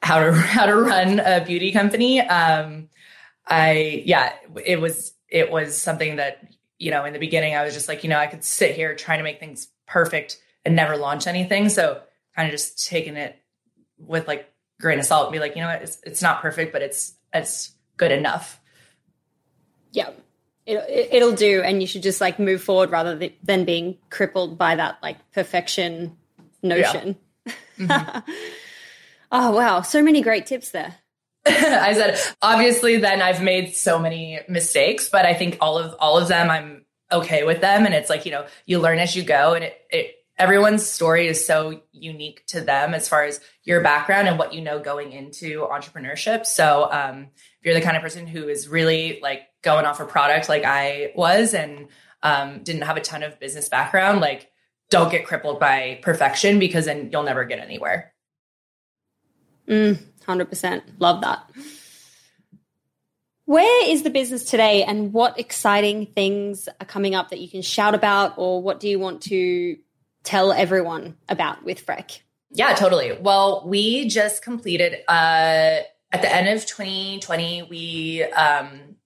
how 0.03 0.21
to 0.21 0.33
how 0.33 0.67
to 0.67 0.75
run 0.75 1.21
a 1.21 1.45
beauty 1.45 1.73
company, 1.73 2.21
um, 2.21 2.89
I 3.49 4.03
yeah, 4.05 4.35
it 4.65 4.81
was 4.81 5.13
it 5.29 5.51
was 5.51 5.81
something 5.81 6.17
that 6.17 6.47
you 6.79 6.91
know 6.91 7.05
in 7.05 7.13
the 7.13 7.19
beginning 7.19 7.55
I 7.57 7.65
was 7.65 7.75
just 7.75 7.89
like 7.89 8.05
you 8.05 8.11
know 8.11 8.19
I 8.19 8.27
could 8.27 8.45
sit 8.45 8.75
here 8.75 8.95
trying 8.95 9.19
to 9.19 9.25
make 9.25 9.41
things 9.41 9.69
perfect 9.87 10.41
and 10.65 10.77
never 10.77 10.97
launch 10.97 11.27
anything. 11.27 11.69
So 11.69 12.01
kind 12.37 12.47
of 12.47 12.53
just 12.53 12.87
taking 12.87 13.17
it 13.17 13.37
with 13.99 14.29
like 14.29 14.53
grain 14.81 14.99
of 14.99 15.05
salt 15.05 15.27
and 15.27 15.33
be 15.33 15.39
like 15.39 15.57
you 15.57 15.63
know 15.63 15.69
what 15.69 15.83
it's 15.83 15.99
it's 16.05 16.23
not 16.23 16.41
perfect 16.41 16.73
but 16.73 16.83
it's 16.83 17.15
it's 17.33 17.73
good 17.97 18.13
enough. 18.13 18.61
Yeah. 19.93 20.11
It, 20.65 20.77
it, 20.89 21.09
it'll 21.13 21.35
do. 21.35 21.63
And 21.63 21.81
you 21.81 21.87
should 21.87 22.03
just 22.03 22.21
like 22.21 22.39
move 22.39 22.63
forward 22.63 22.91
rather 22.91 23.31
than 23.43 23.65
being 23.65 23.99
crippled 24.11 24.57
by 24.57 24.77
that 24.77 24.99
like 25.03 25.17
perfection 25.33 26.17
notion. 26.63 27.17
Mm-hmm. 27.79 28.31
oh, 29.33 29.51
wow. 29.51 29.83
So 29.83 30.03
many 30.03 30.23
great 30.23 30.47
tips 30.47 30.71
there. 30.71 30.97
I 31.47 31.95
said, 31.95 32.19
obviously, 32.43 32.97
then 32.97 33.23
I've 33.23 33.43
made 33.43 33.75
so 33.75 33.99
many 33.99 34.41
mistakes, 34.49 35.09
but 35.09 35.25
I 35.25 35.35
think 35.35 35.59
all 35.61 35.79
of 35.79 35.95
all 35.99 36.19
of 36.19 36.29
them, 36.29 36.51
I'm 36.51 36.85
okay 37.11 37.45
with 37.45 37.61
them. 37.61 37.87
And 37.87 37.95
it's 37.95 38.11
like 38.11 38.27
you 38.27 38.33
know, 38.33 38.47
you 38.67 38.79
learn 38.79 38.99
as 38.99 39.17
you 39.17 39.23
go, 39.23 39.55
and 39.55 39.65
it, 39.65 39.81
it 39.91 40.15
everyone's 40.37 40.87
story 40.87 41.27
is 41.27 41.45
so 41.45 41.81
unique 41.93 42.45
to 42.47 42.61
them 42.61 42.95
as 42.95 43.09
far 43.09 43.25
as 43.25 43.41
your 43.65 43.83
background 43.83 44.29
and 44.29 44.39
what 44.39 44.55
you 44.55 44.61
know 44.61 44.79
going 44.79 45.13
into 45.13 45.67
entrepreneurship. 45.71 46.47
So, 46.47 46.89
um, 46.93 47.29
if 47.61 47.65
you're 47.65 47.75
the 47.75 47.81
kind 47.81 47.97
of 47.97 48.03
person 48.03 48.27
who 48.27 48.49
is 48.49 48.69
really 48.69 49.19
like 49.23 49.43
going 49.63 49.87
off 49.87 50.01
a 50.01 50.05
product 50.05 50.49
like 50.49 50.65
I 50.65 51.13
was, 51.17 51.55
and 51.55 51.89
um, 52.23 52.63
didn't 52.63 52.83
have 52.83 52.97
a 52.97 53.01
ton 53.01 53.23
of 53.23 53.39
business 53.41 53.69
background, 53.69 54.21
like 54.21 54.51
don't 54.91 55.11
get 55.11 55.27
crippled 55.27 55.61
by 55.61 55.99
perfection 56.03 56.59
because 56.59 56.87
then 56.87 57.11
you'll 57.13 57.23
never 57.23 57.45
get 57.45 57.59
anywhere. 57.59 58.13
Mm, 59.69 59.99
100%. 60.29 60.83
Love 60.99 61.23
that. 61.23 61.51
Where 63.47 63.91
is 63.91 64.03
the 64.03 64.11
business 64.11 64.45
today 64.45 64.85
and 64.85 65.13
what 65.13 65.41
exciting 65.41 66.07
things 66.07 66.69
are 66.81 66.87
coming 66.87 67.15
up 67.15 67.31
that 67.31 67.41
you 67.41 67.49
can 67.49 67.63
shout 67.63 67.95
about 67.95 68.35
or 68.37 68.61
what 68.61 68.79
do 68.79 68.89
you 68.89 68.99
want 68.99 69.23
to 69.23 69.79
tell 70.23 70.53
everyone 70.53 71.17
about 71.31 71.65
with 71.65 71.85
Freck? 71.85 72.21
Yeah, 72.51 72.75
totally. 72.75 73.17
Well, 73.19 73.65
we 73.67 74.07
just 74.09 74.43
completed 74.43 74.99
uh 75.09 75.81
at 76.11 76.23
the 76.23 76.35
end 76.35 76.49
of 76.49 76.67
2020, 76.67 77.63
we 77.71 78.25
um 78.25 78.97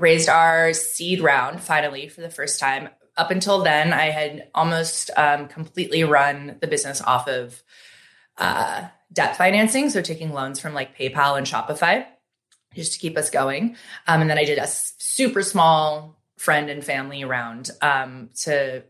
raised 0.00 0.28
our 0.28 0.72
seed 0.72 1.20
round 1.20 1.60
finally 1.60 2.08
for 2.08 2.20
the 2.20 2.30
first 2.30 2.58
time. 2.58 2.88
Up 3.16 3.30
until 3.30 3.62
then, 3.62 3.92
I 3.92 4.06
had 4.06 4.48
almost 4.54 5.10
um, 5.16 5.46
completely 5.48 6.04
run 6.04 6.56
the 6.60 6.66
business 6.66 7.02
off 7.02 7.28
of 7.28 7.62
uh, 8.38 8.88
debt 9.12 9.36
financing, 9.36 9.90
so 9.90 10.00
taking 10.00 10.32
loans 10.32 10.60
from 10.60 10.74
like 10.74 10.96
PayPal 10.96 11.36
and 11.36 11.46
Shopify 11.46 12.06
just 12.74 12.92
to 12.92 12.98
keep 12.98 13.18
us 13.18 13.30
going. 13.30 13.76
Um, 14.06 14.20
and 14.20 14.30
then 14.30 14.38
I 14.38 14.44
did 14.44 14.58
a 14.58 14.66
super 14.66 15.42
small 15.42 16.20
friend 16.38 16.70
and 16.70 16.84
family 16.84 17.24
round 17.24 17.70
um, 17.82 18.30
to 18.42 18.82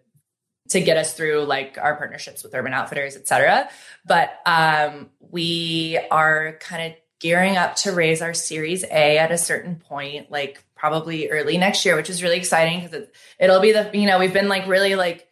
to 0.68 0.80
get 0.80 0.96
us 0.96 1.14
through 1.14 1.44
like 1.44 1.78
our 1.80 1.96
partnerships 1.96 2.44
with 2.44 2.54
Urban 2.54 2.72
Outfitters, 2.72 3.16
et 3.16 3.26
cetera. 3.26 3.68
But 4.06 4.30
um, 4.46 5.10
we 5.18 5.98
are 6.12 6.58
kind 6.60 6.92
of 6.92 6.98
gearing 7.18 7.56
up 7.56 7.74
to 7.76 7.92
raise 7.92 8.22
our 8.22 8.34
Series 8.34 8.84
A 8.84 9.18
at 9.18 9.32
a 9.32 9.36
certain 9.36 9.76
point, 9.76 10.30
like 10.30 10.62
probably 10.76 11.28
early 11.28 11.58
next 11.58 11.84
year, 11.84 11.96
which 11.96 12.08
is 12.08 12.22
really 12.22 12.36
exciting 12.36 12.80
because 12.80 12.94
it, 12.94 13.14
it'll 13.40 13.60
be 13.60 13.72
the, 13.72 13.90
you 13.94 14.06
know, 14.06 14.20
we've 14.20 14.32
been 14.32 14.48
like 14.48 14.68
really 14.68 14.94
like, 14.94 15.26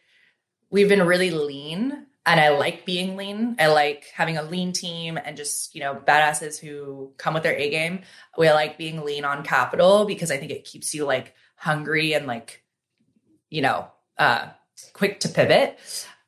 we've 0.70 0.88
been 0.88 1.06
really 1.06 1.30
lean 1.30 2.07
and 2.28 2.40
I 2.40 2.50
like 2.50 2.84
being 2.84 3.16
lean. 3.16 3.56
I 3.58 3.68
like 3.68 4.06
having 4.14 4.36
a 4.36 4.42
lean 4.42 4.72
team 4.72 5.18
and 5.22 5.36
just, 5.36 5.74
you 5.74 5.80
know, 5.80 5.94
badasses 5.94 6.58
who 6.58 7.12
come 7.16 7.34
with 7.34 7.42
their 7.42 7.56
A 7.56 7.70
game. 7.70 8.02
We 8.36 8.50
like 8.50 8.76
being 8.76 9.02
lean 9.02 9.24
on 9.24 9.42
capital 9.42 10.04
because 10.04 10.30
I 10.30 10.36
think 10.36 10.52
it 10.52 10.64
keeps 10.64 10.94
you 10.94 11.06
like 11.06 11.34
hungry 11.56 12.12
and 12.12 12.26
like, 12.26 12.62
you 13.48 13.62
know, 13.62 13.88
uh, 14.18 14.48
quick 14.92 15.20
to 15.20 15.28
pivot. 15.30 15.78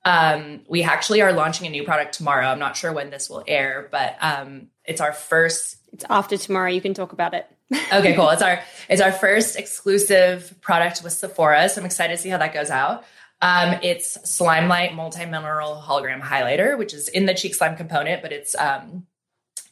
Um, 0.03 0.63
we 0.69 0.83
actually 0.83 1.21
are 1.21 1.35
launching 1.35 1.67
a 1.67 1.71
new 1.71 1.85
product 1.85 2.15
tomorrow. 2.15 2.47
I'm 2.47 2.59
not 2.59 2.77
sure 2.77 2.93
when 2.93 3.11
this 3.11 3.29
will 3.29 3.45
air, 3.47 3.87
but 3.93 4.17
um, 4.23 4.69
it's 4.87 5.03
our 5.03 5.13
first. 5.13 5.77
It's 5.93 6.07
after 6.09 6.39
tomorrow. 6.39 6.71
You 6.71 6.81
can 6.81 6.95
talk 6.95 7.13
about 7.13 7.35
it. 7.35 7.47
okay, 7.93 8.15
cool. 8.15 8.31
It's 8.31 8.43
our 8.43 8.63
it's 8.89 9.03
our 9.03 9.13
first 9.13 9.57
exclusive 9.57 10.59
product 10.63 11.03
with 11.05 11.13
Sephora. 11.13 11.69
So 11.69 11.81
I'm 11.81 11.87
excited 11.87 12.17
to 12.17 12.23
see 12.23 12.31
how 12.31 12.39
that 12.39 12.55
goes 12.55 12.71
out. 12.71 13.05
Um, 13.43 13.79
it's 13.83 14.31
Slime 14.31 14.69
Light 14.69 14.95
Multi 14.95 15.25
Mineral 15.25 15.83
Hologram 15.83 16.21
Highlighter, 16.21 16.77
which 16.77 16.93
is 16.93 17.09
in 17.09 17.27
the 17.27 17.35
cheek 17.35 17.55
slime 17.55 17.77
component, 17.77 18.23
but 18.23 18.33
it's 18.33 18.55
um, 18.55 19.07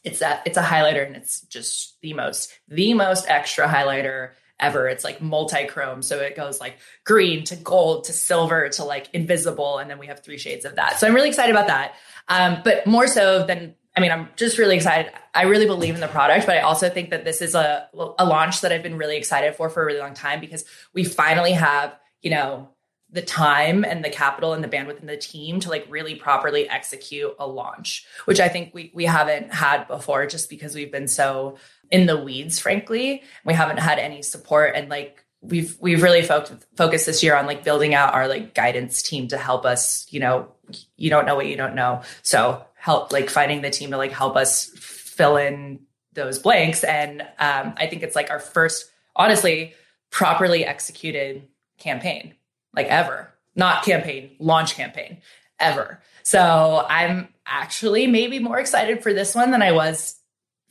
it's 0.03 0.21
a 0.21 0.41
it's 0.45 0.57
a 0.57 0.63
highlighter 0.63 1.05
and 1.05 1.15
it's 1.15 1.41
just 1.41 1.99
the 2.01 2.13
most 2.13 2.51
the 2.67 2.93
most 2.93 3.25
extra 3.27 3.67
highlighter 3.67 4.31
ever. 4.59 4.87
It's 4.87 5.03
like 5.03 5.21
multi-chrome. 5.21 6.01
So 6.01 6.19
it 6.19 6.35
goes 6.35 6.59
like 6.59 6.77
green 7.05 7.43
to 7.45 7.55
gold 7.55 8.05
to 8.05 8.13
silver 8.13 8.69
to 8.69 8.83
like 8.83 9.07
invisible. 9.13 9.77
And 9.77 9.89
then 9.89 9.99
we 9.99 10.07
have 10.07 10.21
three 10.21 10.37
shades 10.37 10.65
of 10.65 10.75
that. 10.75 10.99
So 10.99 11.07
I'm 11.07 11.15
really 11.15 11.29
excited 11.29 11.51
about 11.51 11.67
that. 11.67 11.93
Um, 12.27 12.61
but 12.63 12.85
more 12.85 13.07
so 13.07 13.45
than, 13.45 13.75
I 13.95 14.01
mean, 14.01 14.11
I'm 14.11 14.29
just 14.35 14.57
really 14.57 14.75
excited. 14.75 15.11
I 15.33 15.43
really 15.43 15.65
believe 15.65 15.95
in 15.95 16.01
the 16.01 16.07
product, 16.07 16.45
but 16.45 16.57
I 16.57 16.61
also 16.61 16.89
think 16.89 17.11
that 17.11 17.23
this 17.23 17.41
is 17.41 17.55
a, 17.55 17.87
a 17.93 18.25
launch 18.25 18.61
that 18.61 18.71
I've 18.71 18.83
been 18.83 18.97
really 18.97 19.17
excited 19.17 19.55
for 19.55 19.69
for 19.69 19.81
a 19.81 19.85
really 19.85 19.99
long 19.99 20.13
time 20.13 20.39
because 20.41 20.65
we 20.93 21.03
finally 21.03 21.53
have, 21.53 21.97
you 22.21 22.31
know, 22.31 22.69
the 23.11 23.21
time 23.21 23.83
and 23.83 24.03
the 24.03 24.09
capital 24.09 24.53
and 24.53 24.63
the 24.63 24.67
bandwidth 24.67 24.99
and 24.99 25.09
the 25.09 25.17
team 25.17 25.59
to 25.61 25.69
like 25.69 25.85
really 25.89 26.15
properly 26.15 26.69
execute 26.69 27.33
a 27.39 27.47
launch, 27.47 28.05
which 28.25 28.39
I 28.39 28.49
think 28.49 28.73
we 28.73 28.91
we 28.93 29.05
haven't 29.05 29.53
had 29.53 29.87
before 29.87 30.27
just 30.27 30.49
because 30.49 30.75
we've 30.75 30.91
been 30.91 31.07
so 31.07 31.57
in 31.89 32.05
the 32.05 32.17
weeds, 32.17 32.59
frankly. 32.59 33.23
We 33.45 33.53
haven't 33.53 33.79
had 33.79 33.97
any 33.97 34.21
support 34.21 34.75
and 34.75 34.89
like 34.89 35.25
we've 35.41 35.75
we've 35.79 36.03
really 36.03 36.21
focused 36.21 36.65
focused 36.75 37.05
this 37.07 37.23
year 37.23 37.35
on 37.35 37.47
like 37.47 37.63
building 37.63 37.95
out 37.95 38.13
our 38.13 38.27
like 38.27 38.53
guidance 38.53 39.01
team 39.01 39.27
to 39.29 39.37
help 39.37 39.65
us, 39.65 40.05
you 40.11 40.19
know, 40.19 40.49
you 40.95 41.09
don't 41.09 41.25
know 41.25 41.35
what 41.35 41.47
you 41.47 41.57
don't 41.57 41.75
know. 41.75 42.01
So 42.21 42.63
help 42.75 43.11
like 43.11 43.29
finding 43.29 43.61
the 43.61 43.71
team 43.71 43.91
to 43.91 43.97
like 43.97 44.11
help 44.11 44.35
us 44.35 44.69
fill 44.75 45.37
in 45.37 45.79
those 46.13 46.37
blanks. 46.37 46.83
And 46.83 47.21
um, 47.39 47.73
I 47.77 47.87
think 47.87 48.03
it's 48.03 48.15
like 48.15 48.29
our 48.29 48.39
first, 48.39 48.89
honestly, 49.15 49.73
properly 50.11 50.65
executed 50.65 51.47
campaign 51.77 52.35
like 52.75 52.87
ever. 52.87 53.33
Not 53.55 53.83
campaign, 53.83 54.35
launch 54.39 54.75
campaign 54.75 55.21
ever. 55.59 56.01
So 56.23 56.85
I'm 56.87 57.29
actually 57.45 58.07
maybe 58.07 58.39
more 58.39 58.59
excited 58.59 59.03
for 59.03 59.13
this 59.13 59.35
one 59.35 59.51
than 59.51 59.61
I 59.61 59.71
was 59.71 60.15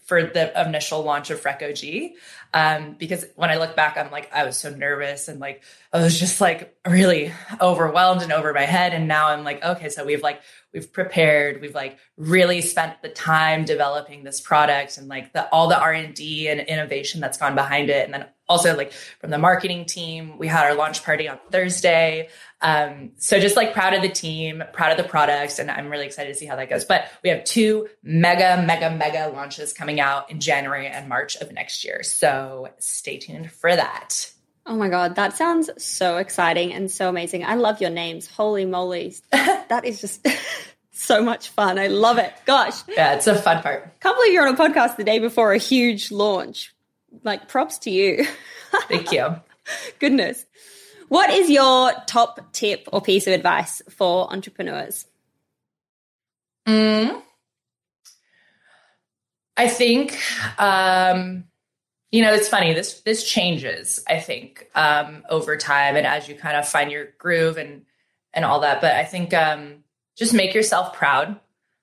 for 0.07 0.23
the 0.23 0.59
initial 0.61 1.03
launch 1.03 1.31
of 1.31 1.41
Freck 1.41 1.63
OG. 1.63 2.17
Um, 2.55 2.97
because 2.99 3.27
when 3.37 3.51
I 3.51 3.57
look 3.57 3.77
back, 3.77 3.99
I'm 3.99 4.11
like, 4.11 4.33
I 4.33 4.45
was 4.45 4.57
so 4.57 4.71
nervous 4.71 5.29
and 5.29 5.39
like, 5.39 5.63
I 5.93 6.01
was 6.01 6.19
just 6.19 6.41
like 6.41 6.77
really 6.87 7.33
overwhelmed 7.61 8.23
and 8.23 8.33
over 8.33 8.53
my 8.53 8.65
head. 8.65 8.95
And 8.95 9.07
now 9.07 9.29
I'm 9.29 9.45
like, 9.45 9.63
okay, 9.63 9.91
so 9.91 10.05
we've 10.05 10.23
like, 10.23 10.41
we've 10.73 10.93
prepared, 10.93 11.61
we've 11.61 11.75
like 11.75 11.99
really 12.17 12.61
spent 12.61 13.03
the 13.03 13.09
time 13.09 13.65
developing 13.65 14.25
this 14.25 14.41
product 14.41 14.99
and 14.99 15.09
like 15.09 15.33
the, 15.33 15.49
all 15.49 15.69
the 15.69 15.79
R 15.79 15.93
and 15.93 16.15
D 16.15 16.49
and 16.49 16.61
innovation 16.61 17.21
that's 17.21 17.39
gone 17.39 17.55
behind 17.55 17.91
it. 17.91 18.05
And 18.05 18.15
then 18.15 18.27
also 18.49 18.77
like 18.77 18.93
from 18.93 19.31
the 19.31 19.39
marketing 19.39 19.85
team, 19.85 20.39
we 20.39 20.47
had 20.47 20.65
our 20.65 20.75
launch 20.75 21.05
party 21.05 21.29
on 21.29 21.39
Thursday. 21.51 22.29
Um, 22.61 23.13
so 23.19 23.39
just 23.39 23.57
like 23.57 23.73
proud 23.73 23.95
of 23.95 24.03
the 24.03 24.09
team, 24.09 24.65
proud 24.73 24.91
of 24.91 24.97
the 24.97 25.09
products, 25.09 25.59
and 25.59 25.71
I'm 25.71 25.89
really 25.89 26.07
excited 26.07 26.33
to 26.33 26.39
see 26.39 26.47
how 26.47 26.57
that 26.57 26.69
goes. 26.69 26.85
But 26.85 27.09
we 27.23 27.31
have 27.31 27.45
two 27.45 27.89
mega, 28.03 28.63
mega, 28.67 28.91
mega 28.91 29.31
launches 29.33 29.73
coming 29.73 30.01
out 30.01 30.31
in 30.31 30.41
January 30.41 30.89
and 30.89 31.09
March 31.09 31.37
of 31.37 31.53
next 31.53 31.85
year. 31.85 32.03
So 32.03 32.38
stay 32.79 33.19
tuned 33.19 33.51
for 33.51 33.75
that. 33.75 34.31
Oh 34.67 34.77
my 34.77 34.89
God, 34.89 35.17
that 35.17 35.37
sounds 35.37 35.71
so 35.83 36.19
exciting 36.19 36.75
and 36.75 36.91
so 36.91 37.09
amazing. 37.09 37.45
I 37.45 37.55
love 37.55 37.81
your 37.81 37.91
names. 37.91 38.27
Holy 38.27 38.67
moly. 38.67 39.15
that 39.31 39.85
is 39.85 40.01
just 40.01 40.27
so 40.93 41.23
much 41.23 41.49
fun. 41.49 41.79
I 41.79 41.87
love 41.87 42.19
it. 42.19 42.35
Gosh. 42.45 42.83
Yeah, 42.87 43.15
it's 43.15 43.27
a 43.27 43.35
fun 43.35 43.63
part. 43.63 43.99
Can't 44.01 44.17
believe 44.17 44.33
you're 44.35 44.47
on 44.47 44.55
a 44.55 44.59
podcast 44.59 44.97
the 44.97 45.05
day 45.05 45.21
before 45.21 45.53
a 45.53 45.59
huge 45.59 46.11
launch. 46.11 46.75
Like 47.25 47.49
props 47.49 47.79
to 47.81 47.91
you. 47.91 48.27
Thank 48.89 49.11
you. 49.11 49.37
Goodness. 49.99 50.45
What 51.09 51.31
is 51.31 51.49
your 51.49 51.93
top 52.07 52.53
tip 52.53 52.89
or 52.93 53.01
piece 53.01 53.27
of 53.27 53.33
advice 53.33 53.81
for 53.89 54.31
entrepreneurs? 54.31 55.07
Mm, 56.67 57.23
I 59.59 59.69
think, 59.69 60.17
um, 60.57 61.48
you 62.11 62.23
know, 62.23 62.33
it's 62.33 62.49
funny. 62.49 62.75
This 62.75 63.01
this 63.03 63.29
changes. 63.29 64.01
I 64.09 64.19
think 64.19 64.69
um, 64.75 65.25
over 65.29 65.57
time, 65.57 65.97
and 65.97 66.07
as 66.07 66.29
you 66.29 66.35
kind 66.35 66.57
of 66.57 66.67
find 66.67 66.91
your 66.91 67.09
groove 67.19 67.59
and 67.59 67.83
and 68.33 68.45
all 68.45 68.61
that. 68.61 68.81
But 68.81 68.93
I 68.95 69.05
think 69.05 69.35
um, 69.35 69.85
just 70.17 70.35
make 70.35 70.55
yourself 70.55 70.95
proud. 70.95 71.39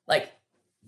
Like 0.07 0.31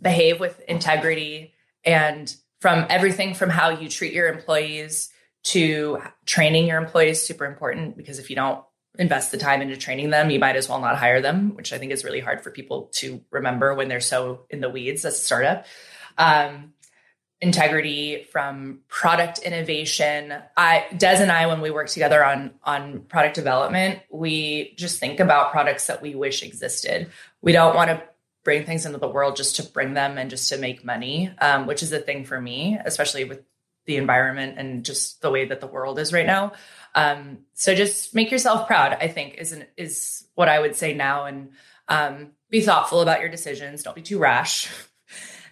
behave 0.02 0.40
with 0.40 0.60
integrity 0.62 1.54
and 1.84 2.36
from 2.60 2.86
everything 2.90 3.34
from 3.34 3.50
how 3.50 3.70
you 3.70 3.90
treat 3.90 4.14
your 4.14 4.28
employees 4.28 5.10
to 5.44 6.00
training 6.26 6.68
your 6.68 6.78
employees 6.78 7.26
super 7.26 7.46
important 7.46 7.98
because 7.98 8.20
if 8.20 8.30
you 8.30 8.36
don't 8.36 8.64
invest 9.00 9.32
the 9.32 9.38
time 9.38 9.62
into 9.62 9.78
training 9.78 10.10
them, 10.10 10.30
you 10.30 10.40
might 10.40 10.56
as 10.56 10.68
well 10.68 10.82
not 10.82 10.98
hire 10.98 11.22
them, 11.22 11.56
which 11.56 11.72
I 11.72 11.78
think 11.78 11.92
is 11.92 12.04
really 12.04 12.20
hard 12.20 12.42
for 12.42 12.52
people 12.52 12.90
to 12.96 13.22
remember 13.32 13.74
when 13.74 13.88
they're 13.88 14.02
so 14.02 14.46
in 14.50 14.60
the 14.60 14.70
weeds 14.70 15.06
as 15.06 15.16
a 15.16 15.20
startup. 15.20 15.66
Um, 16.18 16.74
integrity 17.40 18.24
from 18.32 18.80
product 18.88 19.40
innovation. 19.40 20.34
I 20.56 20.86
Des 20.96 21.22
and 21.22 21.32
I, 21.32 21.48
when 21.48 21.62
we 21.62 21.72
work 21.72 21.88
together 21.88 22.24
on 22.24 22.52
on 22.64 23.02
product 23.02 23.36
development, 23.36 24.00
we 24.10 24.74
just 24.76 25.00
think 25.00 25.20
about 25.20 25.52
products 25.52 25.88
that 25.88 26.02
we 26.02 26.16
wish 26.16 26.44
existed. 26.44 27.12
We 27.42 27.52
don't 27.52 27.76
want 27.76 27.90
to 27.92 28.04
bring 28.44 28.66
things 28.66 28.86
into 28.86 28.98
the 28.98 29.10
world 29.10 29.36
just 29.36 29.58
to 29.58 29.64
bring 29.64 29.94
them 29.94 30.18
and 30.18 30.30
just 30.30 30.50
to 30.50 30.58
make 30.58 30.86
money, 30.86 31.30
um, 31.40 31.68
which 31.68 31.84
is 31.84 31.92
a 31.92 32.00
thing 32.00 32.24
for 32.24 32.40
me, 32.40 32.80
especially 32.84 33.26
with 33.26 33.42
the 33.86 33.98
environment 33.98 34.56
and 34.58 34.86
just 34.86 35.22
the 35.22 35.30
way 35.30 35.46
that 35.46 35.60
the 35.60 35.68
world 35.68 36.00
is 36.00 36.14
right 36.14 36.26
now. 36.26 36.54
Um, 36.96 37.40
so 37.54 37.76
just 37.76 38.16
make 38.16 38.32
yourself 38.32 38.68
proud, 38.68 38.98
I 39.00 39.08
think 39.10 39.36
is 39.36 39.52
an, 39.52 39.66
is 39.76 40.26
what 40.36 40.50
I 40.50 40.60
would 40.60 40.76
say 40.76 40.94
now. 40.94 41.26
And, 41.26 41.52
um, 41.90 42.32
be 42.50 42.62
thoughtful 42.62 43.02
about 43.02 43.20
your 43.20 43.30
decisions. 43.30 43.84
Don't 43.84 43.96
be 43.96 44.02
too 44.02 44.20
rash. 44.20 44.70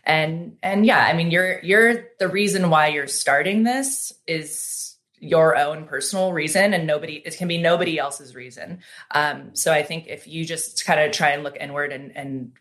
and, 0.05 0.57
and 0.61 0.85
yeah, 0.85 0.99
I 1.05 1.13
mean, 1.13 1.31
you're, 1.31 1.59
you're 1.61 2.07
the 2.19 2.27
reason 2.27 2.69
why 2.69 2.87
you're 2.87 3.07
starting 3.07 3.63
this 3.63 4.13
is 4.27 4.95
your 5.19 5.57
own 5.57 5.85
personal 5.85 6.33
reason 6.33 6.73
and 6.73 6.85
nobody, 6.85 7.15
it 7.15 7.37
can 7.37 7.47
be 7.47 7.57
nobody 7.57 7.97
else's 7.97 8.35
reason. 8.35 8.79
Um, 9.11 9.55
so 9.55 9.73
I 9.73 9.83
think 9.83 10.07
if 10.07 10.27
you 10.27 10.45
just 10.45 10.85
kind 10.85 10.99
of 10.99 11.11
try 11.11 11.29
and 11.29 11.43
look 11.43 11.57
inward 11.57 11.91
and, 11.91 12.15
and 12.15 12.51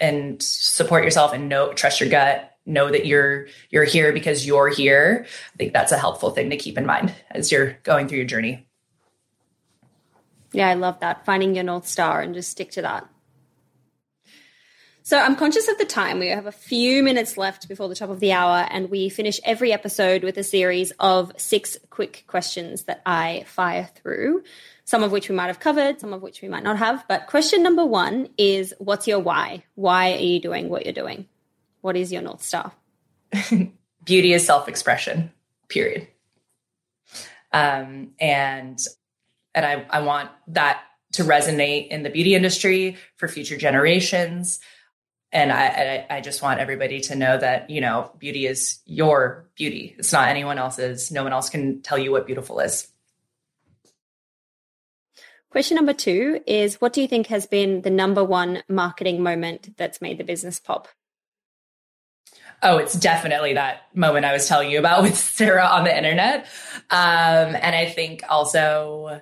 and 0.00 0.42
support 0.42 1.04
yourself 1.04 1.32
and 1.32 1.48
know 1.48 1.72
trust 1.72 2.00
your 2.00 2.08
gut 2.08 2.56
know 2.66 2.90
that 2.90 3.06
you're 3.06 3.46
you're 3.70 3.84
here 3.84 4.12
because 4.12 4.46
you're 4.46 4.68
here 4.68 5.26
i 5.54 5.56
think 5.56 5.72
that's 5.72 5.92
a 5.92 5.98
helpful 5.98 6.30
thing 6.30 6.50
to 6.50 6.56
keep 6.56 6.78
in 6.78 6.86
mind 6.86 7.12
as 7.30 7.50
you're 7.50 7.76
going 7.82 8.08
through 8.08 8.18
your 8.18 8.26
journey. 8.26 8.66
Yeah 10.52 10.68
i 10.68 10.74
love 10.74 11.00
that. 11.00 11.24
Finding 11.24 11.54
your 11.54 11.64
north 11.64 11.86
star 11.86 12.20
and 12.20 12.34
just 12.34 12.50
stick 12.50 12.70
to 12.72 12.82
that 12.82 13.08
so 15.02 15.18
i'm 15.18 15.36
conscious 15.36 15.68
of 15.68 15.78
the 15.78 15.84
time 15.84 16.18
we 16.18 16.28
have 16.28 16.46
a 16.46 16.52
few 16.52 17.02
minutes 17.02 17.36
left 17.36 17.68
before 17.68 17.88
the 17.88 17.94
top 17.94 18.10
of 18.10 18.20
the 18.20 18.32
hour 18.32 18.66
and 18.70 18.90
we 18.90 19.08
finish 19.08 19.40
every 19.44 19.72
episode 19.72 20.22
with 20.22 20.36
a 20.36 20.44
series 20.44 20.92
of 21.00 21.32
six 21.36 21.76
quick 21.90 22.24
questions 22.26 22.84
that 22.84 23.02
i 23.06 23.44
fire 23.46 23.88
through 23.94 24.42
some 24.90 25.04
of 25.04 25.12
which 25.12 25.28
we 25.28 25.36
might 25.36 25.46
have 25.46 25.60
covered, 25.60 26.00
some 26.00 26.12
of 26.12 26.20
which 26.20 26.42
we 26.42 26.48
might 26.48 26.64
not 26.64 26.76
have. 26.76 27.04
But 27.06 27.28
question 27.28 27.62
number 27.62 27.86
one 27.86 28.28
is 28.36 28.74
what's 28.78 29.06
your 29.06 29.20
why? 29.20 29.62
Why 29.76 30.14
are 30.14 30.18
you 30.18 30.40
doing 30.40 30.68
what 30.68 30.84
you're 30.84 30.92
doing? 30.92 31.26
What 31.80 31.96
is 31.96 32.12
your 32.12 32.22
North 32.22 32.42
Star? 32.42 32.72
Beauty 34.04 34.32
is 34.32 34.44
self 34.44 34.66
expression, 34.66 35.30
period. 35.68 36.08
Um, 37.52 38.10
and 38.18 38.80
and 39.54 39.64
I, 39.64 39.86
I 39.90 40.00
want 40.02 40.30
that 40.48 40.82
to 41.12 41.22
resonate 41.22 41.88
in 41.88 42.02
the 42.02 42.10
beauty 42.10 42.34
industry 42.34 42.96
for 43.16 43.28
future 43.28 43.56
generations. 43.56 44.58
And 45.32 45.52
I, 45.52 46.06
I, 46.10 46.16
I 46.16 46.20
just 46.20 46.42
want 46.42 46.58
everybody 46.58 47.00
to 47.02 47.14
know 47.14 47.38
that, 47.38 47.70
you 47.70 47.80
know, 47.80 48.10
beauty 48.18 48.46
is 48.46 48.80
your 48.84 49.48
beauty. 49.54 49.94
It's 49.98 50.12
not 50.12 50.28
anyone 50.28 50.58
else's. 50.58 51.12
No 51.12 51.22
one 51.22 51.32
else 51.32 51.50
can 51.50 51.82
tell 51.82 51.98
you 51.98 52.10
what 52.10 52.26
beautiful 52.26 52.58
is. 52.58 52.88
Question 55.50 55.76
number 55.76 55.92
two 55.92 56.40
is 56.46 56.80
What 56.80 56.92
do 56.92 57.00
you 57.00 57.08
think 57.08 57.28
has 57.28 57.46
been 57.46 57.82
the 57.82 57.90
number 57.90 58.24
one 58.24 58.62
marketing 58.68 59.22
moment 59.22 59.76
that's 59.76 60.00
made 60.00 60.18
the 60.18 60.24
business 60.24 60.60
pop? 60.60 60.88
Oh, 62.62 62.76
it's 62.78 62.94
definitely 62.94 63.54
that 63.54 63.82
moment 63.94 64.26
I 64.26 64.32
was 64.32 64.46
telling 64.46 64.70
you 64.70 64.78
about 64.78 65.02
with 65.04 65.16
Sarah 65.16 65.66
on 65.66 65.84
the 65.84 65.96
internet. 65.96 66.46
Um, 66.90 67.56
and 67.56 67.74
I 67.74 67.86
think 67.86 68.22
also 68.28 69.20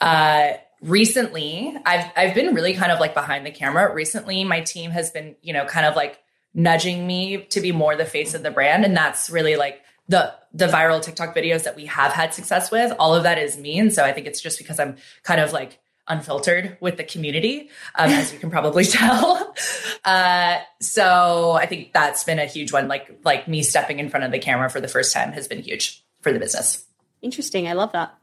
uh, 0.00 0.52
recently 0.82 1.74
I've 1.86 2.10
I've 2.16 2.34
been 2.34 2.54
really 2.54 2.74
kind 2.74 2.92
of 2.92 3.00
like 3.00 3.14
behind 3.14 3.46
the 3.46 3.50
camera. 3.50 3.92
Recently, 3.94 4.44
my 4.44 4.60
team 4.60 4.90
has 4.90 5.10
been, 5.10 5.36
you 5.42 5.52
know, 5.52 5.64
kind 5.64 5.86
of 5.86 5.96
like 5.96 6.18
nudging 6.54 7.06
me 7.06 7.44
to 7.46 7.60
be 7.60 7.72
more 7.72 7.96
the 7.96 8.04
face 8.04 8.34
of 8.34 8.42
the 8.42 8.50
brand. 8.50 8.84
And 8.84 8.96
that's 8.96 9.30
really 9.30 9.56
like 9.56 9.80
the 10.08 10.34
the 10.52 10.66
viral 10.66 11.00
TikTok 11.00 11.34
videos 11.34 11.64
that 11.64 11.76
we 11.76 11.86
have 11.86 12.12
had 12.12 12.34
success 12.34 12.70
with. 12.70 12.92
All 12.98 13.14
of 13.14 13.22
that 13.22 13.38
is 13.38 13.56
me. 13.56 13.78
And 13.78 13.92
so 13.92 14.04
I 14.04 14.12
think 14.12 14.26
it's 14.26 14.40
just 14.40 14.58
because 14.58 14.78
I'm 14.78 14.96
kind 15.22 15.40
of 15.40 15.52
like 15.52 15.78
unfiltered 16.08 16.76
with 16.80 16.96
the 16.96 17.04
community, 17.04 17.70
um, 17.94 18.10
as 18.10 18.32
you 18.32 18.38
can 18.38 18.50
probably 18.50 18.84
tell. 18.84 19.54
Uh, 20.04 20.58
so 20.80 21.52
I 21.52 21.66
think 21.66 21.92
that's 21.92 22.24
been 22.24 22.38
a 22.38 22.46
huge 22.46 22.72
one. 22.72 22.88
Like 22.88 23.20
like 23.24 23.48
me 23.48 23.62
stepping 23.62 23.98
in 23.98 24.10
front 24.10 24.24
of 24.24 24.32
the 24.32 24.38
camera 24.38 24.68
for 24.68 24.80
the 24.80 24.88
first 24.88 25.14
time 25.14 25.32
has 25.32 25.48
been 25.48 25.62
huge 25.62 26.04
for 26.20 26.32
the 26.32 26.38
business. 26.38 26.84
Interesting. 27.22 27.68
I 27.68 27.74
love 27.74 27.92
that. 27.92 28.14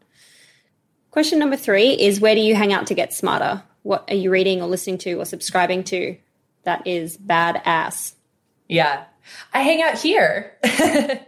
Question 1.12 1.40
number 1.40 1.58
three 1.58 1.92
is 1.92 2.20
where 2.20 2.36
do 2.36 2.42
you 2.42 2.56
hang 2.56 2.74
out 2.74 2.88
to 2.88 2.94
get 2.94 3.14
smarter? 3.14 3.64
What 3.84 4.10
are 4.10 4.16
you 4.16 4.30
reading 4.30 4.62
or 4.62 4.68
listening 4.68 5.00
to 5.00 5.14
or 5.16 5.26
subscribing 5.26 5.84
to 5.86 6.18
that 6.64 6.86
is 6.86 7.18
badass? 7.18 8.14
Yeah. 8.68 9.06
I 9.54 9.62
hang 9.64 9.82
out 9.82 9.98
here. 9.98 10.58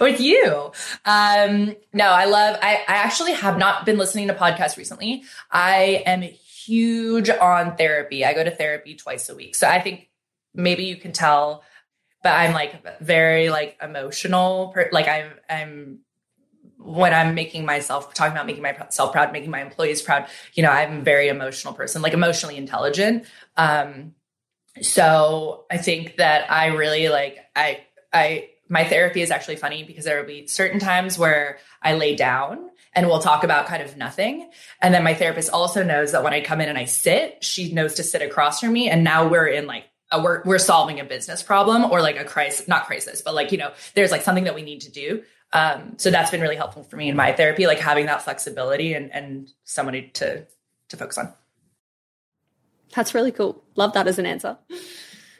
with 0.00 0.20
you. 0.20 0.70
Um, 1.04 1.74
no, 1.92 2.06
I 2.06 2.26
love, 2.26 2.58
I, 2.62 2.84
I 2.86 2.96
actually 2.96 3.32
have 3.32 3.58
not 3.58 3.84
been 3.84 3.98
listening 3.98 4.28
to 4.28 4.34
podcasts 4.34 4.76
recently. 4.76 5.24
I 5.50 6.04
am 6.06 6.22
huge 6.22 7.30
on 7.30 7.76
therapy. 7.76 8.24
I 8.24 8.34
go 8.34 8.44
to 8.44 8.50
therapy 8.50 8.94
twice 8.94 9.28
a 9.28 9.34
week. 9.34 9.54
So 9.56 9.68
I 9.68 9.80
think 9.80 10.08
maybe 10.54 10.84
you 10.84 10.96
can 10.96 11.12
tell, 11.12 11.64
but 12.22 12.32
I'm 12.32 12.52
like 12.52 13.00
very 13.00 13.50
like 13.50 13.76
emotional. 13.82 14.68
Per, 14.68 14.88
like 14.92 15.08
I'm, 15.08 15.30
I'm, 15.48 15.98
when 16.86 17.12
I'm 17.12 17.34
making 17.34 17.64
myself 17.64 18.14
talking 18.14 18.32
about 18.32 18.46
making 18.46 18.62
myself 18.62 19.12
proud, 19.12 19.32
making 19.32 19.50
my 19.50 19.60
employees 19.60 20.02
proud, 20.02 20.26
you 20.54 20.62
know, 20.62 20.70
I'm 20.70 20.98
a 20.98 21.02
very 21.02 21.28
emotional 21.28 21.74
person, 21.74 22.02
like 22.02 22.14
emotionally 22.14 22.56
intelligent. 22.56 23.26
Um, 23.56 24.14
so 24.82 25.64
I 25.70 25.78
think 25.78 26.16
that 26.16 26.50
I 26.50 26.66
really 26.68 27.08
like, 27.08 27.38
I, 27.54 27.84
I, 28.12 28.50
my 28.68 28.84
therapy 28.84 29.22
is 29.22 29.30
actually 29.30 29.56
funny 29.56 29.84
because 29.84 30.04
there 30.04 30.18
will 30.20 30.26
be 30.26 30.46
certain 30.46 30.80
times 30.80 31.18
where 31.18 31.58
I 31.82 31.94
lay 31.94 32.14
down 32.16 32.70
and 32.94 33.06
we'll 33.06 33.20
talk 33.20 33.44
about 33.44 33.66
kind 33.66 33.82
of 33.82 33.96
nothing. 33.96 34.50
And 34.80 34.92
then 34.92 35.04
my 35.04 35.14
therapist 35.14 35.50
also 35.50 35.82
knows 35.82 36.12
that 36.12 36.24
when 36.24 36.32
I 36.32 36.40
come 36.40 36.60
in 36.60 36.68
and 36.68 36.78
I 36.78 36.84
sit, 36.84 37.42
she 37.44 37.72
knows 37.72 37.94
to 37.94 38.02
sit 38.02 38.22
across 38.22 38.60
from 38.60 38.72
me. 38.72 38.88
And 38.88 39.04
now 39.04 39.28
we're 39.28 39.46
in 39.46 39.66
like, 39.66 39.84
a, 40.12 40.22
we're, 40.22 40.42
we're 40.44 40.58
solving 40.58 41.00
a 41.00 41.04
business 41.04 41.42
problem 41.42 41.90
or 41.90 42.00
like 42.00 42.16
a 42.16 42.24
crisis, 42.24 42.68
not 42.68 42.86
crisis, 42.86 43.22
but 43.22 43.34
like, 43.34 43.50
you 43.52 43.58
know, 43.58 43.72
there's 43.94 44.10
like 44.10 44.22
something 44.22 44.44
that 44.44 44.54
we 44.54 44.62
need 44.62 44.82
to 44.82 44.90
do. 44.90 45.22
Um, 45.56 45.94
so 45.96 46.10
that's 46.10 46.30
been 46.30 46.42
really 46.42 46.56
helpful 46.56 46.82
for 46.82 46.96
me 46.96 47.08
in 47.08 47.16
my 47.16 47.32
therapy, 47.32 47.66
like 47.66 47.78
having 47.78 48.06
that 48.06 48.22
flexibility 48.22 48.92
and, 48.92 49.10
and 49.12 49.50
somebody 49.64 50.08
to, 50.14 50.46
to 50.88 50.96
focus 50.96 51.16
on. 51.18 51.32
That's 52.94 53.14
really 53.14 53.32
cool. 53.32 53.62
Love 53.74 53.94
that 53.94 54.06
as 54.06 54.18
an 54.18 54.26
answer. 54.26 54.58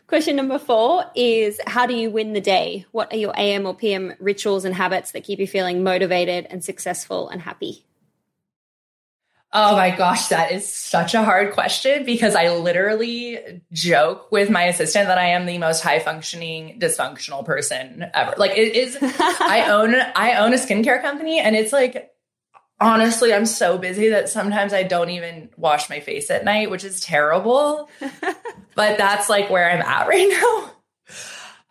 Question 0.06 0.36
number 0.36 0.58
four 0.58 1.04
is 1.14 1.58
How 1.66 1.86
do 1.86 1.94
you 1.94 2.10
win 2.10 2.32
the 2.32 2.40
day? 2.40 2.86
What 2.92 3.12
are 3.12 3.16
your 3.16 3.34
AM 3.36 3.66
or 3.66 3.74
PM 3.74 4.14
rituals 4.20 4.64
and 4.64 4.74
habits 4.74 5.10
that 5.12 5.24
keep 5.24 5.38
you 5.38 5.46
feeling 5.46 5.82
motivated 5.82 6.46
and 6.48 6.64
successful 6.64 7.28
and 7.28 7.42
happy? 7.42 7.85
Oh 9.52 9.76
my 9.76 9.90
gosh, 9.90 10.28
that 10.28 10.52
is 10.52 10.70
such 10.70 11.14
a 11.14 11.22
hard 11.22 11.54
question 11.54 12.04
because 12.04 12.34
I 12.34 12.50
literally 12.50 13.62
joke 13.72 14.30
with 14.32 14.50
my 14.50 14.64
assistant 14.64 15.06
that 15.06 15.18
I 15.18 15.28
am 15.28 15.46
the 15.46 15.58
most 15.58 15.82
high 15.82 16.00
functioning 16.00 16.78
dysfunctional 16.80 17.44
person 17.44 18.06
ever. 18.12 18.34
Like 18.36 18.52
it 18.52 18.74
is 18.74 18.98
I 19.02 19.68
own 19.70 19.94
I 19.94 20.34
own 20.34 20.52
a 20.52 20.56
skincare 20.56 21.00
company 21.00 21.38
and 21.38 21.54
it's 21.54 21.72
like 21.72 22.10
honestly, 22.80 23.32
I'm 23.32 23.46
so 23.46 23.78
busy 23.78 24.10
that 24.10 24.28
sometimes 24.28 24.72
I 24.72 24.82
don't 24.82 25.10
even 25.10 25.48
wash 25.56 25.88
my 25.88 26.00
face 26.00 26.30
at 26.30 26.44
night, 26.44 26.70
which 26.70 26.84
is 26.84 27.00
terrible. 27.00 27.88
but 28.74 28.98
that's 28.98 29.28
like 29.28 29.48
where 29.48 29.70
I'm 29.70 29.82
at 29.82 30.08
right 30.08 30.28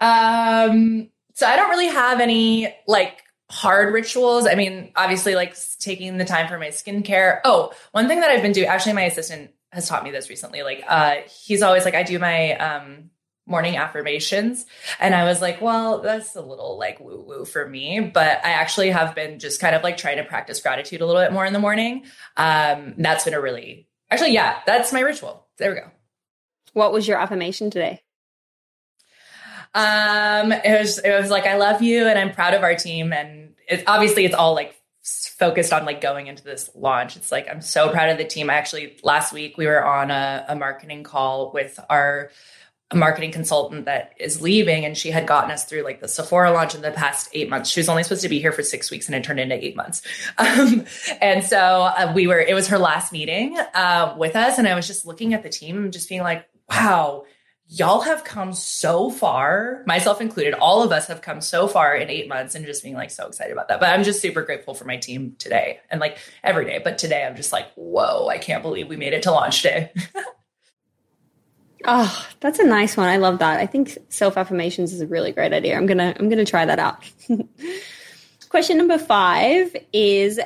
now. 0.01 0.69
Um, 0.69 1.09
so 1.33 1.45
I 1.45 1.55
don't 1.55 1.69
really 1.69 1.87
have 1.87 2.19
any 2.19 2.73
like 2.87 3.21
hard 3.49 3.93
rituals. 3.93 4.47
I 4.47 4.55
mean, 4.55 4.91
obviously, 4.95 5.35
like 5.35 5.55
taking 5.79 6.17
the 6.17 6.25
time 6.25 6.47
for 6.47 6.57
my 6.57 6.67
skincare. 6.67 7.39
Oh, 7.43 7.73
one 7.91 8.07
thing 8.07 8.21
that 8.21 8.31
I've 8.31 8.41
been 8.41 8.51
doing, 8.51 8.67
actually, 8.67 8.93
my 8.93 9.03
assistant 9.03 9.51
has 9.71 9.87
taught 9.87 10.03
me 10.03 10.11
this 10.11 10.29
recently. 10.29 10.63
Like, 10.63 10.83
uh, 10.87 11.15
he's 11.43 11.61
always 11.61 11.85
like, 11.85 11.95
I 11.95 12.03
do 12.03 12.19
my 12.19 12.53
um 12.57 13.09
morning 13.47 13.77
affirmations. 13.77 14.65
And 14.99 15.13
I 15.13 15.25
was 15.25 15.41
like, 15.41 15.61
well, 15.61 16.01
that's 16.01 16.35
a 16.35 16.41
little 16.41 16.79
like 16.79 16.99
woo 16.99 17.23
woo 17.27 17.45
for 17.45 17.67
me. 17.67 17.99
But 17.99 18.43
I 18.43 18.51
actually 18.51 18.89
have 18.89 19.13
been 19.13 19.39
just 19.39 19.59
kind 19.59 19.75
of 19.75 19.83
like 19.83 19.97
trying 19.97 20.17
to 20.17 20.23
practice 20.23 20.61
gratitude 20.61 21.01
a 21.01 21.05
little 21.05 21.21
bit 21.21 21.31
more 21.31 21.45
in 21.45 21.53
the 21.53 21.59
morning. 21.59 22.05
Um, 22.37 22.95
that's 22.97 23.25
been 23.25 23.33
a 23.33 23.41
really, 23.41 23.87
actually, 24.09 24.33
yeah, 24.33 24.61
that's 24.65 24.91
my 24.91 25.01
ritual. 25.01 25.47
There 25.57 25.71
we 25.71 25.79
go. 25.79 25.91
What 26.73 26.91
was 26.91 27.07
your 27.07 27.19
affirmation 27.19 27.69
today? 27.69 28.01
Um, 29.75 30.53
it 30.53 30.79
was, 30.79 30.99
it 30.99 31.11
was 31.11 31.29
like, 31.29 31.45
I 31.45 31.57
love 31.57 31.81
you 31.81 32.07
and 32.07 32.17
I'm 32.17 32.31
proud 32.31 32.53
of 32.53 32.63
our 32.63 32.75
team. 32.75 33.11
And 33.11 33.53
it's 33.67 33.83
obviously 33.85 34.25
it's 34.25 34.33
all 34.33 34.55
like 34.55 34.75
focused 35.03 35.73
on 35.73 35.85
like 35.85 35.99
going 35.99 36.27
into 36.27 36.43
this 36.43 36.69
launch. 36.75 37.17
It's 37.17 37.31
like, 37.31 37.47
I'm 37.49 37.61
so 37.61 37.89
proud 37.89 38.09
of 38.09 38.17
the 38.17 38.23
team. 38.23 38.49
I 38.49 38.53
actually, 38.53 38.97
last 39.03 39.33
week 39.33 39.57
we 39.57 39.67
were 39.67 39.85
on 39.85 40.11
a, 40.11 40.45
a 40.47 40.55
marketing 40.55 41.03
call 41.03 41.51
with 41.53 41.77
our 41.89 42.31
marketing 42.93 43.31
consultant 43.31 43.85
that 43.85 44.13
is 44.17 44.41
leaving 44.41 44.85
and 44.85 44.95
she 44.95 45.11
had 45.11 45.27
gotten 45.27 45.51
us 45.51 45.65
through 45.65 45.83
like 45.83 45.99
the 45.99 46.07
Sephora 46.07 46.51
launch 46.51 46.75
in 46.75 46.81
the 46.81 46.91
past 46.91 47.29
eight 47.33 47.49
months. 47.49 47.69
She 47.69 47.79
was 47.79 47.89
only 47.89 48.03
supposed 48.03 48.21
to 48.21 48.29
be 48.29 48.39
here 48.39 48.51
for 48.51 48.63
six 48.63 48.89
weeks 48.89 49.07
and 49.07 49.15
it 49.15 49.23
turned 49.23 49.39
into 49.39 49.63
eight 49.63 49.75
months. 49.75 50.01
Um, 50.37 50.85
and 51.21 51.43
so 51.43 51.57
uh, 51.57 52.11
we 52.15 52.27
were, 52.27 52.39
it 52.39 52.53
was 52.53 52.67
her 52.67 52.77
last 52.77 53.11
meeting 53.11 53.57
uh, 53.73 54.15
with 54.17 54.35
us. 54.35 54.57
And 54.57 54.67
I 54.67 54.75
was 54.75 54.85
just 54.85 55.05
looking 55.05 55.33
at 55.33 55.43
the 55.43 55.49
team 55.49 55.91
just 55.91 56.07
being 56.07 56.21
like, 56.21 56.47
wow, 56.69 57.25
y'all 57.67 58.01
have 58.01 58.23
come 58.23 58.53
so 58.53 59.09
far, 59.09 59.83
myself 59.85 60.21
included. 60.21 60.53
All 60.53 60.83
of 60.83 60.91
us 60.91 61.07
have 61.07 61.21
come 61.21 61.41
so 61.41 61.67
far 61.67 61.95
in 61.95 62.09
eight 62.09 62.27
months 62.27 62.55
and 62.55 62.65
just 62.65 62.83
being 62.83 62.95
like 62.95 63.11
so 63.11 63.27
excited 63.27 63.51
about 63.51 63.67
that. 63.69 63.79
But 63.79 63.89
I'm 63.89 64.03
just 64.03 64.21
super 64.21 64.43
grateful 64.43 64.73
for 64.73 64.85
my 64.85 64.97
team 64.97 65.35
today 65.39 65.79
and 65.89 65.99
like 65.99 66.17
every 66.43 66.65
day. 66.65 66.79
But 66.83 66.97
today 66.97 67.25
I'm 67.25 67.35
just 67.35 67.51
like, 67.51 67.71
whoa, 67.73 68.27
I 68.27 68.37
can't 68.37 68.61
believe 68.61 68.87
we 68.87 68.97
made 68.97 69.13
it 69.13 69.23
to 69.23 69.31
launch 69.31 69.61
day. 69.63 69.91
Oh, 71.85 72.27
that's 72.39 72.59
a 72.59 72.65
nice 72.65 72.95
one. 72.95 73.07
I 73.07 73.17
love 73.17 73.39
that. 73.39 73.59
I 73.59 73.65
think 73.65 73.97
self 74.09 74.37
affirmations 74.37 74.93
is 74.93 75.01
a 75.01 75.07
really 75.07 75.31
great 75.31 75.53
idea. 75.53 75.75
I'm 75.75 75.85
gonna 75.85 76.15
I'm 76.19 76.29
gonna 76.29 76.45
try 76.45 76.65
that 76.65 76.79
out. 76.79 77.03
Question 78.49 78.77
number 78.77 78.97
five 78.97 79.75
is 79.91 80.39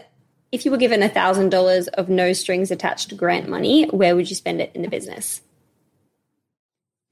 if 0.52 0.66
you 0.66 0.72
were 0.72 0.78
given 0.78 1.04
a 1.04 1.10
thousand 1.10 1.50
dollars 1.50 1.88
of 1.90 2.10
no 2.10 2.34
strings 2.34 2.72
attached 2.72 3.16
grant 3.16 3.48
money, 3.50 3.88
where 3.90 4.16
would 4.16 4.30
you 4.30 4.36
spend 4.36 4.62
it 4.62 4.72
in 4.74 4.82
the 4.82 4.88
business? 4.88 5.42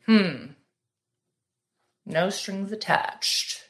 Hmm. 0.07 0.51
No 2.05 2.29
strings 2.29 2.71
attached. 2.71 3.63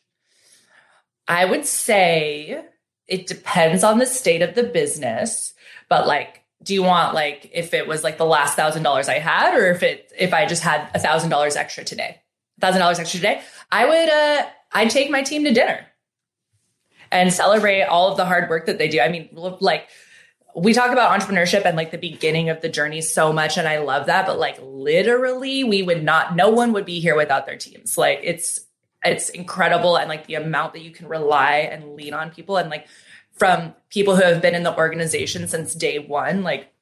I 1.28 1.46
would 1.46 1.66
say 1.66 2.64
it 3.08 3.28
depends 3.28 3.84
on 3.84 3.98
the 3.98 4.06
state 4.06 4.42
of 4.42 4.56
the 4.56 4.64
business, 4.64 5.54
but 5.90 6.08
like 6.08 6.44
do 6.64 6.74
you 6.74 6.84
want 6.84 7.14
like 7.14 7.50
if 7.54 7.74
it 7.74 7.88
was 7.88 8.04
like 8.04 8.18
the 8.18 8.26
last 8.26 8.56
thousand 8.56 8.84
dollars 8.84 9.10
I 9.10 9.20
had, 9.20 9.56
or 9.56 9.70
if 9.72 9.84
it 9.84 10.12
if 10.18 10.34
I 10.34 10.46
just 10.46 10.64
had 10.64 10.90
a 10.94 11.00
thousand 11.00 11.30
dollars 11.30 11.56
extra 11.56 11.84
today, 11.84 12.22
thousand 12.60 12.82
dollars 12.82 13.00
extra 13.00 13.20
today, 13.20 13.42
I 13.72 13.86
would 13.86 14.10
uh 14.10 14.46
I'd 14.72 14.90
take 14.90 15.10
my 15.10 15.24
team 15.24 15.44
to 15.44 15.54
dinner 15.54 15.86
and 17.12 17.32
celebrate 17.34 17.84
all 17.84 18.12
of 18.12 18.18
the 18.18 18.26
hard 18.26 18.50
work 18.50 18.66
that 18.66 18.78
they 18.78 18.88
do. 18.88 19.00
I 19.00 19.10
mean, 19.10 19.30
like 19.32 19.88
we 20.58 20.74
talk 20.74 20.92
about 20.92 21.20
entrepreneurship 21.20 21.66
and 21.66 21.78
like 21.78 21.92
the 21.92 21.98
beginning 21.98 22.50
of 22.50 22.62
the 22.62 22.70
journey 22.70 23.02
so 23.02 23.32
much, 23.32 23.58
and 23.58 23.68
I 23.68 23.78
love 23.78 24.08
that. 24.08 24.26
But 24.26 24.40
like 24.40 24.58
literally, 24.62 25.64
we 25.64 25.84
would 25.84 26.04
not, 26.04 26.36
no 26.36 26.50
one 26.50 26.74
would 26.74 26.86
be 26.86 27.00
here 27.00 27.16
without 27.16 27.46
their 27.46 27.58
teams. 27.58 27.98
Like 27.98 28.22
it's 28.24 28.60
it's 29.04 29.30
incredible, 29.30 29.98
and 29.98 30.10
like 30.10 30.26
the 30.26 30.36
amount 30.36 30.74
that 30.74 30.82
you 30.82 30.92
can 30.92 31.08
rely 31.08 31.70
and 31.72 31.96
lean 31.96 32.14
on 32.14 32.32
people, 32.32 32.58
and 32.58 32.70
like 32.70 32.88
from 33.34 33.76
people 33.90 34.16
who 34.16 34.24
have 34.24 34.42
been 34.42 34.56
in 34.56 34.64
the 34.64 34.76
organization 34.76 35.48
since 35.48 35.76
day 35.76 36.00
one, 36.00 36.44
like 36.44 36.74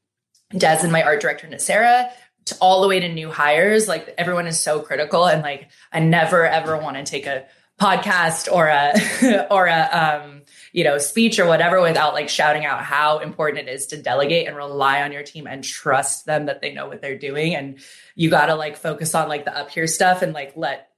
Des 0.52 0.80
and 0.82 0.92
my 0.92 1.04
art 1.04 1.22
director, 1.22 1.58
Sarah, 1.60 2.10
to 2.46 2.56
all 2.62 2.82
the 2.82 2.88
way 2.88 3.00
to 3.00 3.10
new 3.10 3.30
hires. 3.30 3.88
Like 3.88 4.14
everyone 4.18 4.48
is 4.48 4.60
so 4.60 4.80
critical. 4.80 5.26
And 5.26 5.42
like, 5.42 5.70
I 5.92 6.00
never 6.00 6.46
ever 6.46 6.78
want 6.78 6.98
to 6.98 7.04
take 7.04 7.26
a 7.26 7.46
podcast 7.80 8.52
or 8.52 8.68
a, 8.68 9.48
or 9.52 9.68
a, 9.68 10.22
um, 10.24 10.35
you 10.76 10.84
know, 10.84 10.98
speech 10.98 11.40
or 11.40 11.46
whatever 11.46 11.80
without 11.80 12.14
like 12.14 12.28
shouting 12.28 12.66
out 12.66 12.84
how 12.84 13.20
important 13.20 13.66
it 13.66 13.72
is 13.72 13.88
to 13.88 14.02
delegate 14.02 14.46
and 14.46 14.58
rely 14.58 15.04
on 15.04 15.14
your 15.14 15.24
team 15.24 15.48
and 15.48 15.64
trust 15.64 16.26
them 16.26 16.48
that 16.48 16.60
they 16.60 16.74
know 16.74 16.86
what 16.86 17.02
they're 17.02 17.18
doing. 17.18 17.56
And 17.56 17.80
you 18.14 18.30
got 18.30 18.48
to 18.48 18.56
like 18.56 18.76
focus 18.76 19.16
on 19.16 19.30
like 19.30 19.46
the 19.46 19.58
up 19.58 19.70
here 19.70 19.88
stuff 19.88 20.22
and 20.22 20.34
like 20.34 20.52
let 20.58 20.90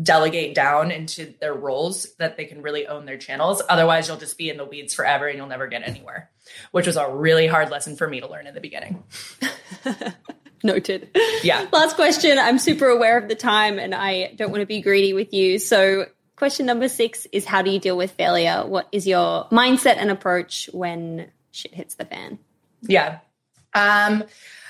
delegate 0.00 0.54
down 0.54 0.92
into 0.92 1.34
their 1.40 1.52
roles 1.52 2.14
that 2.20 2.36
they 2.36 2.44
can 2.44 2.62
really 2.62 2.86
own 2.86 3.06
their 3.06 3.18
channels. 3.18 3.60
Otherwise, 3.68 4.06
you'll 4.06 4.18
just 4.18 4.38
be 4.38 4.50
in 4.50 4.56
the 4.56 4.64
weeds 4.64 4.94
forever 4.94 5.26
and 5.26 5.36
you'll 5.36 5.48
never 5.48 5.66
get 5.66 5.82
anywhere, 5.82 6.30
which 6.70 6.86
was 6.86 6.94
a 6.94 7.10
really 7.10 7.48
hard 7.48 7.70
lesson 7.70 7.96
for 7.96 8.06
me 8.06 8.20
to 8.20 8.28
learn 8.28 8.46
in 8.46 8.54
the 8.54 8.60
beginning. 8.60 9.02
Noted. 10.62 11.10
Yeah. 11.42 11.66
Last 11.72 11.96
question. 11.96 12.38
I'm 12.38 12.60
super 12.60 12.86
aware 12.86 13.18
of 13.18 13.26
the 13.26 13.34
time 13.34 13.80
and 13.80 13.92
I 13.92 14.32
don't 14.36 14.52
want 14.52 14.60
to 14.60 14.66
be 14.66 14.80
greedy 14.80 15.12
with 15.12 15.34
you. 15.34 15.58
So, 15.58 16.06
question 16.36 16.66
number 16.66 16.88
six 16.88 17.26
is 17.32 17.44
how 17.44 17.62
do 17.62 17.70
you 17.70 17.78
deal 17.78 17.96
with 17.96 18.12
failure? 18.12 18.64
What 18.66 18.88
is 18.92 19.06
your 19.06 19.48
mindset 19.50 19.96
and 19.96 20.10
approach 20.10 20.70
when 20.72 21.30
shit 21.50 21.74
hits 21.74 21.94
the 21.94 22.04
fan? 22.04 22.38
Yeah. 22.82 23.18
Um, 23.74 24.24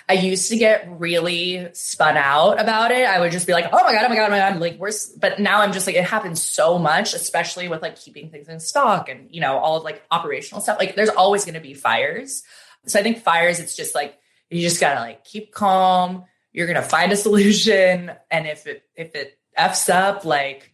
I 0.08 0.14
used 0.14 0.50
to 0.50 0.56
get 0.56 0.88
really 1.00 1.68
spun 1.72 2.16
out 2.16 2.60
about 2.60 2.92
it. 2.92 3.04
I 3.04 3.18
would 3.18 3.32
just 3.32 3.46
be 3.46 3.52
like, 3.52 3.66
oh 3.72 3.84
my 3.84 3.92
God, 3.92 4.04
oh 4.04 4.08
my 4.08 4.14
God, 4.14 4.28
oh 4.28 4.30
my 4.30 4.38
God. 4.38 4.60
Like, 4.60 4.78
where's, 4.78 5.06
but 5.06 5.40
now 5.40 5.62
I'm 5.62 5.72
just 5.72 5.86
like, 5.86 5.96
it 5.96 6.04
happens 6.04 6.40
so 6.40 6.78
much, 6.78 7.12
especially 7.12 7.66
with 7.66 7.82
like 7.82 7.96
keeping 7.96 8.30
things 8.30 8.48
in 8.48 8.60
stock 8.60 9.08
and, 9.08 9.28
you 9.32 9.40
know, 9.40 9.58
all 9.58 9.76
of 9.76 9.82
like 9.82 10.04
operational 10.12 10.60
stuff. 10.60 10.78
Like, 10.78 10.94
there's 10.94 11.08
always 11.08 11.44
going 11.44 11.54
to 11.54 11.60
be 11.60 11.74
fires. 11.74 12.44
So 12.86 13.00
I 13.00 13.02
think 13.02 13.18
fires, 13.18 13.58
it's 13.58 13.76
just 13.76 13.94
like, 13.96 14.16
you 14.48 14.60
just 14.60 14.80
gotta 14.80 15.00
like 15.00 15.24
keep 15.24 15.52
calm. 15.52 16.24
You're 16.52 16.68
gonna 16.68 16.82
find 16.82 17.10
a 17.10 17.16
solution. 17.26 18.12
And 18.30 18.46
if 18.46 18.68
it, 18.68 18.84
if 18.94 19.16
it 19.16 19.38
F's 19.56 19.88
up, 19.88 20.24
like, 20.24 20.72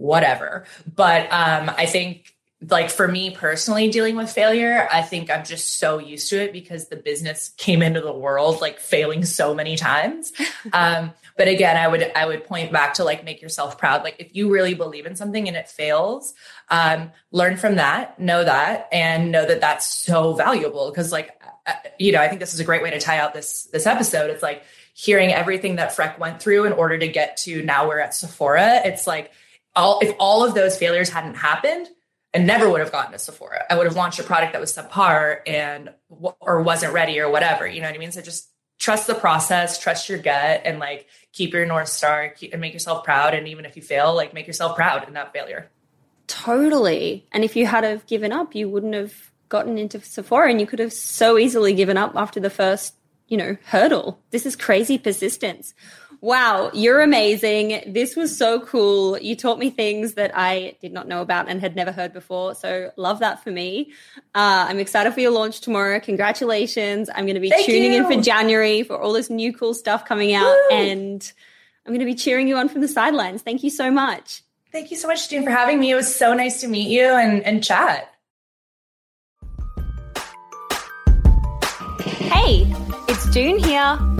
whatever. 0.00 0.64
But 0.94 1.32
um, 1.32 1.70
I 1.76 1.86
think 1.86 2.34
like 2.68 2.90
for 2.90 3.08
me 3.08 3.30
personally 3.30 3.88
dealing 3.88 4.16
with 4.16 4.30
failure 4.30 4.86
i 4.92 5.00
think 5.00 5.30
i'm 5.30 5.42
just 5.44 5.78
so 5.78 5.98
used 5.98 6.28
to 6.28 6.38
it 6.38 6.52
because 6.52 6.88
the 6.88 6.96
business 6.96 7.54
came 7.56 7.80
into 7.80 8.02
the 8.02 8.12
world 8.12 8.60
like 8.60 8.78
failing 8.78 9.24
so 9.24 9.54
many 9.54 9.76
times. 9.76 10.32
Um, 10.74 11.12
but 11.38 11.48
again 11.48 11.78
i 11.78 11.88
would 11.88 12.12
i 12.14 12.26
would 12.26 12.44
point 12.44 12.70
back 12.70 12.94
to 12.94 13.04
like 13.04 13.24
make 13.24 13.40
yourself 13.40 13.78
proud. 13.78 14.04
Like 14.04 14.16
if 14.18 14.36
you 14.36 14.50
really 14.50 14.74
believe 14.74 15.06
in 15.06 15.16
something 15.16 15.48
and 15.48 15.56
it 15.56 15.68
fails 15.68 16.34
um, 16.68 17.12
learn 17.32 17.56
from 17.56 17.76
that 17.76 18.20
know 18.20 18.44
that 18.44 18.88
and 18.92 19.32
know 19.32 19.46
that 19.46 19.62
that's 19.62 19.86
so 19.86 20.34
valuable. 20.34 20.90
Because 20.90 21.12
like 21.12 21.40
uh, 21.66 21.72
you 21.98 22.12
know 22.12 22.20
i 22.20 22.28
think 22.28 22.40
this 22.40 22.52
is 22.52 22.60
a 22.60 22.64
great 22.64 22.82
way 22.82 22.90
to 22.90 23.00
tie 23.00 23.18
out 23.18 23.32
this 23.32 23.64
this 23.72 23.86
episode. 23.86 24.28
It's 24.30 24.42
like 24.42 24.64
hearing 24.92 25.32
everything 25.32 25.76
that 25.76 25.96
freck 25.96 26.18
went 26.18 26.42
through 26.42 26.64
in 26.64 26.74
order 26.74 26.98
to 26.98 27.08
get 27.08 27.38
to 27.38 27.62
now 27.62 27.88
we're 27.88 28.00
at 28.00 28.14
sephora 28.14 28.82
it's 28.84 29.06
like 29.06 29.30
all 29.76 30.00
if 30.00 30.14
all 30.18 30.44
of 30.44 30.54
those 30.54 30.76
failures 30.76 31.08
hadn't 31.08 31.34
happened 31.34 31.88
I 32.34 32.38
never 32.38 32.70
would 32.70 32.80
have 32.80 32.92
gotten 32.92 33.12
to 33.12 33.18
Sephora. 33.18 33.64
I 33.68 33.76
would 33.76 33.86
have 33.86 33.96
launched 33.96 34.20
a 34.20 34.22
product 34.22 34.52
that 34.52 34.60
was 34.60 34.72
subpar 34.72 35.40
and 35.46 35.92
or 36.08 36.62
wasn't 36.62 36.92
ready 36.92 37.18
or 37.18 37.28
whatever. 37.28 37.66
You 37.66 37.80
know 37.80 37.88
what 37.88 37.96
I 37.96 37.98
mean? 37.98 38.12
So 38.12 38.20
just 38.20 38.48
trust 38.78 39.06
the 39.06 39.14
process, 39.14 39.78
trust 39.78 40.08
your 40.08 40.18
gut, 40.18 40.62
and 40.64 40.78
like 40.78 41.06
keep 41.32 41.52
your 41.52 41.66
north 41.66 41.88
star 41.88 42.28
keep, 42.28 42.52
and 42.52 42.60
make 42.60 42.72
yourself 42.72 43.04
proud. 43.04 43.34
And 43.34 43.48
even 43.48 43.64
if 43.64 43.74
you 43.74 43.82
fail, 43.82 44.14
like 44.14 44.32
make 44.32 44.46
yourself 44.46 44.76
proud 44.76 45.08
in 45.08 45.14
that 45.14 45.32
failure. 45.32 45.70
Totally. 46.28 47.26
And 47.32 47.42
if 47.42 47.56
you 47.56 47.66
had 47.66 47.82
have 47.82 48.06
given 48.06 48.30
up, 48.30 48.54
you 48.54 48.68
wouldn't 48.68 48.94
have 48.94 49.32
gotten 49.48 49.76
into 49.76 50.00
Sephora, 50.00 50.50
and 50.50 50.60
you 50.60 50.66
could 50.66 50.78
have 50.78 50.92
so 50.92 51.36
easily 51.36 51.74
given 51.74 51.96
up 51.96 52.12
after 52.14 52.38
the 52.38 52.50
first, 52.50 52.94
you 53.26 53.36
know, 53.36 53.56
hurdle. 53.64 54.20
This 54.30 54.46
is 54.46 54.54
crazy 54.54 54.96
persistence. 54.96 55.74
Wow, 56.22 56.70
you're 56.74 57.00
amazing. 57.00 57.82
This 57.86 58.14
was 58.14 58.36
so 58.36 58.60
cool. 58.60 59.18
You 59.18 59.34
taught 59.34 59.58
me 59.58 59.70
things 59.70 60.14
that 60.14 60.32
I 60.34 60.76
did 60.82 60.92
not 60.92 61.08
know 61.08 61.22
about 61.22 61.48
and 61.48 61.60
had 61.62 61.74
never 61.74 61.92
heard 61.92 62.12
before. 62.12 62.54
So, 62.54 62.92
love 62.96 63.20
that 63.20 63.42
for 63.42 63.50
me. 63.50 63.92
Uh, 64.34 64.66
I'm 64.68 64.78
excited 64.78 65.14
for 65.14 65.20
your 65.20 65.30
launch 65.30 65.60
tomorrow. 65.62 65.98
Congratulations. 65.98 67.08
I'm 67.14 67.24
going 67.24 67.36
to 67.36 67.40
be 67.40 67.48
Thank 67.48 67.64
tuning 67.64 67.94
you. 67.94 68.06
in 68.06 68.12
for 68.18 68.22
January 68.22 68.82
for 68.82 69.00
all 69.00 69.14
this 69.14 69.30
new 69.30 69.54
cool 69.54 69.72
stuff 69.72 70.04
coming 70.04 70.34
out. 70.34 70.54
Woo. 70.70 70.76
And 70.76 71.32
I'm 71.86 71.92
going 71.92 72.00
to 72.00 72.04
be 72.06 72.14
cheering 72.14 72.48
you 72.48 72.56
on 72.56 72.68
from 72.68 72.82
the 72.82 72.88
sidelines. 72.88 73.40
Thank 73.40 73.62
you 73.62 73.70
so 73.70 73.90
much. 73.90 74.42
Thank 74.72 74.90
you 74.90 74.98
so 74.98 75.08
much, 75.08 75.26
Doone, 75.28 75.42
for 75.42 75.50
having 75.50 75.80
me. 75.80 75.90
It 75.90 75.94
was 75.94 76.14
so 76.14 76.34
nice 76.34 76.60
to 76.60 76.68
meet 76.68 76.90
you 76.90 77.04
and, 77.04 77.42
and 77.44 77.64
chat. 77.64 78.14
Hey, 81.98 82.70
it's 83.08 83.28
Doone 83.30 83.58
here. 83.58 84.19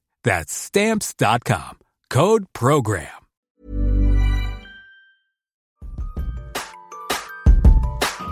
That's 0.23 0.53
stamps.com. 0.53 1.77
Code 2.09 2.45
program. 2.53 3.07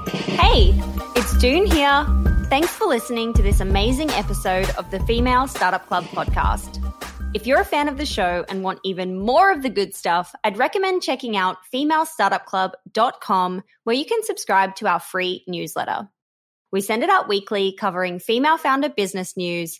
Hey, 0.10 0.74
it's 1.16 1.38
Doone 1.38 1.66
here. 1.66 2.06
Thanks 2.50 2.72
for 2.72 2.88
listening 2.88 3.34
to 3.34 3.44
this 3.44 3.60
amazing 3.60 4.10
episode 4.12 4.70
of 4.72 4.90
the 4.90 5.00
Female 5.02 5.48
Startup 5.48 5.86
Club 5.86 6.04
podcast. 6.06 6.84
If 7.36 7.46
you're 7.46 7.62
a 7.62 7.66
fan 7.66 7.88
of 7.88 7.98
the 7.98 8.08
show 8.08 8.44
and 8.50 8.64
want 8.64 8.80
even 8.84 9.20
more 9.20 9.52
of 9.52 9.62
the 9.62 9.70
good 9.70 9.94
stuff, 9.94 10.34
I'd 10.44 10.58
recommend 10.58 11.04
checking 11.04 11.38
out 11.38 11.58
femalestartupclub.com 11.72 13.64
where 13.84 13.96
you 13.96 14.06
can 14.06 14.24
subscribe 14.24 14.76
to 14.78 14.88
our 14.88 15.00
free 15.00 15.44
newsletter. 15.48 16.10
We 16.72 16.82
send 16.82 17.04
it 17.04 17.10
out 17.10 17.28
weekly 17.28 17.74
covering 17.74 18.18
female 18.18 18.58
founder 18.58 18.90
business 18.90 19.38
news 19.38 19.80